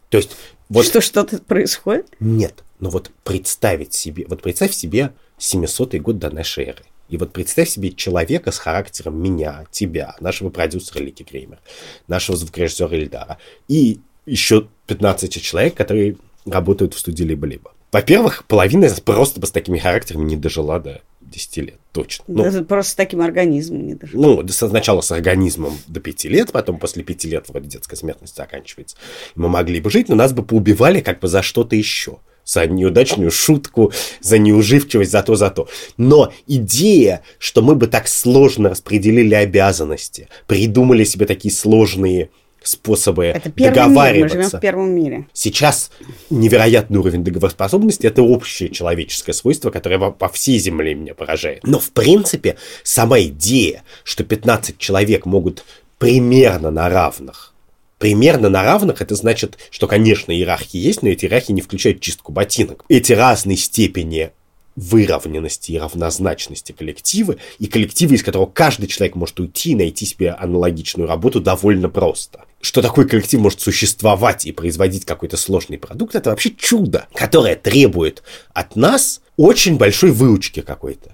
То 0.08 0.18
есть, 0.18 0.36
вот 0.74 0.86
Что 0.86 1.00
что-то 1.00 1.38
происходит? 1.38 2.08
Нет, 2.20 2.64
но 2.80 2.90
вот 2.90 3.10
представить 3.22 3.94
себе, 3.94 4.26
вот 4.28 4.42
представь 4.42 4.74
себе 4.74 5.12
700 5.38 5.94
год 5.96 6.18
до 6.18 6.30
нашей 6.30 6.64
эры. 6.64 6.84
И 7.08 7.16
вот 7.16 7.32
представь 7.32 7.68
себе 7.68 7.92
человека 7.92 8.50
с 8.50 8.58
характером 8.58 9.22
меня, 9.22 9.66
тебя, 9.70 10.16
нашего 10.20 10.50
продюсера 10.50 11.02
Лики 11.02 11.22
Креймер, 11.22 11.60
нашего 12.08 12.36
звукорежиссера 12.36 12.96
Ильдара 12.96 13.38
и 13.68 14.00
еще 14.26 14.68
15 14.86 15.42
человек, 15.42 15.74
которые 15.74 16.16
работают 16.46 16.94
в 16.94 16.98
студии 16.98 17.24
либо-либо. 17.24 17.72
Во-первых, 17.92 18.44
половина 18.48 18.88
просто 19.04 19.40
бы 19.40 19.46
с 19.46 19.52
такими 19.52 19.78
характерами 19.78 20.24
не 20.24 20.36
дожила 20.36 20.80
до 20.80 21.02
10 21.34 21.56
лет, 21.58 21.78
точно. 21.92 22.24
Ну, 22.28 22.44
Даже 22.44 22.64
просто 22.64 22.92
с 22.92 22.94
таким 22.94 23.20
организмом 23.20 23.86
не 23.86 23.94
даже. 23.94 24.16
ну, 24.16 24.46
сначала 24.48 25.00
с 25.00 25.10
организмом 25.10 25.76
до 25.88 26.00
5 26.00 26.24
лет, 26.24 26.52
потом 26.52 26.78
после 26.78 27.02
5 27.02 27.24
лет 27.24 27.48
вроде 27.48 27.68
детская 27.68 27.96
смертность 27.96 28.36
заканчивается. 28.36 28.96
Мы 29.34 29.48
могли 29.48 29.80
бы 29.80 29.90
жить, 29.90 30.08
но 30.08 30.14
нас 30.14 30.32
бы 30.32 30.44
поубивали 30.44 31.00
как 31.00 31.20
бы 31.20 31.28
за 31.28 31.42
что-то 31.42 31.76
еще. 31.76 32.18
За 32.44 32.66
неудачную 32.66 33.30
шутку, 33.30 33.90
за 34.20 34.36
неуживчивость, 34.36 35.10
за 35.10 35.22
то, 35.22 35.34
за 35.34 35.50
то. 35.50 35.66
Но 35.96 36.30
идея, 36.46 37.22
что 37.38 37.62
мы 37.62 37.74
бы 37.74 37.86
так 37.86 38.06
сложно 38.06 38.68
распределили 38.68 39.34
обязанности, 39.34 40.28
придумали 40.46 41.04
себе 41.04 41.24
такие 41.24 41.54
сложные 41.54 42.28
способы 42.64 43.26
Это 43.26 43.50
первый 43.50 43.70
мир, 43.70 43.70
мы 43.70 43.74
договариваться. 43.74 44.36
живем 44.36 44.50
в 44.50 44.60
первом 44.60 44.90
мире. 44.90 45.26
Сейчас 45.32 45.90
невероятный 46.30 46.98
уровень 46.98 47.24
договороспособности– 47.24 48.06
это 48.08 48.22
общее 48.22 48.70
человеческое 48.70 49.32
свойство, 49.32 49.70
которое 49.70 49.98
по 50.10 50.28
всей 50.28 50.58
Земле 50.58 50.94
меня 50.94 51.14
поражает. 51.14 51.62
Но, 51.64 51.78
в 51.78 51.90
принципе, 51.90 52.56
сама 52.82 53.20
идея, 53.20 53.82
что 54.02 54.24
15 54.24 54.78
человек 54.78 55.26
могут 55.26 55.64
примерно 55.98 56.70
на 56.70 56.88
равных 56.88 57.54
Примерно 57.98 58.50
на 58.50 58.62
равных 58.64 59.00
это 59.00 59.14
значит, 59.14 59.56
что, 59.70 59.86
конечно, 59.86 60.32
иерархии 60.32 60.78
есть, 60.78 61.02
но 61.02 61.08
эти 61.08 61.24
иерархии 61.24 61.52
не 61.52 61.62
включают 61.62 62.00
чистку 62.00 62.32
ботинок. 62.32 62.84
Эти 62.88 63.12
разные 63.12 63.56
степени 63.56 64.30
выровненности 64.76 65.72
и 65.72 65.78
равнозначности 65.78 66.72
коллективы, 66.72 67.38
и 67.58 67.66
коллективы, 67.66 68.16
из 68.16 68.22
которого 68.22 68.46
каждый 68.46 68.86
человек 68.86 69.16
может 69.16 69.38
уйти 69.40 69.70
и 69.70 69.76
найти 69.76 70.06
себе 70.06 70.30
аналогичную 70.30 71.08
работу 71.08 71.40
довольно 71.40 71.88
просто. 71.88 72.44
Что 72.60 72.82
такой 72.82 73.06
коллектив 73.06 73.40
может 73.40 73.60
существовать 73.60 74.46
и 74.46 74.52
производить 74.52 75.04
какой-то 75.04 75.36
сложный 75.36 75.78
продукт, 75.78 76.14
это 76.14 76.30
вообще 76.30 76.50
чудо, 76.50 77.06
которое 77.14 77.56
требует 77.56 78.22
от 78.52 78.74
нас 78.74 79.20
очень 79.36 79.76
большой 79.76 80.12
выучки 80.12 80.60
какой-то. 80.60 81.12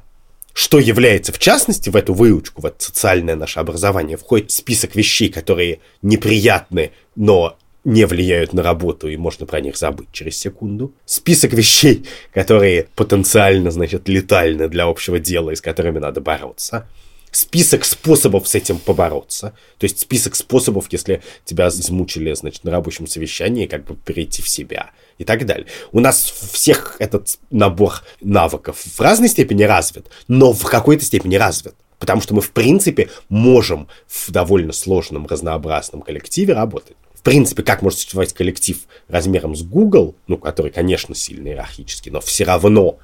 Что 0.53 0.79
является, 0.79 1.33
в 1.33 1.39
частности, 1.39 1.91
в 1.91 1.97
эту 1.97 2.13
выучку, 2.13 2.63
в 2.63 2.67
это 2.67 2.83
социальное 2.85 3.37
наше 3.37 3.61
образование, 3.61 4.17
входит 4.17 4.51
список 4.51 4.95
вещей, 4.97 5.29
которые 5.29 5.81
неприятны, 6.03 6.93
но 7.15 7.57
не 7.85 8.05
влияют 8.05 8.53
на 8.53 8.63
работу, 8.63 9.09
и 9.09 9.17
можно 9.17 9.47
про 9.47 9.61
них 9.61 9.77
забыть 9.77 10.09
через 10.13 10.37
секунду. 10.37 10.93
Список 11.07 11.53
вещей, 11.53 12.07
которые 12.33 12.89
потенциально, 12.95 13.71
значит, 13.71 14.09
летальны 14.09 14.69
для 14.69 14.85
общего 14.85 15.19
дела 15.19 15.51
и 15.51 15.57
с 15.57 15.61
которыми 15.61 15.99
надо 15.99 16.21
бороться. 16.21 16.87
Список 17.33 17.85
способов 17.85 18.49
с 18.49 18.57
этим 18.57 18.79
побороться. 18.79 19.55
То 19.79 19.85
есть 19.85 20.01
список 20.01 20.35
способов, 20.35 20.87
если 20.91 21.23
тебя 21.45 21.69
измучили, 21.69 22.33
значит, 22.35 22.65
на 22.65 22.73
рабочем 22.73 23.07
совещании, 23.07 23.67
как 23.67 23.85
бы 23.85 23.95
перейти 23.95 24.43
в 24.43 24.49
себя 24.49 24.91
и 25.17 25.25
так 25.25 25.47
далее. 25.47 25.67
У 25.93 26.01
нас 26.01 26.23
всех 26.25 26.97
этот 26.99 27.39
набор 27.51 28.03
навыков 28.21 28.79
в 28.79 29.01
разной 29.01 29.29
степени 29.29 29.63
развит, 29.63 30.07
но 30.27 30.53
в 30.53 30.65
какой-то 30.65 31.05
степени 31.05 31.37
развит. 31.37 31.75
Потому 32.01 32.23
что 32.23 32.35
мы, 32.35 32.41
в 32.41 32.51
принципе, 32.51 33.11
можем 33.29 33.87
в 34.09 34.31
довольно 34.33 34.73
сложном, 34.73 35.27
разнообразном 35.27 36.01
коллективе 36.03 36.55
работать. 36.55 36.97
В 37.21 37.23
принципе, 37.23 37.63
как 37.63 37.83
может 37.83 37.99
существовать 37.99 38.33
коллектив 38.33 38.79
размером 39.07 39.55
с 39.55 39.63
Google, 39.63 40.15
ну, 40.27 40.39
который, 40.39 40.73
конечно, 40.73 41.15
сильно 41.15 41.49
иерархический, 41.49 42.11
но 42.11 42.23
все 42.23 42.45
равно 42.45 42.99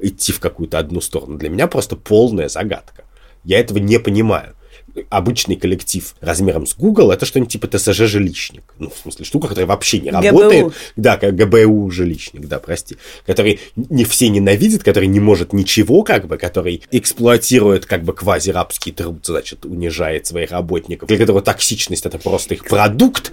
идти 0.00 0.30
в 0.30 0.38
какую-то 0.38 0.78
одну 0.78 1.00
сторону, 1.00 1.36
для 1.36 1.48
меня 1.48 1.66
просто 1.66 1.96
полная 1.96 2.48
загадка. 2.48 3.02
Я 3.42 3.58
этого 3.58 3.78
не 3.78 3.98
понимаю. 3.98 4.54
Обычный 5.10 5.56
коллектив 5.56 6.14
размером 6.20 6.66
с 6.66 6.74
Google 6.74 7.10
это 7.10 7.26
что-нибудь 7.26 7.52
типа 7.52 7.66
ТСЖ-жилищник. 7.66 8.62
Ну, 8.78 8.90
в 8.90 8.98
смысле, 8.98 9.24
штука, 9.24 9.48
которая 9.48 9.66
вообще 9.66 10.00
не 10.00 10.10
ГБУ. 10.10 10.22
работает. 10.22 10.72
Да, 10.96 11.16
как 11.16 11.34
ГБУ-жилищник, 11.34 12.46
да, 12.46 12.58
прости. 12.58 12.96
Который 13.26 13.60
не 13.76 14.04
все 14.04 14.28
ненавидят, 14.28 14.82
который 14.82 15.06
не 15.08 15.20
может 15.20 15.52
ничего, 15.52 16.02
как 16.02 16.26
бы, 16.26 16.38
который 16.38 16.82
эксплуатирует 16.90 17.86
как 17.86 18.02
бы 18.02 18.12
квази-рабский 18.12 18.92
труд, 18.92 19.24
значит, 19.24 19.64
унижает 19.64 20.26
своих 20.26 20.50
работников, 20.50 21.08
для 21.08 21.18
которого 21.18 21.42
токсичность 21.42 22.06
это 22.06 22.18
просто 22.18 22.54
их 22.54 22.64
продукт, 22.64 23.32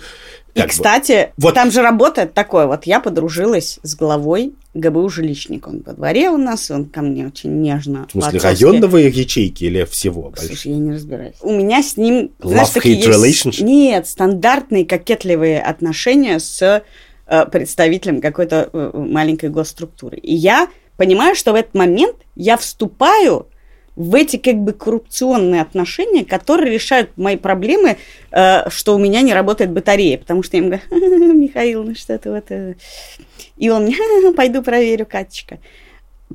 И, 0.54 0.60
Как 0.60 0.68
бы. 0.68 0.72
кстати, 0.72 1.34
Вот. 1.38 1.56
там 1.56 1.72
же 1.72 1.82
работает 1.82 2.34
такое. 2.34 2.68
Вот 2.68 2.86
я 2.86 3.00
подружилась 3.00 3.80
с 3.82 3.96
главой 3.96 4.54
ГБУ 4.76 5.10
«Жилищник». 5.10 5.68
Он 5.68 5.82
во 5.86 5.94
дворе 5.94 6.30
у 6.30 6.38
нас, 6.38 6.70
он 6.70 6.86
ко 6.86 7.02
мне 7.02 7.26
очень 7.26 7.62
нежно. 7.62 8.08
В 8.08 8.12
смысле, 8.12 8.40
районного 8.40 8.98
ячейки 8.98 9.64
или 9.64 9.84
всего? 9.86 10.32
Слушай, 10.36 10.74
я 10.74 10.78
не 10.78 10.92
разбираюсь. 10.92 11.36
У 11.42 11.52
меня 11.52 11.82
с 11.82 11.98
ним, 11.98 12.32
знаешь, 12.40 12.68
Love-hate 12.68 12.74
такие 12.74 12.96
есть... 12.98 13.08
relationship? 13.08 13.64
Нет, 13.64 14.08
стандартные 14.08 14.86
кокетливые 14.86 15.60
отношения 15.60 16.40
с 16.40 16.84
э, 17.26 17.46
представителем 17.48 18.22
какой-то 18.22 18.70
э, 18.72 18.92
маленькой 18.94 19.50
госструктуры. 19.50 20.18
И 20.18 20.36
я 20.36 20.68
понимаю, 20.98 21.36
что 21.36 21.54
в 21.54 21.56
этот 21.56 21.74
момент 21.74 22.18
я 22.36 22.58
вступаю 22.58 23.48
в 23.96 24.16
эти 24.16 24.38
как 24.38 24.56
бы 24.56 24.74
коррупционные 24.74 25.62
отношения, 25.62 26.26
которые 26.26 26.74
решают 26.74 27.12
мои 27.16 27.38
проблемы, 27.38 27.98
э, 28.32 28.70
что 28.70 28.96
у 28.96 29.00
меня 29.00 29.22
не 29.22 29.34
работает 29.34 29.72
батарея. 29.72 30.18
Потому 30.18 30.44
что 30.44 30.58
я 30.58 30.64
ему 30.64 30.80
говорю, 30.90 31.34
Михаил, 31.34 31.84
ну 31.84 31.96
что 31.96 32.18
ты 32.18 32.32
вот... 32.32 32.46
э». 32.50 32.76
И 33.58 33.70
он 33.70 33.84
мне, 33.84 33.96
пойду 34.36 34.64
проверю, 34.64 35.06
Катечка. 35.06 35.60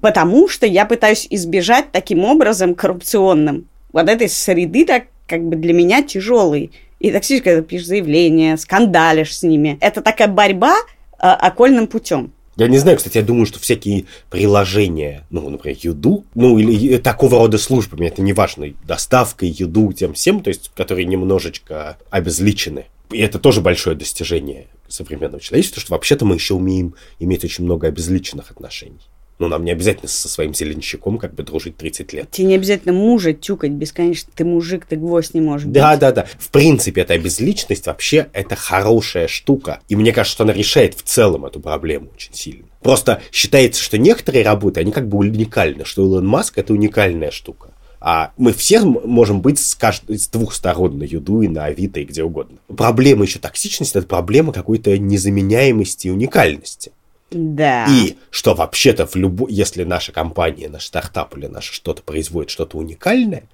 Потому 0.00 0.48
что 0.48 0.66
я 0.66 0.84
пытаюсь 0.84 1.26
избежать 1.30 1.90
таким 1.90 2.24
образом 2.24 2.74
коррупционным 2.74 3.68
вот 3.92 4.08
этой 4.08 4.28
среды, 4.28 4.84
так 4.84 5.04
как 5.26 5.42
бы 5.42 5.56
для 5.56 5.72
меня 5.72 6.02
тяжелой. 6.02 6.70
И 7.00 7.10
таксист, 7.10 7.44
когда 7.44 7.62
пишешь 7.62 7.88
заявление, 7.88 8.56
скандалишь 8.56 9.36
с 9.36 9.42
ними. 9.42 9.78
Это 9.80 10.00
такая 10.00 10.28
борьба 10.28 10.76
э, 10.76 11.26
окольным 11.26 11.86
путем. 11.88 12.32
Я 12.58 12.66
не 12.66 12.78
знаю, 12.78 12.96
кстати, 12.96 13.18
я 13.18 13.22
думаю, 13.22 13.46
что 13.46 13.60
всякие 13.60 14.06
приложения, 14.30 15.24
ну, 15.30 15.48
например, 15.48 15.78
еду, 15.80 16.24
ну, 16.34 16.58
или 16.58 16.98
такого 16.98 17.38
рода 17.38 17.56
службами, 17.56 18.06
это 18.08 18.20
не 18.20 18.32
важно, 18.32 18.74
доставка, 18.84 19.46
еду, 19.46 19.92
тем 19.92 20.12
всем, 20.14 20.42
то 20.42 20.48
есть, 20.48 20.72
которые 20.74 21.04
немножечко 21.04 21.98
обезличены. 22.10 22.86
И 23.12 23.18
это 23.18 23.38
тоже 23.38 23.60
большое 23.60 23.94
достижение 23.94 24.66
современного 24.88 25.40
человечества, 25.40 25.80
что 25.80 25.92
вообще-то 25.92 26.24
мы 26.24 26.34
еще 26.34 26.54
умеем 26.54 26.96
иметь 27.20 27.44
очень 27.44 27.62
много 27.62 27.86
обезличенных 27.86 28.50
отношений. 28.50 29.06
Ну, 29.38 29.46
нам 29.48 29.64
не 29.64 29.70
обязательно 29.70 30.08
со 30.08 30.28
своим 30.28 30.52
зеленщиком 30.52 31.16
как 31.18 31.34
бы 31.34 31.44
дружить 31.44 31.76
30 31.76 32.12
лет. 32.12 32.30
Тебе 32.30 32.48
не 32.48 32.54
обязательно 32.56 32.92
мужа 32.92 33.32
тюкать 33.32 33.70
бесконечно. 33.70 34.32
Ты 34.34 34.44
мужик, 34.44 34.84
ты 34.84 34.96
гвоздь 34.96 35.34
не 35.34 35.40
можешь 35.40 35.68
Да, 35.70 35.92
бить. 35.92 36.00
да, 36.00 36.12
да. 36.12 36.26
В 36.38 36.50
принципе, 36.50 37.02
эта 37.02 37.16
безличность 37.18 37.86
вообще 37.86 38.26
это 38.32 38.56
хорошая 38.56 39.28
штука. 39.28 39.80
И 39.88 39.94
мне 39.94 40.12
кажется, 40.12 40.34
что 40.34 40.44
она 40.44 40.52
решает 40.52 40.94
в 40.94 41.02
целом 41.02 41.44
эту 41.44 41.60
проблему 41.60 42.08
очень 42.14 42.34
сильно. 42.34 42.64
Просто 42.82 43.22
считается, 43.30 43.82
что 43.82 43.96
некоторые 43.96 44.44
работы, 44.44 44.80
они 44.80 44.90
как 44.90 45.08
бы 45.08 45.18
уникальны, 45.18 45.84
что 45.84 46.02
Илон 46.02 46.26
Маск 46.26 46.58
это 46.58 46.72
уникальная 46.72 47.30
штука. 47.30 47.68
А 48.00 48.32
мы 48.36 48.52
все 48.52 48.80
можем 48.80 49.40
быть 49.40 49.58
с, 49.58 49.76
кажд- 49.76 50.16
с 50.16 50.28
двух 50.28 50.54
сторон 50.54 50.98
на 50.98 51.02
Юду 51.02 51.42
и 51.42 51.48
на 51.48 51.64
Авито 51.64 51.98
и 52.00 52.04
где 52.04 52.22
угодно. 52.22 52.58
Проблема 52.76 53.24
еще 53.24 53.40
токсичности, 53.40 53.98
это 53.98 54.06
проблема 54.06 54.52
какой-то 54.52 54.96
незаменяемости 54.98 56.06
и 56.06 56.10
уникальности. 56.10 56.92
Да. 57.30 57.86
И 57.88 58.16
что 58.30 58.54
вообще-то 58.54 59.06
в 59.06 59.16
любой, 59.16 59.52
если 59.52 59.84
наша 59.84 60.12
компания, 60.12 60.68
наш 60.68 60.86
стартап 60.86 61.36
или 61.36 61.46
наше 61.46 61.72
что-то 61.72 62.02
производит 62.02 62.50
что-то 62.50 62.78
уникальное, 62.78 63.44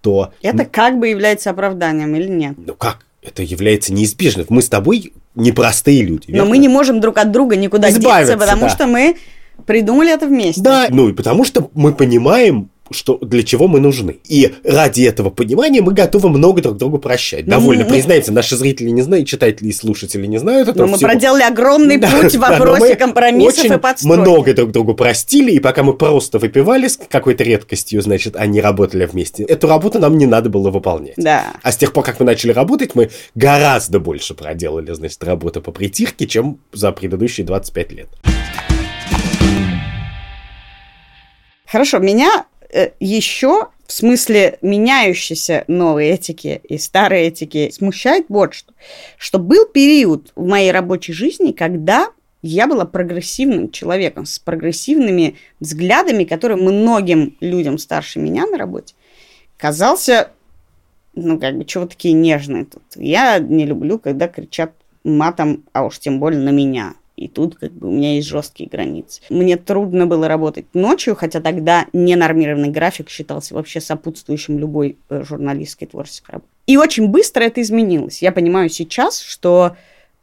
то 0.00 0.32
Это 0.42 0.64
как 0.64 0.98
бы 0.98 1.08
является 1.08 1.50
оправданием 1.50 2.14
или 2.14 2.28
нет? 2.28 2.54
ну 2.56 2.74
как? 2.74 3.06
Это 3.22 3.42
является 3.44 3.92
неизбежным. 3.92 4.46
Мы 4.48 4.62
с 4.62 4.68
тобой 4.68 5.12
непростые 5.36 6.02
люди. 6.02 6.26
Но 6.28 6.38
верно? 6.38 6.50
мы 6.50 6.58
не 6.58 6.68
можем 6.68 7.00
друг 7.00 7.18
от 7.18 7.30
друга 7.30 7.54
никуда 7.54 7.88
Избавиться, 7.88 8.32
деться, 8.32 8.38
потому 8.38 8.62
да. 8.62 8.68
что 8.68 8.86
мы 8.88 9.16
придумали 9.64 10.12
это 10.12 10.26
вместе. 10.26 10.60
Да, 10.60 10.86
ну 10.90 11.08
и 11.08 11.12
потому 11.12 11.44
что 11.44 11.70
мы 11.74 11.94
понимаем, 11.94 12.70
что 12.92 13.18
для 13.18 13.42
чего 13.42 13.68
мы 13.68 13.80
нужны. 13.80 14.18
И 14.28 14.54
ради 14.64 15.02
этого 15.02 15.30
понимания 15.30 15.80
мы 15.82 15.92
готовы 15.92 16.28
много 16.28 16.62
друг 16.62 16.76
другу 16.76 16.98
прощать. 16.98 17.46
Довольно, 17.46 17.84
мы- 17.84 17.90
признайте, 17.90 18.32
наши 18.32 18.56
зрители 18.56 18.90
не 18.90 19.02
знают, 19.02 19.28
читатели 19.28 19.68
и 19.68 19.72
слушатели 19.72 20.26
не 20.26 20.38
знают 20.38 20.68
этого 20.68 20.86
Но 20.86 20.92
мы 20.92 20.96
всего. 20.98 21.10
проделали 21.10 21.42
огромный 21.42 21.96
Да, 21.98 22.10
путь 22.10 22.34
в 22.34 22.40
да, 22.40 22.50
вопросе 22.50 22.80
мы 22.90 22.94
компромиссов 22.96 23.64
очень 23.64 23.72
и 23.74 23.78
подстройки. 23.78 24.20
много 24.20 24.54
друг 24.54 24.70
другу 24.72 24.94
простили, 24.94 25.52
и 25.52 25.58
пока 25.60 25.82
мы 25.82 25.94
просто 25.94 26.38
выпивали 26.38 26.88
с 26.88 26.96
какой-то 27.08 27.44
редкостью, 27.44 28.02
значит, 28.02 28.36
они 28.36 28.60
работали 28.60 29.04
вместе, 29.06 29.42
эту 29.44 29.68
работу 29.68 29.98
нам 29.98 30.18
не 30.18 30.26
надо 30.26 30.48
было 30.50 30.70
выполнять. 30.70 31.14
Да. 31.16 31.54
А 31.62 31.72
с 31.72 31.76
тех 31.76 31.92
пор, 31.92 32.04
как 32.04 32.20
мы 32.20 32.26
начали 32.26 32.52
работать, 32.52 32.94
мы 32.94 33.10
гораздо 33.34 34.00
больше 34.00 34.34
проделали, 34.34 34.92
значит, 34.92 35.22
работы 35.24 35.60
по 35.60 35.72
притирке, 35.72 36.26
чем 36.26 36.58
за 36.72 36.92
предыдущие 36.92 37.46
25 37.46 37.92
лет. 37.92 38.08
Хорошо, 41.66 41.98
меня 41.98 42.44
еще 43.00 43.68
в 43.86 43.92
смысле 43.92 44.58
меняющейся 44.62 45.64
новой 45.68 46.06
этики 46.06 46.60
и 46.64 46.78
старой 46.78 47.22
этики 47.22 47.70
смущает 47.70 48.26
вот 48.28 48.54
что. 48.54 48.72
Что 49.18 49.38
был 49.38 49.66
период 49.66 50.32
в 50.34 50.46
моей 50.46 50.72
рабочей 50.72 51.12
жизни, 51.12 51.52
когда 51.52 52.08
я 52.42 52.66
была 52.66 52.84
прогрессивным 52.84 53.70
человеком, 53.70 54.26
с 54.26 54.38
прогрессивными 54.38 55.36
взглядами, 55.60 56.24
которые 56.24 56.56
многим 56.56 57.36
людям 57.40 57.78
старше 57.78 58.18
меня 58.18 58.46
на 58.46 58.58
работе 58.58 58.94
казался, 59.62 60.32
ну, 61.14 61.38
как 61.38 61.56
бы, 61.56 61.64
чего 61.64 61.86
такие 61.86 62.14
нежные 62.14 62.64
тут. 62.64 62.82
Я 62.96 63.38
не 63.38 63.64
люблю, 63.64 64.00
когда 64.00 64.26
кричат 64.26 64.72
матом, 65.04 65.64
а 65.72 65.84
уж 65.84 66.00
тем 66.00 66.18
более 66.18 66.40
на 66.40 66.50
меня. 66.50 66.94
И 67.22 67.28
тут 67.28 67.54
как 67.56 67.70
бы 67.72 67.88
у 67.88 67.90
меня 67.92 68.14
есть 68.14 68.26
жесткие 68.26 68.68
границы. 68.68 69.20
Мне 69.30 69.56
трудно 69.56 70.06
было 70.06 70.26
работать 70.26 70.66
ночью, 70.74 71.14
хотя 71.14 71.40
тогда 71.40 71.86
ненормированный 71.92 72.70
график 72.70 73.08
считался 73.08 73.54
вообще 73.54 73.80
сопутствующим 73.80 74.58
любой 74.58 74.96
э, 75.08 75.22
журналистской 75.22 75.86
творческой 75.86 76.32
работе. 76.32 76.50
И 76.66 76.76
очень 76.76 77.08
быстро 77.08 77.44
это 77.44 77.62
изменилось. 77.62 78.22
Я 78.22 78.32
понимаю 78.32 78.68
сейчас, 78.70 79.20
что 79.20 79.76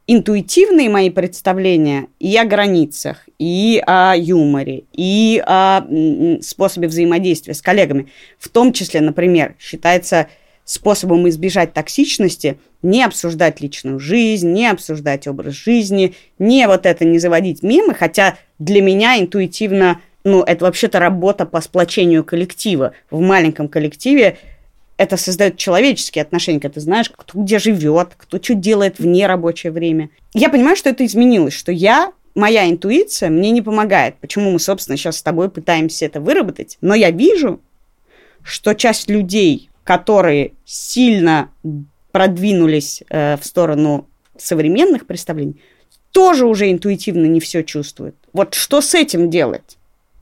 интуитивные 0.06 0.90
мои 0.90 1.08
представления 1.08 2.08
и 2.18 2.36
о 2.36 2.44
границах, 2.44 3.28
и 3.38 3.82
о 3.86 4.14
юморе, 4.14 4.84
и 4.92 5.42
о 5.46 5.82
способе 6.42 6.88
взаимодействия 6.88 7.54
с 7.54 7.62
коллегами, 7.62 8.08
в 8.38 8.48
том 8.48 8.72
числе, 8.72 9.00
например, 9.00 9.54
считается 9.58 10.28
способом 10.70 11.28
избежать 11.28 11.72
токсичности 11.72 12.58
не 12.82 13.02
обсуждать 13.02 13.60
личную 13.60 13.98
жизнь, 13.98 14.52
не 14.52 14.68
обсуждать 14.68 15.26
образ 15.26 15.54
жизни, 15.54 16.14
не 16.38 16.66
вот 16.68 16.86
это 16.86 17.04
не 17.04 17.18
заводить 17.18 17.62
мемы, 17.62 17.92
хотя 17.92 18.38
для 18.60 18.80
меня 18.80 19.18
интуитивно, 19.18 20.00
ну, 20.22 20.42
это 20.42 20.64
вообще-то 20.64 21.00
работа 21.00 21.44
по 21.44 21.60
сплочению 21.60 22.22
коллектива. 22.22 22.92
В 23.10 23.20
маленьком 23.20 23.68
коллективе 23.68 24.38
это 24.96 25.16
создает 25.16 25.56
человеческие 25.56 26.22
отношения, 26.22 26.60
когда 26.60 26.74
ты 26.74 26.80
знаешь, 26.80 27.10
кто 27.10 27.40
где 27.40 27.58
живет, 27.58 28.10
кто 28.16 28.40
что 28.40 28.54
делает 28.54 29.00
в 29.00 29.06
нерабочее 29.06 29.72
время. 29.72 30.10
Я 30.34 30.50
понимаю, 30.50 30.76
что 30.76 30.88
это 30.88 31.04
изменилось, 31.04 31.54
что 31.54 31.72
я, 31.72 32.12
моя 32.36 32.70
интуиция 32.70 33.28
мне 33.28 33.50
не 33.50 33.60
помогает. 33.60 34.16
Почему 34.20 34.52
мы, 34.52 34.60
собственно, 34.60 34.96
сейчас 34.96 35.16
с 35.16 35.22
тобой 35.22 35.50
пытаемся 35.50 36.06
это 36.06 36.20
выработать. 36.20 36.78
Но 36.80 36.94
я 36.94 37.10
вижу, 37.10 37.60
что 38.42 38.74
часть 38.74 39.10
людей, 39.10 39.69
которые 39.90 40.52
сильно 40.64 41.50
продвинулись 42.12 43.02
э, 43.08 43.36
в 43.36 43.44
сторону 43.44 44.06
современных 44.38 45.04
представлений, 45.04 45.60
тоже 46.12 46.46
уже 46.46 46.70
интуитивно 46.70 47.26
не 47.26 47.40
все 47.40 47.64
чувствуют. 47.64 48.14
Вот 48.32 48.54
что 48.54 48.82
с 48.82 48.94
этим 48.94 49.30
делать? 49.30 49.78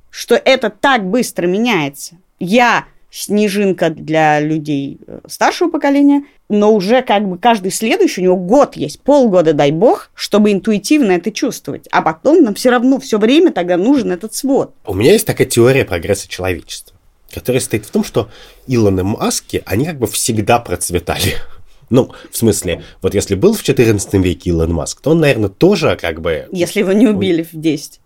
Что 0.09 0.37
это 0.37 0.71
так 0.71 1.05
быстро 1.05 1.47
меняется? 1.47 2.17
Я 2.41 2.87
снежинка 3.11 3.91
для 3.91 4.41
людей 4.41 5.01
э, 5.07 5.21
старшего 5.27 5.69
поколения, 5.69 6.25
но 6.49 6.73
уже 6.73 7.03
как 7.03 7.29
бы 7.29 7.37
каждый 7.37 7.71
следующий, 7.71 8.23
у 8.23 8.25
него 8.25 8.37
год 8.37 8.75
есть, 8.75 9.03
полгода, 9.03 9.53
дай 9.53 9.71
бог, 9.71 10.11
чтобы 10.15 10.51
интуитивно 10.51 11.13
это 11.13 11.31
чувствовать. 11.31 11.87
А 11.91 12.01
потом 12.01 12.43
нам 12.43 12.55
все 12.55 12.71
равно 12.71 12.99
все 13.01 13.19
время 13.19 13.53
тогда 13.53 13.77
нужен 13.77 14.13
этот 14.13 14.33
свод. 14.33 14.75
У 14.87 14.95
меня 14.95 15.13
есть 15.13 15.27
такая 15.27 15.47
теория 15.47 15.85
прогресса 15.85 16.27
человечества, 16.27 16.97
которая 17.33 17.61
состоит 17.61 17.87
в 17.87 17.91
том, 17.91 18.05
что 18.05 18.31
Илон 18.67 19.01
и 19.01 19.03
Маски, 19.03 19.63
они 19.67 19.85
как 19.85 19.99
бы 19.99 20.07
всегда 20.07 20.59
процветали. 20.59 21.35
Ну, 21.91 22.13
в 22.31 22.37
смысле, 22.37 22.85
вот 23.01 23.15
если 23.15 23.35
был 23.35 23.55
в 23.55 23.63
14 23.63 24.13
веке 24.23 24.51
Илон 24.51 24.75
Маск, 24.75 25.01
то 25.01 25.13
он, 25.13 25.21
наверное, 25.21 25.49
тоже 25.49 25.97
как 25.99 26.21
бы... 26.21 26.47
Если 26.53 26.81
его 26.81 26.93
не 26.93 27.07
убили 27.07 27.49
в 27.51 27.59
10. 27.59 28.01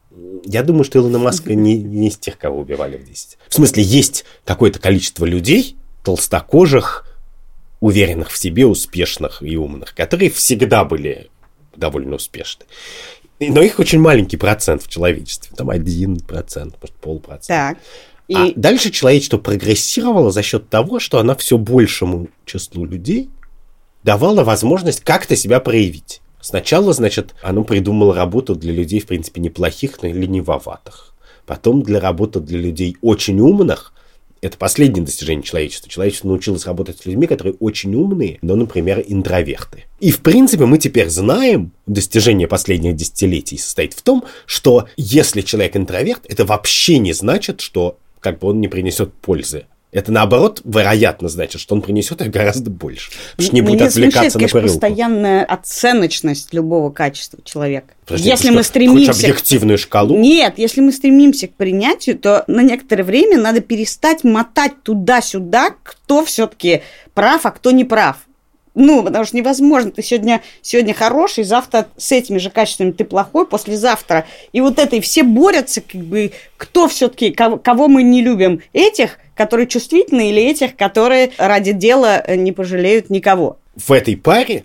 Я 0.44 0.62
думаю, 0.62 0.84
что 0.84 1.00
Илона 1.00 1.18
Маска 1.18 1.52
не, 1.56 1.78
не 1.78 2.06
из 2.06 2.16
тех, 2.16 2.38
кого 2.38 2.60
убивали 2.60 2.96
в 2.96 3.04
10. 3.04 3.38
В 3.48 3.54
смысле, 3.54 3.82
есть 3.82 4.24
какое-то 4.44 4.78
количество 4.78 5.24
людей, 5.24 5.74
толстокожих, 6.04 7.08
уверенных 7.80 8.30
в 8.30 8.38
себе, 8.38 8.66
успешных 8.66 9.42
и 9.42 9.56
умных, 9.56 9.96
которые 9.96 10.30
всегда 10.30 10.84
были 10.84 11.28
довольно 11.74 12.14
успешны. 12.14 12.64
Но 13.40 13.60
их 13.60 13.80
очень 13.80 13.98
маленький 13.98 14.36
процент 14.36 14.82
в 14.82 14.88
человечестве. 14.88 15.56
Там 15.56 15.70
один 15.70 16.20
процент, 16.20 16.76
может, 16.80 16.94
полпроцента. 16.96 17.74
Так. 17.74 17.78
И 18.32 18.34
А 18.34 18.52
дальше 18.56 18.90
человечество 18.90 19.36
прогрессировало 19.36 20.30
за 20.30 20.42
счет 20.42 20.70
того, 20.70 21.00
что 21.00 21.18
она 21.18 21.34
все 21.34 21.58
большему 21.58 22.28
числу 22.46 22.86
людей 22.86 23.28
давала 24.04 24.42
возможность 24.42 25.02
как-то 25.02 25.36
себя 25.36 25.60
проявить. 25.60 26.22
Сначала, 26.40 26.92
значит, 26.94 27.34
оно 27.42 27.62
придумало 27.62 28.14
работу 28.14 28.54
для 28.54 28.72
людей, 28.72 29.00
в 29.00 29.06
принципе, 29.06 29.40
неплохих, 29.40 30.02
но 30.02 30.08
ленивоватых. 30.08 31.14
Потом 31.44 31.82
для 31.82 32.00
работы 32.00 32.40
для 32.40 32.58
людей 32.58 32.96
очень 33.02 33.38
умных, 33.38 33.92
это 34.40 34.56
последнее 34.56 35.04
достижение 35.04 35.44
человечества. 35.44 35.88
Человечество 35.88 36.28
научилось 36.28 36.66
работать 36.66 36.98
с 36.98 37.06
людьми, 37.06 37.28
которые 37.28 37.54
очень 37.60 37.94
умные, 37.94 38.38
но, 38.42 38.56
например, 38.56 39.04
интроверты. 39.06 39.84
И, 40.00 40.10
в 40.10 40.20
принципе, 40.20 40.64
мы 40.64 40.78
теперь 40.78 41.10
знаем, 41.10 41.72
достижение 41.86 42.48
последних 42.48 42.96
десятилетий 42.96 43.58
состоит 43.58 43.92
в 43.92 44.02
том, 44.02 44.24
что 44.46 44.88
если 44.96 45.42
человек 45.42 45.76
интроверт, 45.76 46.22
это 46.28 46.44
вообще 46.44 46.98
не 46.98 47.12
значит, 47.12 47.60
что 47.60 47.98
как 48.22 48.38
бы 48.38 48.48
он 48.48 48.60
не 48.60 48.68
принесет 48.68 49.12
пользы 49.12 49.66
это 49.92 50.10
наоборот, 50.10 50.62
вероятно, 50.64 51.28
значит, 51.28 51.60
что 51.60 51.74
он 51.74 51.82
принесет 51.82 52.22
их 52.22 52.30
гораздо 52.30 52.70
больше. 52.70 53.10
Потому 53.32 53.46
что 53.46 53.54
не 53.54 53.60
будет 53.60 53.82
отвлекаться 53.82 54.30
смущает, 54.30 54.54
на 54.54 54.60
конечно, 54.60 54.80
постоянная 54.80 55.44
оценочность 55.44 56.54
любого 56.54 56.90
качества 56.90 57.40
человека. 57.44 57.88
Подожди, 58.06 58.30
если 58.30 58.48
мы 58.48 58.62
стремимся... 58.62 59.10
объективную 59.10 59.76
шкалу? 59.76 60.16
Нет, 60.16 60.54
если 60.56 60.80
мы 60.80 60.92
стремимся 60.92 61.46
к 61.46 61.52
принятию, 61.52 62.18
то 62.18 62.44
на 62.46 62.62
некоторое 62.62 63.04
время 63.04 63.38
надо 63.38 63.60
перестать 63.60 64.24
мотать 64.24 64.82
туда-сюда, 64.82 65.74
кто 65.82 66.24
все-таки 66.24 66.80
прав, 67.12 67.44
а 67.44 67.50
кто 67.50 67.70
не 67.70 67.84
прав. 67.84 68.16
Ну, 68.74 69.02
потому 69.02 69.24
что 69.24 69.36
невозможно. 69.36 69.90
Ты 69.90 70.02
сегодня, 70.02 70.42
сегодня 70.62 70.94
хороший, 70.94 71.44
завтра 71.44 71.88
с 71.96 72.10
этими 72.12 72.38
же 72.38 72.50
качествами 72.50 72.92
ты 72.92 73.04
плохой, 73.04 73.46
послезавтра. 73.46 74.26
И 74.52 74.60
вот 74.60 74.78
это, 74.78 74.96
и 74.96 75.00
все 75.00 75.22
борются, 75.22 75.82
как 75.82 76.00
бы, 76.00 76.32
кто 76.56 76.88
все-таки, 76.88 77.32
кого, 77.32 77.58
кого 77.58 77.88
мы 77.88 78.02
не 78.02 78.22
любим. 78.22 78.62
Этих, 78.72 79.18
которые 79.34 79.66
чувствительны, 79.66 80.30
или 80.30 80.42
этих, 80.42 80.76
которые 80.76 81.32
ради 81.36 81.72
дела 81.72 82.24
не 82.34 82.52
пожалеют 82.52 83.10
никого. 83.10 83.58
В 83.76 83.92
этой 83.92 84.16
паре 84.16 84.64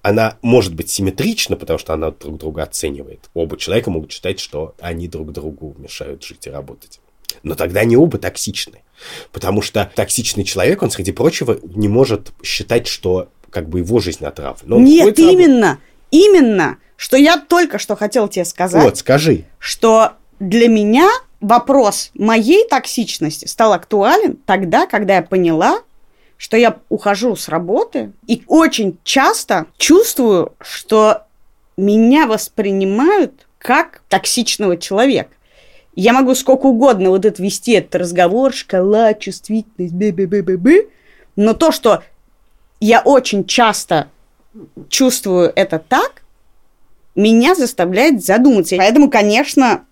она 0.00 0.36
может 0.42 0.74
быть 0.74 0.90
симметрична, 0.90 1.56
потому 1.56 1.78
что 1.78 1.92
она 1.92 2.10
друг 2.10 2.38
друга 2.38 2.62
оценивает. 2.62 3.30
Оба 3.34 3.56
человека 3.56 3.90
могут 3.90 4.12
считать, 4.12 4.40
что 4.40 4.74
они 4.80 5.08
друг 5.08 5.32
другу 5.32 5.76
мешают 5.78 6.24
жить 6.24 6.46
и 6.46 6.50
работать. 6.50 7.00
Но 7.42 7.54
тогда 7.54 7.80
они 7.80 7.96
оба 7.96 8.18
токсичны. 8.18 8.80
Потому 9.30 9.62
что 9.62 9.90
токсичный 9.94 10.44
человек, 10.44 10.82
он, 10.82 10.90
среди 10.90 11.12
прочего, 11.12 11.58
не 11.62 11.88
может 11.88 12.32
считать, 12.42 12.86
что 12.86 13.28
как 13.52 13.68
бы 13.68 13.80
его 13.80 14.00
жизнь 14.00 14.24
отравлена. 14.24 14.78
Нет, 14.78 15.18
именно, 15.18 15.78
именно, 16.10 16.78
что 16.96 17.16
я 17.16 17.36
только 17.36 17.78
что 17.78 17.94
хотел 17.94 18.26
тебе 18.26 18.44
сказать. 18.44 18.82
Вот, 18.82 18.98
скажи. 18.98 19.44
Что 19.58 20.12
для 20.40 20.68
меня 20.68 21.08
вопрос 21.40 22.10
моей 22.14 22.66
токсичности 22.66 23.46
стал 23.46 23.74
актуален 23.74 24.38
тогда, 24.46 24.86
когда 24.86 25.16
я 25.16 25.22
поняла, 25.22 25.82
что 26.36 26.56
я 26.56 26.78
ухожу 26.88 27.36
с 27.36 27.48
работы 27.48 28.12
и 28.26 28.42
очень 28.46 28.98
часто 29.04 29.66
чувствую, 29.76 30.54
что 30.60 31.22
меня 31.76 32.26
воспринимают 32.26 33.46
как 33.58 34.02
токсичного 34.08 34.76
человека. 34.76 35.30
Я 35.94 36.14
могу 36.14 36.34
сколько 36.34 36.66
угодно 36.66 37.10
вот 37.10 37.26
это 37.26 37.42
вести 37.42 37.72
этот 37.72 37.94
разговор, 37.96 38.54
шкала, 38.54 39.12
чувствительность, 39.12 39.92
б 39.92 40.10
б 40.10 40.26
б 40.26 40.42
б 40.42 40.56
б 40.56 40.86
но 41.36 41.54
то, 41.54 41.72
что 41.72 42.02
я 42.86 43.00
очень 43.00 43.44
часто 43.44 44.08
чувствую 44.88 45.52
это 45.54 45.78
так, 45.78 46.22
меня 47.14 47.54
заставляет 47.54 48.24
задуматься. 48.24 48.76
Поэтому, 48.76 49.10
конечно, 49.10 49.84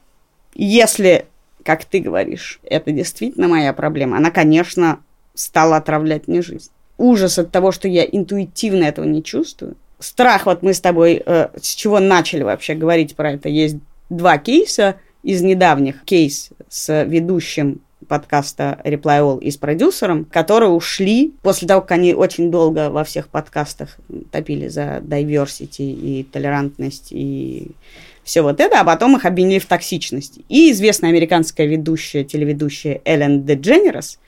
если 0.55 1.27
как 1.63 1.85
ты 1.85 2.01
говоришь, 2.01 2.61
это 2.63 2.91
действительно 2.91 3.49
моя 3.49 3.73
проблема. 3.73 4.17
Она, 4.17 4.31
конечно, 4.31 5.01
стала 5.35 5.77
отравлять 5.77 6.29
мне 6.29 6.43
жизнь. 6.43 6.71
Ужас 6.99 7.39
от 7.39 7.51
того, 7.51 7.73
что 7.73 7.89
я 7.89 8.05
интуитивно 8.05 8.85
этого 8.85 9.05
не 9.05 9.23
чувствую. 9.23 9.77
Страх, 9.99 10.47
вот 10.47 10.63
мы 10.63 10.75
с 10.75 10.81
тобой, 10.81 11.23
э, 11.25 11.49
с 11.61 11.75
чего 11.75 12.01
начали 12.01 12.43
вообще 12.43 12.75
говорить 12.75 13.15
про 13.15 13.33
это, 13.33 13.49
есть 13.49 13.77
два 14.09 14.39
кейса 14.39 14.97
из 15.23 15.43
недавних. 15.43 16.03
Кейс 16.05 16.51
с 16.69 17.05
ведущим 17.05 17.83
подкаста 18.11 18.81
Reply 18.85 19.21
All 19.21 19.41
и 19.41 19.51
с 19.51 19.57
продюсером, 19.57 20.25
которые 20.25 20.71
ушли 20.71 21.33
после 21.43 21.69
того, 21.69 21.81
как 21.81 21.93
они 21.93 22.13
очень 22.13 22.51
долго 22.51 22.91
во 22.91 23.05
всех 23.05 23.29
подкастах 23.29 23.97
топили 24.33 24.67
за 24.69 24.99
diversity 24.99 25.93
и 25.93 26.27
толерантность 26.31 27.13
и 27.13 27.69
все 28.25 28.43
вот 28.43 28.61
это, 28.61 28.81
а 28.81 28.85
потом 28.85 29.17
их 29.17 29.25
обвинили 29.25 29.61
в 29.61 29.67
токсичности. 29.67 30.45
И 30.49 30.73
известная 30.73 31.11
американская 31.11 31.67
ведущая, 31.67 32.25
телеведущая 32.25 33.01
Эллен 33.05 33.45
Дедженерос, 33.45 34.19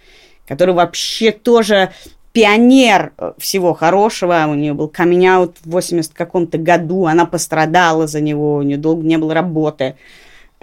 которая 0.47 0.77
вообще 0.77 1.33
тоже 1.33 1.91
пионер 2.33 3.13
всего 3.39 3.75
хорошего. 3.75 4.47
У 4.49 4.55
нее 4.55 4.75
был 4.75 4.89
камень 4.89 5.29
в 5.29 5.53
80 5.65 6.13
каком-то 6.15 6.57
году, 6.57 7.07
она 7.07 7.27
пострадала 7.27 8.07
за 8.07 8.21
него, 8.21 8.57
у 8.57 8.63
нее 8.63 8.79
долго 8.79 9.05
не 9.05 9.19
было 9.19 9.35
работы. 9.35 9.97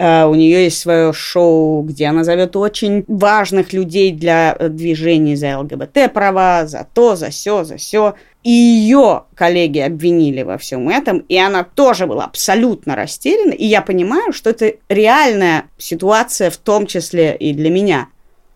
Uh, 0.00 0.30
у 0.30 0.34
нее 0.34 0.64
есть 0.64 0.78
свое 0.78 1.12
шоу, 1.12 1.82
где 1.82 2.06
она 2.06 2.24
зовет 2.24 2.56
очень 2.56 3.04
важных 3.06 3.74
людей 3.74 4.12
для 4.12 4.56
э, 4.58 4.70
движения 4.70 5.36
за 5.36 5.58
ЛГБТ 5.58 6.10
права, 6.14 6.66
за 6.66 6.88
то, 6.94 7.16
за 7.16 7.28
все, 7.28 7.64
за 7.64 7.76
все. 7.76 8.14
И 8.42 8.48
ее 8.48 9.24
коллеги 9.34 9.80
обвинили 9.80 10.40
во 10.40 10.56
всем 10.56 10.88
этом, 10.88 11.18
и 11.18 11.36
она 11.36 11.64
тоже 11.64 12.06
была 12.06 12.24
абсолютно 12.24 12.96
растеряна. 12.96 13.52
И 13.52 13.66
я 13.66 13.82
понимаю, 13.82 14.32
что 14.32 14.48
это 14.48 14.72
реальная 14.88 15.64
ситуация, 15.76 16.48
в 16.48 16.56
том 16.56 16.86
числе 16.86 17.36
и 17.36 17.52
для 17.52 17.68
меня. 17.68 18.08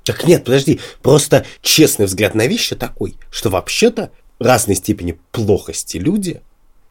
Так 0.05 0.27
нет, 0.27 0.45
подожди, 0.45 0.81
просто 1.03 1.45
честный 1.61 2.07
взгляд 2.07 2.35
на 2.35 2.47
вещи 2.47 2.75
такой, 2.75 3.17
что 3.31 3.51
вообще-то 3.51 4.13
разной 4.39 4.77
степени 4.77 5.19
плохости 5.31 5.99
люди, 5.99 6.41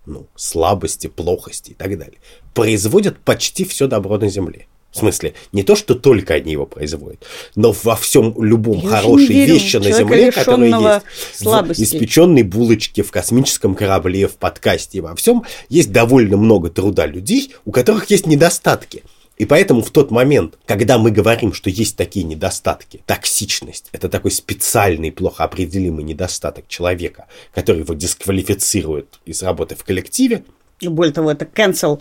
ну, 0.05 0.27
слабости, 0.35 1.07
плохости 1.07 1.71
и 1.71 1.73
так 1.73 1.97
далее, 1.97 2.19
производят 2.53 3.19
почти 3.19 3.65
все 3.65 3.87
добро 3.87 4.17
на 4.17 4.29
Земле. 4.29 4.67
В 4.93 4.97
смысле, 4.97 5.33
не 5.51 5.63
то, 5.63 5.75
что 5.75 5.95
только 5.95 6.35
они 6.35 6.51
его 6.51 6.67
производят, 6.67 7.25
но 7.55 7.71
во 7.71 7.95
всем 7.95 8.35
любом 8.43 8.79
Я 8.79 8.89
хорошей 8.89 9.45
вещи 9.45 9.77
на 9.77 9.91
Земле, 9.91 10.31
которые 10.31 10.69
есть. 10.69 11.05
Слабости. 11.35 11.81
В 11.81 11.83
испеченной 11.85 12.43
булочке, 12.43 13.01
в 13.01 13.09
космическом 13.09 13.73
корабле, 13.73 14.27
в 14.27 14.35
подкасте, 14.35 15.01
во 15.01 15.15
всем 15.15 15.43
есть 15.67 15.91
довольно 15.91 16.37
много 16.37 16.69
труда 16.69 17.07
людей, 17.07 17.55
у 17.65 17.71
которых 17.71 18.11
есть 18.11 18.27
недостатки. 18.27 19.03
И 19.43 19.45
поэтому 19.45 19.81
в 19.81 19.91
тот 19.91 20.09
момент, 20.09 20.57
когда 20.65 20.97
мы 20.97 21.11
говорим, 21.11 21.51
что 21.51 21.69
есть 21.69 21.97
такие 21.97 22.23
недостатки, 22.23 23.03
токсичность– 23.05 23.89
это 23.91 24.07
такой 24.07 24.31
специальный, 24.31 25.11
плохо 25.11 25.43
определимый 25.43 26.05
недостаток 26.05 26.69
человека, 26.69 27.25
который 27.53 27.79
его 27.79 27.93
дисквалифицирует 27.93 29.19
из 29.25 29.43
работы 29.43 29.75
в 29.75 29.83
коллективе. 29.83 30.45
Более 30.81 31.11
того, 31.11 31.29
это 31.29 31.43
cancel 31.43 31.99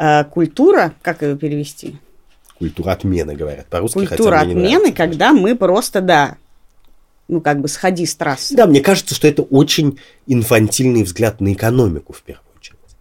э, 0.00 0.24
культура, 0.24 0.92
как 1.00 1.22
ее 1.22 1.36
перевести? 1.36 1.94
Культура 2.58 2.90
отмены, 2.90 3.36
говорят 3.36 3.68
по-русски. 3.68 4.06
Культура 4.06 4.40
отмены, 4.40 4.90
когда 4.90 5.32
мы 5.32 5.54
просто, 5.54 6.00
да, 6.00 6.38
ну, 7.28 7.40
как 7.40 7.60
бы 7.60 7.68
сходи 7.68 8.04
с 8.04 8.16
трассы. 8.16 8.56
Да, 8.56 8.66
мне 8.66 8.80
кажется, 8.80 9.14
что 9.14 9.28
это 9.28 9.42
очень 9.42 10.00
инфантильный 10.26 11.04
взгляд 11.04 11.40
на 11.40 11.52
экономику, 11.52 12.12
в 12.14 12.22
первую. 12.22 12.49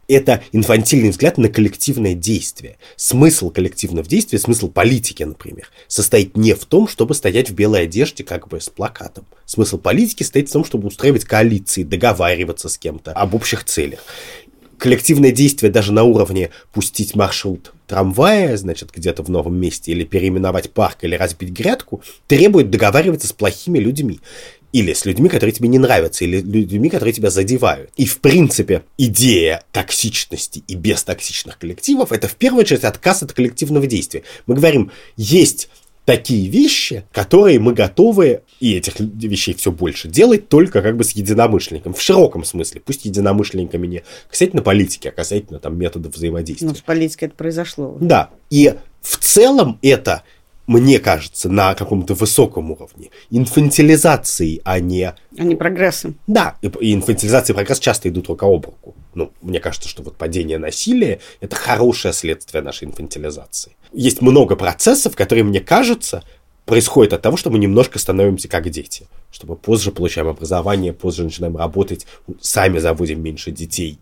Это 0.10 0.42
инфантильный 0.52 1.12
взгляд 1.12 1.38
на 1.38 1.50
коллективное 1.50 2.16
действие. 2.16 2.78
Смысл 2.96 3.52
коллективного 3.52 4.08
действия, 4.08 4.40
смысл 4.40 4.68
политики, 4.68 5.22
например, 5.22 5.70
состоит 5.88 6.36
не 6.36 6.56
в 6.56 6.66
том, 6.66 6.88
чтобы 6.88 7.14
стоять 7.14 7.52
в 7.52 7.54
белой 7.54 7.84
одежде 7.84 8.24
как 8.24 8.48
бы 8.48 8.60
с 8.60 8.70
плакатом. 8.70 9.28
Смысл 9.46 9.78
политики 9.78 10.24
состоит 10.24 10.50
в 10.50 10.52
том, 10.52 10.66
чтобы 10.66 10.88
устраивать 10.88 11.26
коалиции, 11.26 11.84
договариваться 11.84 12.70
с 12.70 12.78
кем-то 12.80 13.12
об 13.14 13.36
общих 13.36 13.64
целях 13.64 14.00
коллективное 14.80 15.32
действие 15.32 15.72
даже 15.72 15.92
на 15.92 16.04
уровне 16.04 16.50
пустить 16.72 17.14
маршрут 17.14 17.74
трамвая, 17.86 18.56
значит, 18.56 18.92
где-то 18.96 19.24
в 19.24 19.30
новом 19.30 19.60
месте, 19.60 19.92
или 19.92 20.04
переименовать 20.04 20.72
парк, 20.72 21.00
или 21.02 21.16
разбить 21.16 21.50
грядку, 21.50 22.02
требует 22.28 22.70
договариваться 22.70 23.28
с 23.28 23.34
плохими 23.34 23.80
людьми. 23.80 24.20
Или 24.72 24.94
с 24.94 25.06
людьми, 25.06 25.30
которые 25.30 25.54
тебе 25.54 25.68
не 25.68 25.80
нравятся, 25.80 26.26
или 26.26 26.42
людьми, 26.42 26.90
которые 26.90 27.14
тебя 27.14 27.30
задевают. 27.30 27.90
И, 27.98 28.06
в 28.06 28.20
принципе, 28.20 28.84
идея 28.98 29.64
токсичности 29.72 30.64
и 30.68 30.76
бестоксичных 30.76 31.58
коллективов– 31.58 32.12
это, 32.14 32.28
в 32.28 32.36
первую 32.36 32.62
очередь, 32.62 32.84
отказ 32.84 33.24
от 33.24 33.34
коллективного 33.34 33.88
действия. 33.88 34.24
Мы 34.46 34.56
говорим, 34.56 34.92
есть 35.18 35.70
такие 36.06 36.50
вещи, 36.50 37.06
которые 37.12 37.60
мы 37.60 37.74
готовы, 37.74 38.42
и 38.60 38.76
этих 38.76 39.00
вещей 39.00 39.54
все 39.54 39.72
больше, 39.72 40.08
делать 40.08 40.50
только 40.50 40.82
как 40.82 40.98
бы 40.98 41.04
с 41.04 41.12
единомышленником. 41.12 41.94
В 41.94 42.02
широком 42.02 42.44
смысле. 42.44 42.82
Пусть 42.84 43.06
единомышленниками 43.06 43.86
не 43.86 44.04
касательно 44.28 44.64
политики, 44.64 45.08
а 45.08 45.12
касательно 45.12 45.60
там 45.60 45.78
методов 45.78 46.16
взаимодействия. 46.16 46.68
Ну, 46.68 46.74
с 46.74 46.82
политикой 46.82 47.26
это 47.26 47.36
произошло. 47.36 47.96
Да. 48.02 48.32
И 48.50 48.74
в 49.02 49.18
целом 49.18 49.78
это 49.84 50.24
мне 50.70 51.00
кажется, 51.00 51.50
на 51.50 51.74
каком-то 51.74 52.14
высоком 52.14 52.70
уровне. 52.70 53.10
Инфантилизации, 53.32 54.62
а 54.64 54.80
не... 54.80 55.16
А 55.36 55.44
не 55.44 55.56
прогрессом. 55.56 56.20
Да, 56.28 56.58
и 56.62 56.94
инфантилизация 56.94 57.56
и 57.56 57.56
прогресс 57.56 57.80
часто 57.80 58.08
идут 58.08 58.28
рука 58.28 58.46
об 58.46 58.68
руку. 58.68 58.94
Ну, 59.16 59.32
мне 59.42 59.60
кажется, 59.60 59.90
что 59.90 60.04
вот 60.04 60.16
падение 60.16 60.60
насилия– 60.60 61.22
это 61.42 61.56
хорошее 61.56 62.14
следствие 62.14 62.62
нашей 62.62 62.84
инфантилизации. 62.84 63.78
Есть 63.94 64.22
много 64.22 64.56
процессов, 64.56 65.16
которые, 65.16 65.44
мне 65.44 65.60
кажется, 65.60 66.24
происходит 66.70 67.14
от 67.14 67.22
того, 67.24 67.36
что 67.36 67.50
мы 67.50 67.58
немножко 67.58 67.98
становимся 67.98 68.48
как 68.48 68.70
дети. 68.70 69.08
Что 69.32 69.48
мы 69.48 69.56
позже 69.56 69.92
получаем 69.92 70.28
образование, 70.28 70.94
позже 70.94 71.24
начинаем 71.24 71.58
работать, 71.58 72.06
сами 72.40 72.78
заводим 72.78 73.22
меньше 73.24 73.52
детей, 73.52 74.00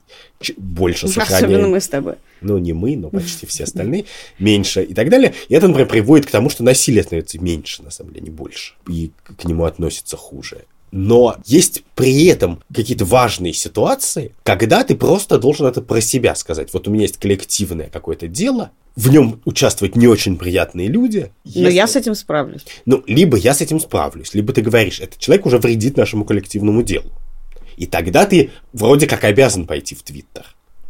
больше 0.57 1.07
сохраняем. 1.07 1.45
Особенно 1.45 1.67
мы 1.69 1.79
с 1.79 1.87
тобой. 1.87 2.15
Ну, 2.41 2.57
не 2.57 2.73
мы, 2.73 2.97
но 2.97 3.09
почти 3.09 3.45
все 3.45 3.63
остальные. 3.65 4.05
Меньше 4.37 4.83
и 4.83 4.93
так 4.93 5.09
далее. 5.09 5.33
И 5.47 5.55
это, 5.55 5.67
например, 5.67 5.87
приводит 5.87 6.25
к 6.25 6.31
тому, 6.31 6.49
что 6.49 6.63
насилие 6.63 7.03
становится 7.03 7.39
меньше, 7.39 7.83
на 7.83 7.89
самом 7.89 8.13
деле, 8.13 8.25
не 8.25 8.31
больше. 8.31 8.73
И 8.89 9.11
к 9.23 9.45
нему 9.45 9.63
относятся 9.63 10.17
хуже. 10.17 10.65
Но 10.91 11.35
есть 11.45 11.83
при 11.95 12.25
этом 12.25 12.63
какие-то 12.73 13.05
важные 13.05 13.53
ситуации, 13.53 14.33
когда 14.43 14.83
ты 14.83 14.95
просто 14.95 15.37
должен 15.37 15.65
это 15.65 15.81
про 15.81 16.01
себя 16.01 16.33
сказать. 16.35 16.73
Вот 16.73 16.87
у 16.87 16.91
меня 16.91 17.03
есть 17.03 17.17
коллективное 17.17 17.89
какое-то 17.89 18.27
дело, 18.27 18.71
в 18.95 19.09
нем 19.09 19.41
участвуют 19.45 19.95
не 19.95 20.07
очень 20.07 20.37
приятные 20.37 20.87
люди. 20.87 21.31
Если... 21.43 21.61
Но 21.61 21.69
я 21.69 21.87
с 21.87 21.95
этим 21.95 22.15
справлюсь. 22.15 22.65
Ну, 22.85 23.03
либо 23.05 23.37
я 23.37 23.53
с 23.53 23.61
этим 23.61 23.79
справлюсь, 23.79 24.33
либо 24.33 24.53
ты 24.53 24.61
говоришь, 24.61 24.99
этот 24.99 25.19
человек 25.19 25.45
уже 25.45 25.59
вредит 25.59 25.97
нашему 25.97 26.25
коллективному 26.25 26.81
делу. 26.81 27.11
И 27.75 27.85
тогда 27.85 28.25
ты 28.25 28.49
вроде 28.73 29.05
как 29.05 29.23
обязан 29.23 29.67
пойти 29.67 29.93
в 29.93 30.01
Твиттер. 30.01 30.45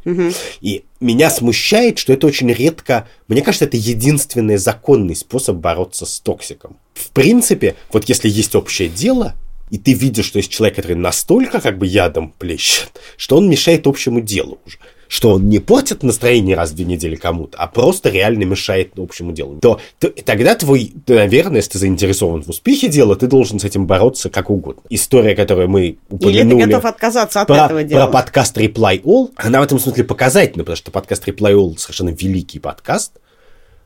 Угу. 0.06 0.32
И 0.62 0.86
меня 1.02 1.30
смущает, 1.30 2.00
что 2.00 2.14
это 2.14 2.28
очень 2.28 2.50
редко, 2.50 3.10
мне 3.28 3.41
кажется, 3.41 3.66
это 3.66 3.76
единственный 3.76 4.56
законный 4.56 5.16
способ 5.16 5.58
бороться 5.58 6.06
с 6.06 6.22
токсиком. 6.22 6.78
В 6.93 7.10
принципе, 7.12 7.76
вот 7.91 8.06
если 8.06 8.30
есть 8.30 8.56
общее 8.56 8.88
дело, 8.88 9.36
и 9.70 9.78
ты 9.78 9.93
видишь, 9.93 10.26
что 10.26 10.38
есть 10.38 10.51
человек, 10.51 10.76
который 10.76 10.95
настолько 10.95 11.59
как 11.59 11.78
бы 11.78 11.88
ядом 11.88 12.34
плещет, 12.38 12.91
что 13.18 13.38
он 13.38 13.49
мешает 13.49 13.88
общему 13.88 14.22
делу 14.22 14.59
уже. 14.65 14.78
Что 15.09 15.36
он 15.36 15.47
не 15.47 15.59
портит 15.59 16.03
настроение 16.03 16.57
раз 16.57 16.72
в 16.72 16.76
две 16.76 16.84
недели 16.84 17.15
кому-то, 17.15 17.57
а 17.57 17.68
просто 17.68 18.09
реально 18.09 18.43
мешает 18.43 18.91
общему 18.97 19.32
делу. 19.32 19.57
То, 19.61 19.80
то 19.99 20.09
тогда 20.09 20.53
твой, 20.53 20.91
ты, 21.05 21.15
наверное, 21.15 21.57
если 21.57 21.72
ты 21.72 21.78
заинтересован 21.80 22.43
в 22.43 22.49
успехе 22.49 22.89
дела, 22.89 23.15
ты 23.15 23.28
должен 23.28 23.57
с 23.57 23.63
этим 23.63 23.88
бороться 23.88 24.30
как 24.30 24.49
угодно. 24.49 24.84
История, 24.89 25.34
которую 25.34 25.70
мы 25.70 25.97
упомянули... 26.09 26.55
Или 26.55 26.63
ты 26.63 26.72
готов 26.72 26.86
отказаться 26.86 27.39
от 27.39 27.47
про, 27.47 27.65
этого 27.65 27.84
дела. 27.84 28.07
Про 28.07 28.11
подкаст 28.11 28.57
Reply 28.57 29.01
All, 29.01 29.32
она 29.38 29.61
в 29.61 29.63
этом 29.63 29.80
смысле 29.80 30.03
показательна, 30.03 30.65
потому 30.65 30.76
что 30.76 30.91
подкаст 30.91 31.26
Reply 31.26 31.53
All 31.53 31.78
совершенно 31.78 32.09
великий 32.09 32.59
подкаст, 32.59 33.13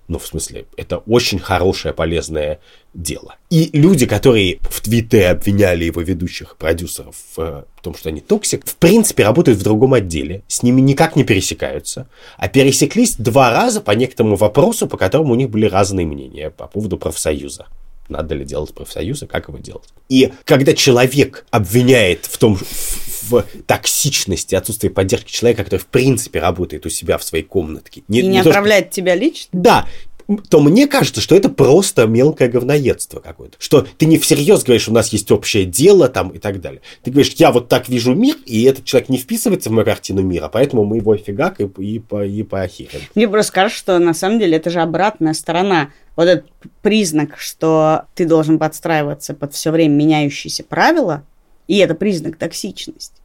ну, 0.07 0.19
в 0.19 0.25
смысле, 0.27 0.65
это 0.75 0.97
очень 0.97 1.39
хорошее, 1.39 1.93
полезное 1.93 2.59
дело. 2.93 3.35
И 3.49 3.69
люди, 3.71 4.05
которые 4.05 4.59
в 4.61 4.81
Твиттере 4.81 5.29
обвиняли 5.29 5.85
его 5.85 6.01
ведущих 6.01 6.57
продюсеров 6.57 7.15
в 7.35 7.65
том, 7.81 7.95
что 7.95 8.09
они 8.09 8.19
toxic, 8.19 8.65
в 8.67 8.75
принципе, 8.75 9.23
работают 9.23 9.59
в 9.59 9.63
другом 9.63 9.93
отделе, 9.93 10.43
с 10.47 10.63
ними 10.63 10.81
никак 10.81 11.15
не 11.15 11.23
пересекаются, 11.23 12.07
а 12.37 12.49
пересеклись 12.49 13.15
два 13.15 13.51
раза 13.51 13.79
по 13.79 13.91
некоторому 13.91 14.35
вопросу, 14.35 14.87
по 14.87 14.97
которому 14.97 15.33
у 15.33 15.37
них 15.37 15.49
были 15.49 15.65
разные 15.65 16.05
мнения 16.05 16.49
по 16.49 16.67
поводу 16.67 16.97
профсоюза 16.97 17.67
надо 18.09 18.35
ли 18.35 18.43
делать 18.43 18.73
профсоюзы, 18.73 19.25
как 19.25 19.47
его 19.47 19.57
делать. 19.57 19.87
И 20.09 20.33
когда 20.43 20.73
человек 20.73 21.45
обвиняет 21.49 22.25
в 22.25 22.37
том, 22.37 22.59
в 23.24 23.45
токсичности, 23.65 24.55
отсутствии 24.55 24.89
поддержки 24.89 25.32
человека, 25.32 25.63
который 25.63 25.80
в 25.80 25.88
принципе 25.88 26.39
работает 26.39 26.86
у 26.86 26.89
себя 26.89 27.17
в 27.17 27.24
своей 27.24 27.43
комнатке. 27.43 28.03
Не, 28.07 28.19
и 28.19 28.24
не, 28.24 28.30
не 28.30 28.39
отправляет 28.39 28.86
то, 28.86 28.91
что... 28.91 28.95
тебя 29.01 29.15
лично? 29.15 29.49
Да, 29.51 29.88
то 30.49 30.59
мне 30.59 30.88
кажется, 30.88 31.22
что 31.22 31.36
это 31.36 31.49
просто 31.49 32.07
мелкое 32.07 32.49
говноедство 32.49 33.19
какое-то. 33.19 33.57
Что 33.59 33.86
ты 33.97 34.05
не 34.05 34.17
всерьез 34.17 34.63
говоришь, 34.63 34.88
у 34.88 34.93
нас 34.93 35.09
есть 35.09 35.32
общее 35.32 35.65
дело 35.65 36.07
там 36.09 36.30
и 36.30 36.39
так 36.39 36.61
далее. 36.61 36.82
Ты 37.03 37.11
говоришь, 37.11 37.34
я 37.38 37.51
вот 37.51 37.67
так 37.67 37.89
вижу 37.89 38.13
мир, 38.13 38.36
и 38.45 38.63
этот 38.63 38.86
человек 38.86 39.09
не 39.09 39.17
вписывается 39.17 39.69
в 39.69 39.74
мою 39.74 39.86
картину 39.86 40.22
мира, 40.22 40.49
поэтому 40.51 40.86
мы 40.86 40.97
его 40.97 41.15
фигак 41.17 41.59
и, 41.59 41.65
и, 41.82 41.99
по, 41.99 42.26
и 42.26 42.43
поохерим. 42.43 43.01
Мне 43.15 43.28
просто 43.28 43.51
кажется, 43.53 43.80
что 43.80 43.99
на 43.99 44.13
самом 44.13 44.39
деле 44.39 44.57
это 44.57 44.69
же 44.69 44.82
обратная 44.82 45.34
сторона. 45.34 45.89
Вот 46.15 46.28
этот 46.28 46.45
признак, 46.82 47.38
что 47.38 48.03
ты 48.15 48.26
должен 48.26 48.59
подстраиваться 48.59 49.34
под 49.34 49.53
все 49.53 49.72
время 49.72 49.93
меняющиеся 49.93 50.63
правила, 50.63 51.24
и 51.72 51.78
это 51.78 51.95
признак 51.95 52.36
токсичности. 52.36 53.15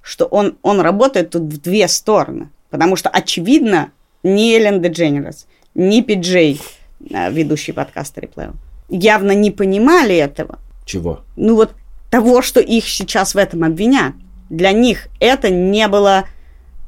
Что 0.00 0.24
он, 0.24 0.56
он 0.62 0.80
работает 0.80 1.28
тут 1.28 1.42
в 1.42 1.60
две 1.60 1.86
стороны. 1.86 2.48
Потому 2.70 2.96
что, 2.96 3.10
очевидно, 3.10 3.92
ни 4.22 4.54
Эллен 4.54 4.80
Дедженерес, 4.80 5.46
ни 5.74 6.00
Пиджей, 6.00 6.62
э, 7.10 7.30
ведущий 7.30 7.72
подкаста 7.72 8.22
Реплейл, 8.22 8.52
явно 8.88 9.32
не 9.32 9.50
понимали 9.50 10.16
этого. 10.16 10.58
Чего? 10.86 11.20
Ну 11.36 11.56
вот 11.56 11.72
того, 12.10 12.40
что 12.40 12.58
их 12.60 12.88
сейчас 12.88 13.34
в 13.34 13.36
этом 13.36 13.64
обвинят. 13.64 14.14
Для 14.48 14.72
них 14.72 15.08
это 15.20 15.50
не 15.50 15.88
было 15.88 16.24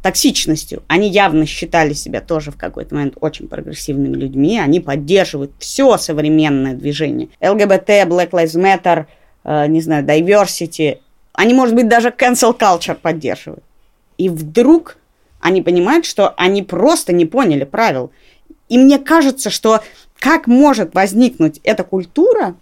токсичностью. 0.02 0.82
Они 0.88 1.10
явно 1.10 1.44
считали 1.44 1.92
себя 1.92 2.22
тоже 2.22 2.52
в 2.52 2.56
какой-то 2.56 2.94
момент 2.94 3.18
очень 3.20 3.48
прогрессивными 3.48 4.16
людьми. 4.16 4.58
Они 4.58 4.80
поддерживают 4.80 5.52
все 5.58 5.98
современное 5.98 6.72
движение. 6.72 7.28
ЛГБТ, 7.42 8.08
Black 8.08 8.30
Lives 8.30 8.56
Matter– 8.56 9.04
не 9.44 9.80
знаю, 9.80 10.04
diversity, 10.04 10.98
они, 11.32 11.54
может 11.54 11.74
быть, 11.74 11.88
даже 11.88 12.08
cancel 12.08 12.56
culture 12.56 12.94
поддерживают. 12.94 13.64
И 14.18 14.28
вдруг 14.28 14.98
они 15.40 15.62
понимают, 15.62 16.04
что 16.04 16.34
они 16.36 16.62
просто 16.62 17.12
не 17.12 17.24
поняли 17.24 17.64
правил. 17.64 18.10
И 18.68 18.78
мне 18.78 18.98
кажется, 18.98 19.50
что 19.50 19.82
как 20.18 20.46
может 20.46 20.94
возникнуть 20.94 21.60
эта 21.64 21.82
культура 21.82 22.54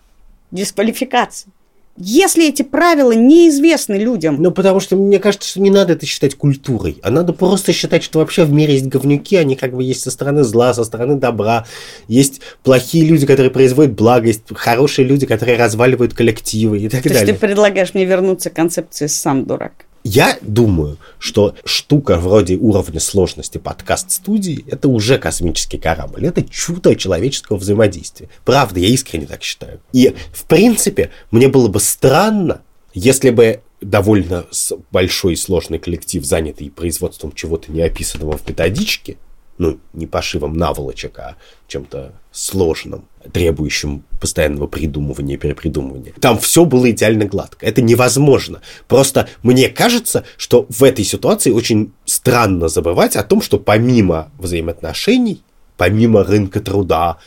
дисквалификации? 0.52 1.50
Если 1.98 2.48
эти 2.48 2.62
правила 2.62 3.12
неизвестны 3.12 3.94
людям. 3.94 4.36
Ну, 4.40 4.50
потому 4.50 4.80
что 4.80 4.96
мне 4.96 5.18
кажется, 5.18 5.48
что 5.48 5.60
не 5.60 5.70
надо 5.70 5.94
это 5.94 6.06
считать 6.06 6.34
культурой, 6.34 6.98
а 7.02 7.10
надо 7.10 7.32
просто 7.32 7.72
считать, 7.72 8.02
что 8.02 8.20
вообще 8.20 8.44
в 8.44 8.52
мире 8.52 8.74
есть 8.74 8.86
говнюки, 8.86 9.36
они 9.36 9.56
как 9.56 9.74
бы 9.74 9.82
есть 9.82 10.02
со 10.02 10.10
стороны 10.10 10.44
зла, 10.44 10.74
со 10.74 10.84
стороны 10.84 11.16
добра, 11.16 11.66
есть 12.06 12.40
плохие 12.62 13.04
люди, 13.04 13.26
которые 13.26 13.50
производят 13.50 13.94
благо, 13.94 14.26
есть 14.26 14.42
хорошие 14.54 15.06
люди, 15.06 15.26
которые 15.26 15.58
разваливают 15.58 16.14
коллективы 16.14 16.78
и 16.78 16.88
так 16.88 17.02
То 17.02 17.08
далее. 17.08 17.24
То 17.24 17.30
есть 17.30 17.40
ты 17.40 17.46
предлагаешь 17.46 17.94
мне 17.94 18.04
вернуться 18.04 18.50
к 18.50 18.54
концепции 18.54 19.06
«сам 19.06 19.44
дурак»? 19.44 19.87
Я 20.04 20.38
думаю, 20.40 20.96
что 21.18 21.54
штука 21.64 22.16
вроде 22.18 22.56
уровня 22.56 23.00
сложности 23.00 23.58
подкаст-студии– 23.58 24.64
это 24.68 24.88
уже 24.88 25.18
космический 25.18 25.78
корабль. 25.78 26.26
Это 26.26 26.42
чудо 26.42 26.94
человеческого 26.96 27.56
взаимодействия. 27.56 28.28
Правда, 28.44 28.80
я 28.80 28.88
искренне 28.88 29.26
так 29.26 29.42
считаю. 29.42 29.80
И, 29.92 30.14
в 30.32 30.44
принципе, 30.44 31.10
мне 31.30 31.48
было 31.48 31.68
бы 31.68 31.80
странно, 31.80 32.62
если 32.94 33.30
бы 33.30 33.60
довольно 33.80 34.46
большой 34.90 35.34
и 35.34 35.36
сложный 35.36 35.78
коллектив, 35.78 36.24
занятый 36.24 36.70
производством 36.70 37.32
чего-то 37.32 37.70
неописанного 37.70 38.36
в 38.36 38.48
методичке, 38.48 39.18
ну, 39.58 39.78
не 39.92 40.06
пошивом 40.06 40.56
наволочек, 40.56 41.18
а 41.18 41.36
чем-то 41.66 42.12
сложным, 42.30 43.04
требующим 43.32 44.04
постоянного 44.20 44.68
придумывания 44.68 45.34
и 45.34 45.38
перепридумывания. 45.38 46.12
Там 46.20 46.38
все 46.38 46.64
было 46.64 46.90
идеально 46.90 47.26
гладко. 47.26 47.66
Это 47.66 47.82
невозможно. 47.82 48.60
Просто 48.86 49.28
мне 49.42 49.68
кажется, 49.68 50.24
что 50.36 50.66
в 50.68 50.82
этой 50.84 51.04
ситуации 51.04 51.50
очень 51.50 51.92
странно 52.04 52.68
забывать 52.68 53.16
о 53.16 53.24
том, 53.24 53.42
что 53.42 53.58
помимо 53.58 54.30
взаимоотношений, 54.38 55.42
помимо 55.76 56.24
рынка 56.24 56.60
труда, 56.60 57.18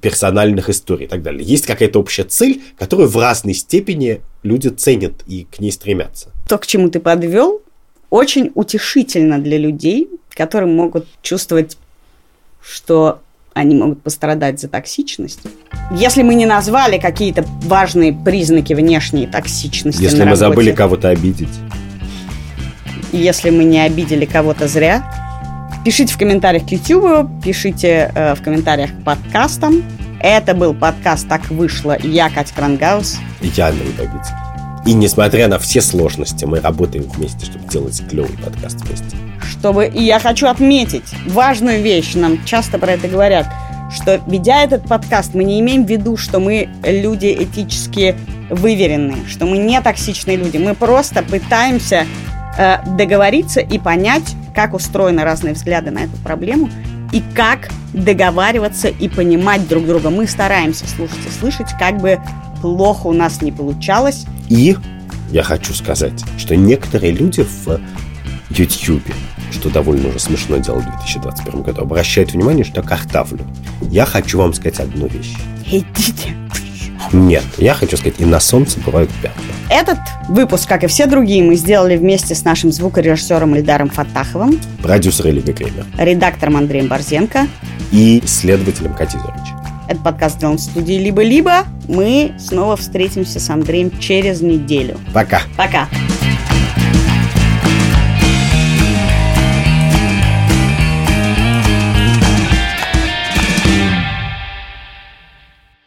персональных 0.00 0.70
историй 0.70 1.04
и 1.04 1.08
так 1.08 1.22
далее, 1.22 1.44
есть 1.44 1.66
какая-то 1.66 2.00
общая 2.00 2.24
цель, 2.24 2.62
которую 2.78 3.08
в 3.08 3.16
разной 3.16 3.54
степени 3.54 4.22
люди 4.42 4.68
ценят 4.68 5.22
и 5.26 5.44
к 5.44 5.60
ней 5.60 5.70
стремятся. 5.70 6.30
То, 6.48 6.58
к 6.58 6.66
чему 6.66 6.90
ты 6.90 6.98
подвел, 6.98 7.62
очень 8.12 8.52
утешительно 8.54 9.38
для 9.38 9.56
людей, 9.56 10.06
которые 10.36 10.70
могут 10.70 11.06
чувствовать, 11.22 11.78
что 12.62 13.22
они 13.54 13.74
могут 13.74 14.02
пострадать 14.02 14.60
за 14.60 14.68
токсичность. 14.68 15.40
Если 15.90 16.22
мы 16.22 16.34
не 16.34 16.44
назвали 16.44 16.98
какие-то 16.98 17.42
важные 17.62 18.12
признаки 18.12 18.74
внешней 18.74 19.26
токсичности 19.26 20.02
Если 20.02 20.18
мы 20.18 20.24
работе, 20.24 20.40
забыли 20.40 20.72
кого-то 20.72 21.08
обидеть. 21.08 21.48
Если 23.12 23.48
мы 23.48 23.64
не 23.64 23.80
обидели 23.80 24.26
кого-то 24.26 24.68
зря, 24.68 25.02
пишите 25.82 26.12
в 26.12 26.18
комментариях 26.18 26.66
к 26.66 26.70
YouTube, 26.70 27.30
пишите 27.42 28.12
э, 28.14 28.34
в 28.34 28.42
комментариях 28.42 28.90
к 28.90 29.04
подкастам. 29.04 29.82
Это 30.20 30.54
был 30.54 30.74
подкаст 30.74 31.26
«Так 31.28 31.48
вышло». 31.48 31.96
Я 32.02 32.28
Катя 32.28 32.54
Крангаус. 32.54 33.18
И 33.40 33.48
я 33.48 33.68
Андрей 33.68 33.90
Бабицкий. 33.98 34.41
И 34.84 34.94
несмотря 34.94 35.46
на 35.46 35.58
все 35.58 35.80
сложности, 35.80 36.44
мы 36.44 36.60
работаем 36.60 37.04
вместе, 37.04 37.46
чтобы 37.46 37.68
делать 37.68 38.02
клевый 38.08 38.36
подкаст 38.36 38.80
вместе. 38.80 39.16
Чтобы, 39.40 39.86
и 39.86 40.02
я 40.02 40.18
хочу 40.18 40.48
отметить 40.48 41.14
важную 41.28 41.82
вещь, 41.82 42.14
нам 42.14 42.44
часто 42.44 42.78
про 42.78 42.92
это 42.92 43.06
говорят, 43.06 43.46
что 43.92 44.20
ведя 44.26 44.62
этот 44.62 44.84
подкаст, 44.88 45.34
мы 45.34 45.44
не 45.44 45.60
имеем 45.60 45.84
в 45.84 45.88
виду, 45.88 46.16
что 46.16 46.40
мы 46.40 46.68
люди 46.82 47.36
этически 47.38 48.16
выверенные, 48.50 49.26
что 49.28 49.46
мы 49.46 49.58
не 49.58 49.80
токсичные 49.80 50.36
люди. 50.36 50.56
Мы 50.56 50.74
просто 50.74 51.22
пытаемся 51.22 52.06
э, 52.58 52.78
договориться 52.96 53.60
и 53.60 53.78
понять, 53.78 54.34
как 54.54 54.74
устроены 54.74 55.22
разные 55.22 55.54
взгляды 55.54 55.90
на 55.90 56.00
эту 56.00 56.16
проблему 56.18 56.68
и 57.12 57.22
как 57.34 57.68
договариваться 57.92 58.88
и 58.88 59.08
понимать 59.08 59.68
друг 59.68 59.86
друга. 59.86 60.10
Мы 60.10 60.26
стараемся 60.26 60.88
слушать 60.88 61.20
и 61.26 61.30
слышать, 61.30 61.68
как 61.78 61.98
бы 61.98 62.18
плохо 62.62 63.08
у 63.08 63.12
нас 63.12 63.42
не 63.42 63.52
получалось. 63.52 64.24
И 64.48 64.76
я 65.30 65.42
хочу 65.42 65.74
сказать, 65.74 66.24
что 66.38 66.56
некоторые 66.56 67.12
люди 67.12 67.42
в 67.42 67.80
YouTube, 68.50 69.02
что 69.50 69.68
довольно 69.68 70.08
уже 70.08 70.18
смешно 70.18 70.56
делать 70.58 70.84
в 70.84 70.90
2021 70.90 71.62
году, 71.62 71.82
обращают 71.82 72.32
внимание, 72.32 72.64
что 72.64 72.80
я 72.80 72.86
картавлю. 72.86 73.40
Я 73.90 74.06
хочу 74.06 74.38
вам 74.38 74.54
сказать 74.54 74.78
одну 74.80 75.08
вещь. 75.08 75.34
Идите. 75.66 76.36
Нет, 77.12 77.42
я 77.58 77.74
хочу 77.74 77.96
сказать, 77.96 78.20
и 78.20 78.24
на 78.24 78.40
солнце 78.40 78.78
бывают 78.80 79.10
пятна. 79.20 79.42
Этот 79.68 79.98
выпуск, 80.28 80.68
как 80.68 80.84
и 80.84 80.86
все 80.86 81.06
другие, 81.06 81.42
мы 81.42 81.56
сделали 81.56 81.96
вместе 81.96 82.34
с 82.34 82.44
нашим 82.44 82.72
звукорежиссером 82.72 83.56
Ильдаром 83.56 83.90
Фатаховым, 83.90 84.58
Продюсер 84.82 85.26
Лига 85.26 85.52
Кремер 85.52 85.84
редактором 85.98 86.56
Андреем 86.56 86.86
Борзенко. 86.88 87.48
и 87.90 88.22
следователем 88.24 88.94
Катей 88.94 89.18
Зорич. 89.18 89.61
Этот 89.92 90.04
подкаст 90.04 90.38
в 90.42 90.58
студии 90.58 90.94
«Либо-либо». 90.94 91.66
Мы 91.86 92.34
снова 92.38 92.78
встретимся 92.78 93.38
с 93.38 93.50
Андреем 93.50 93.90
через 93.98 94.40
неделю. 94.40 94.98
Пока. 95.12 95.42
Пока. 95.54 95.86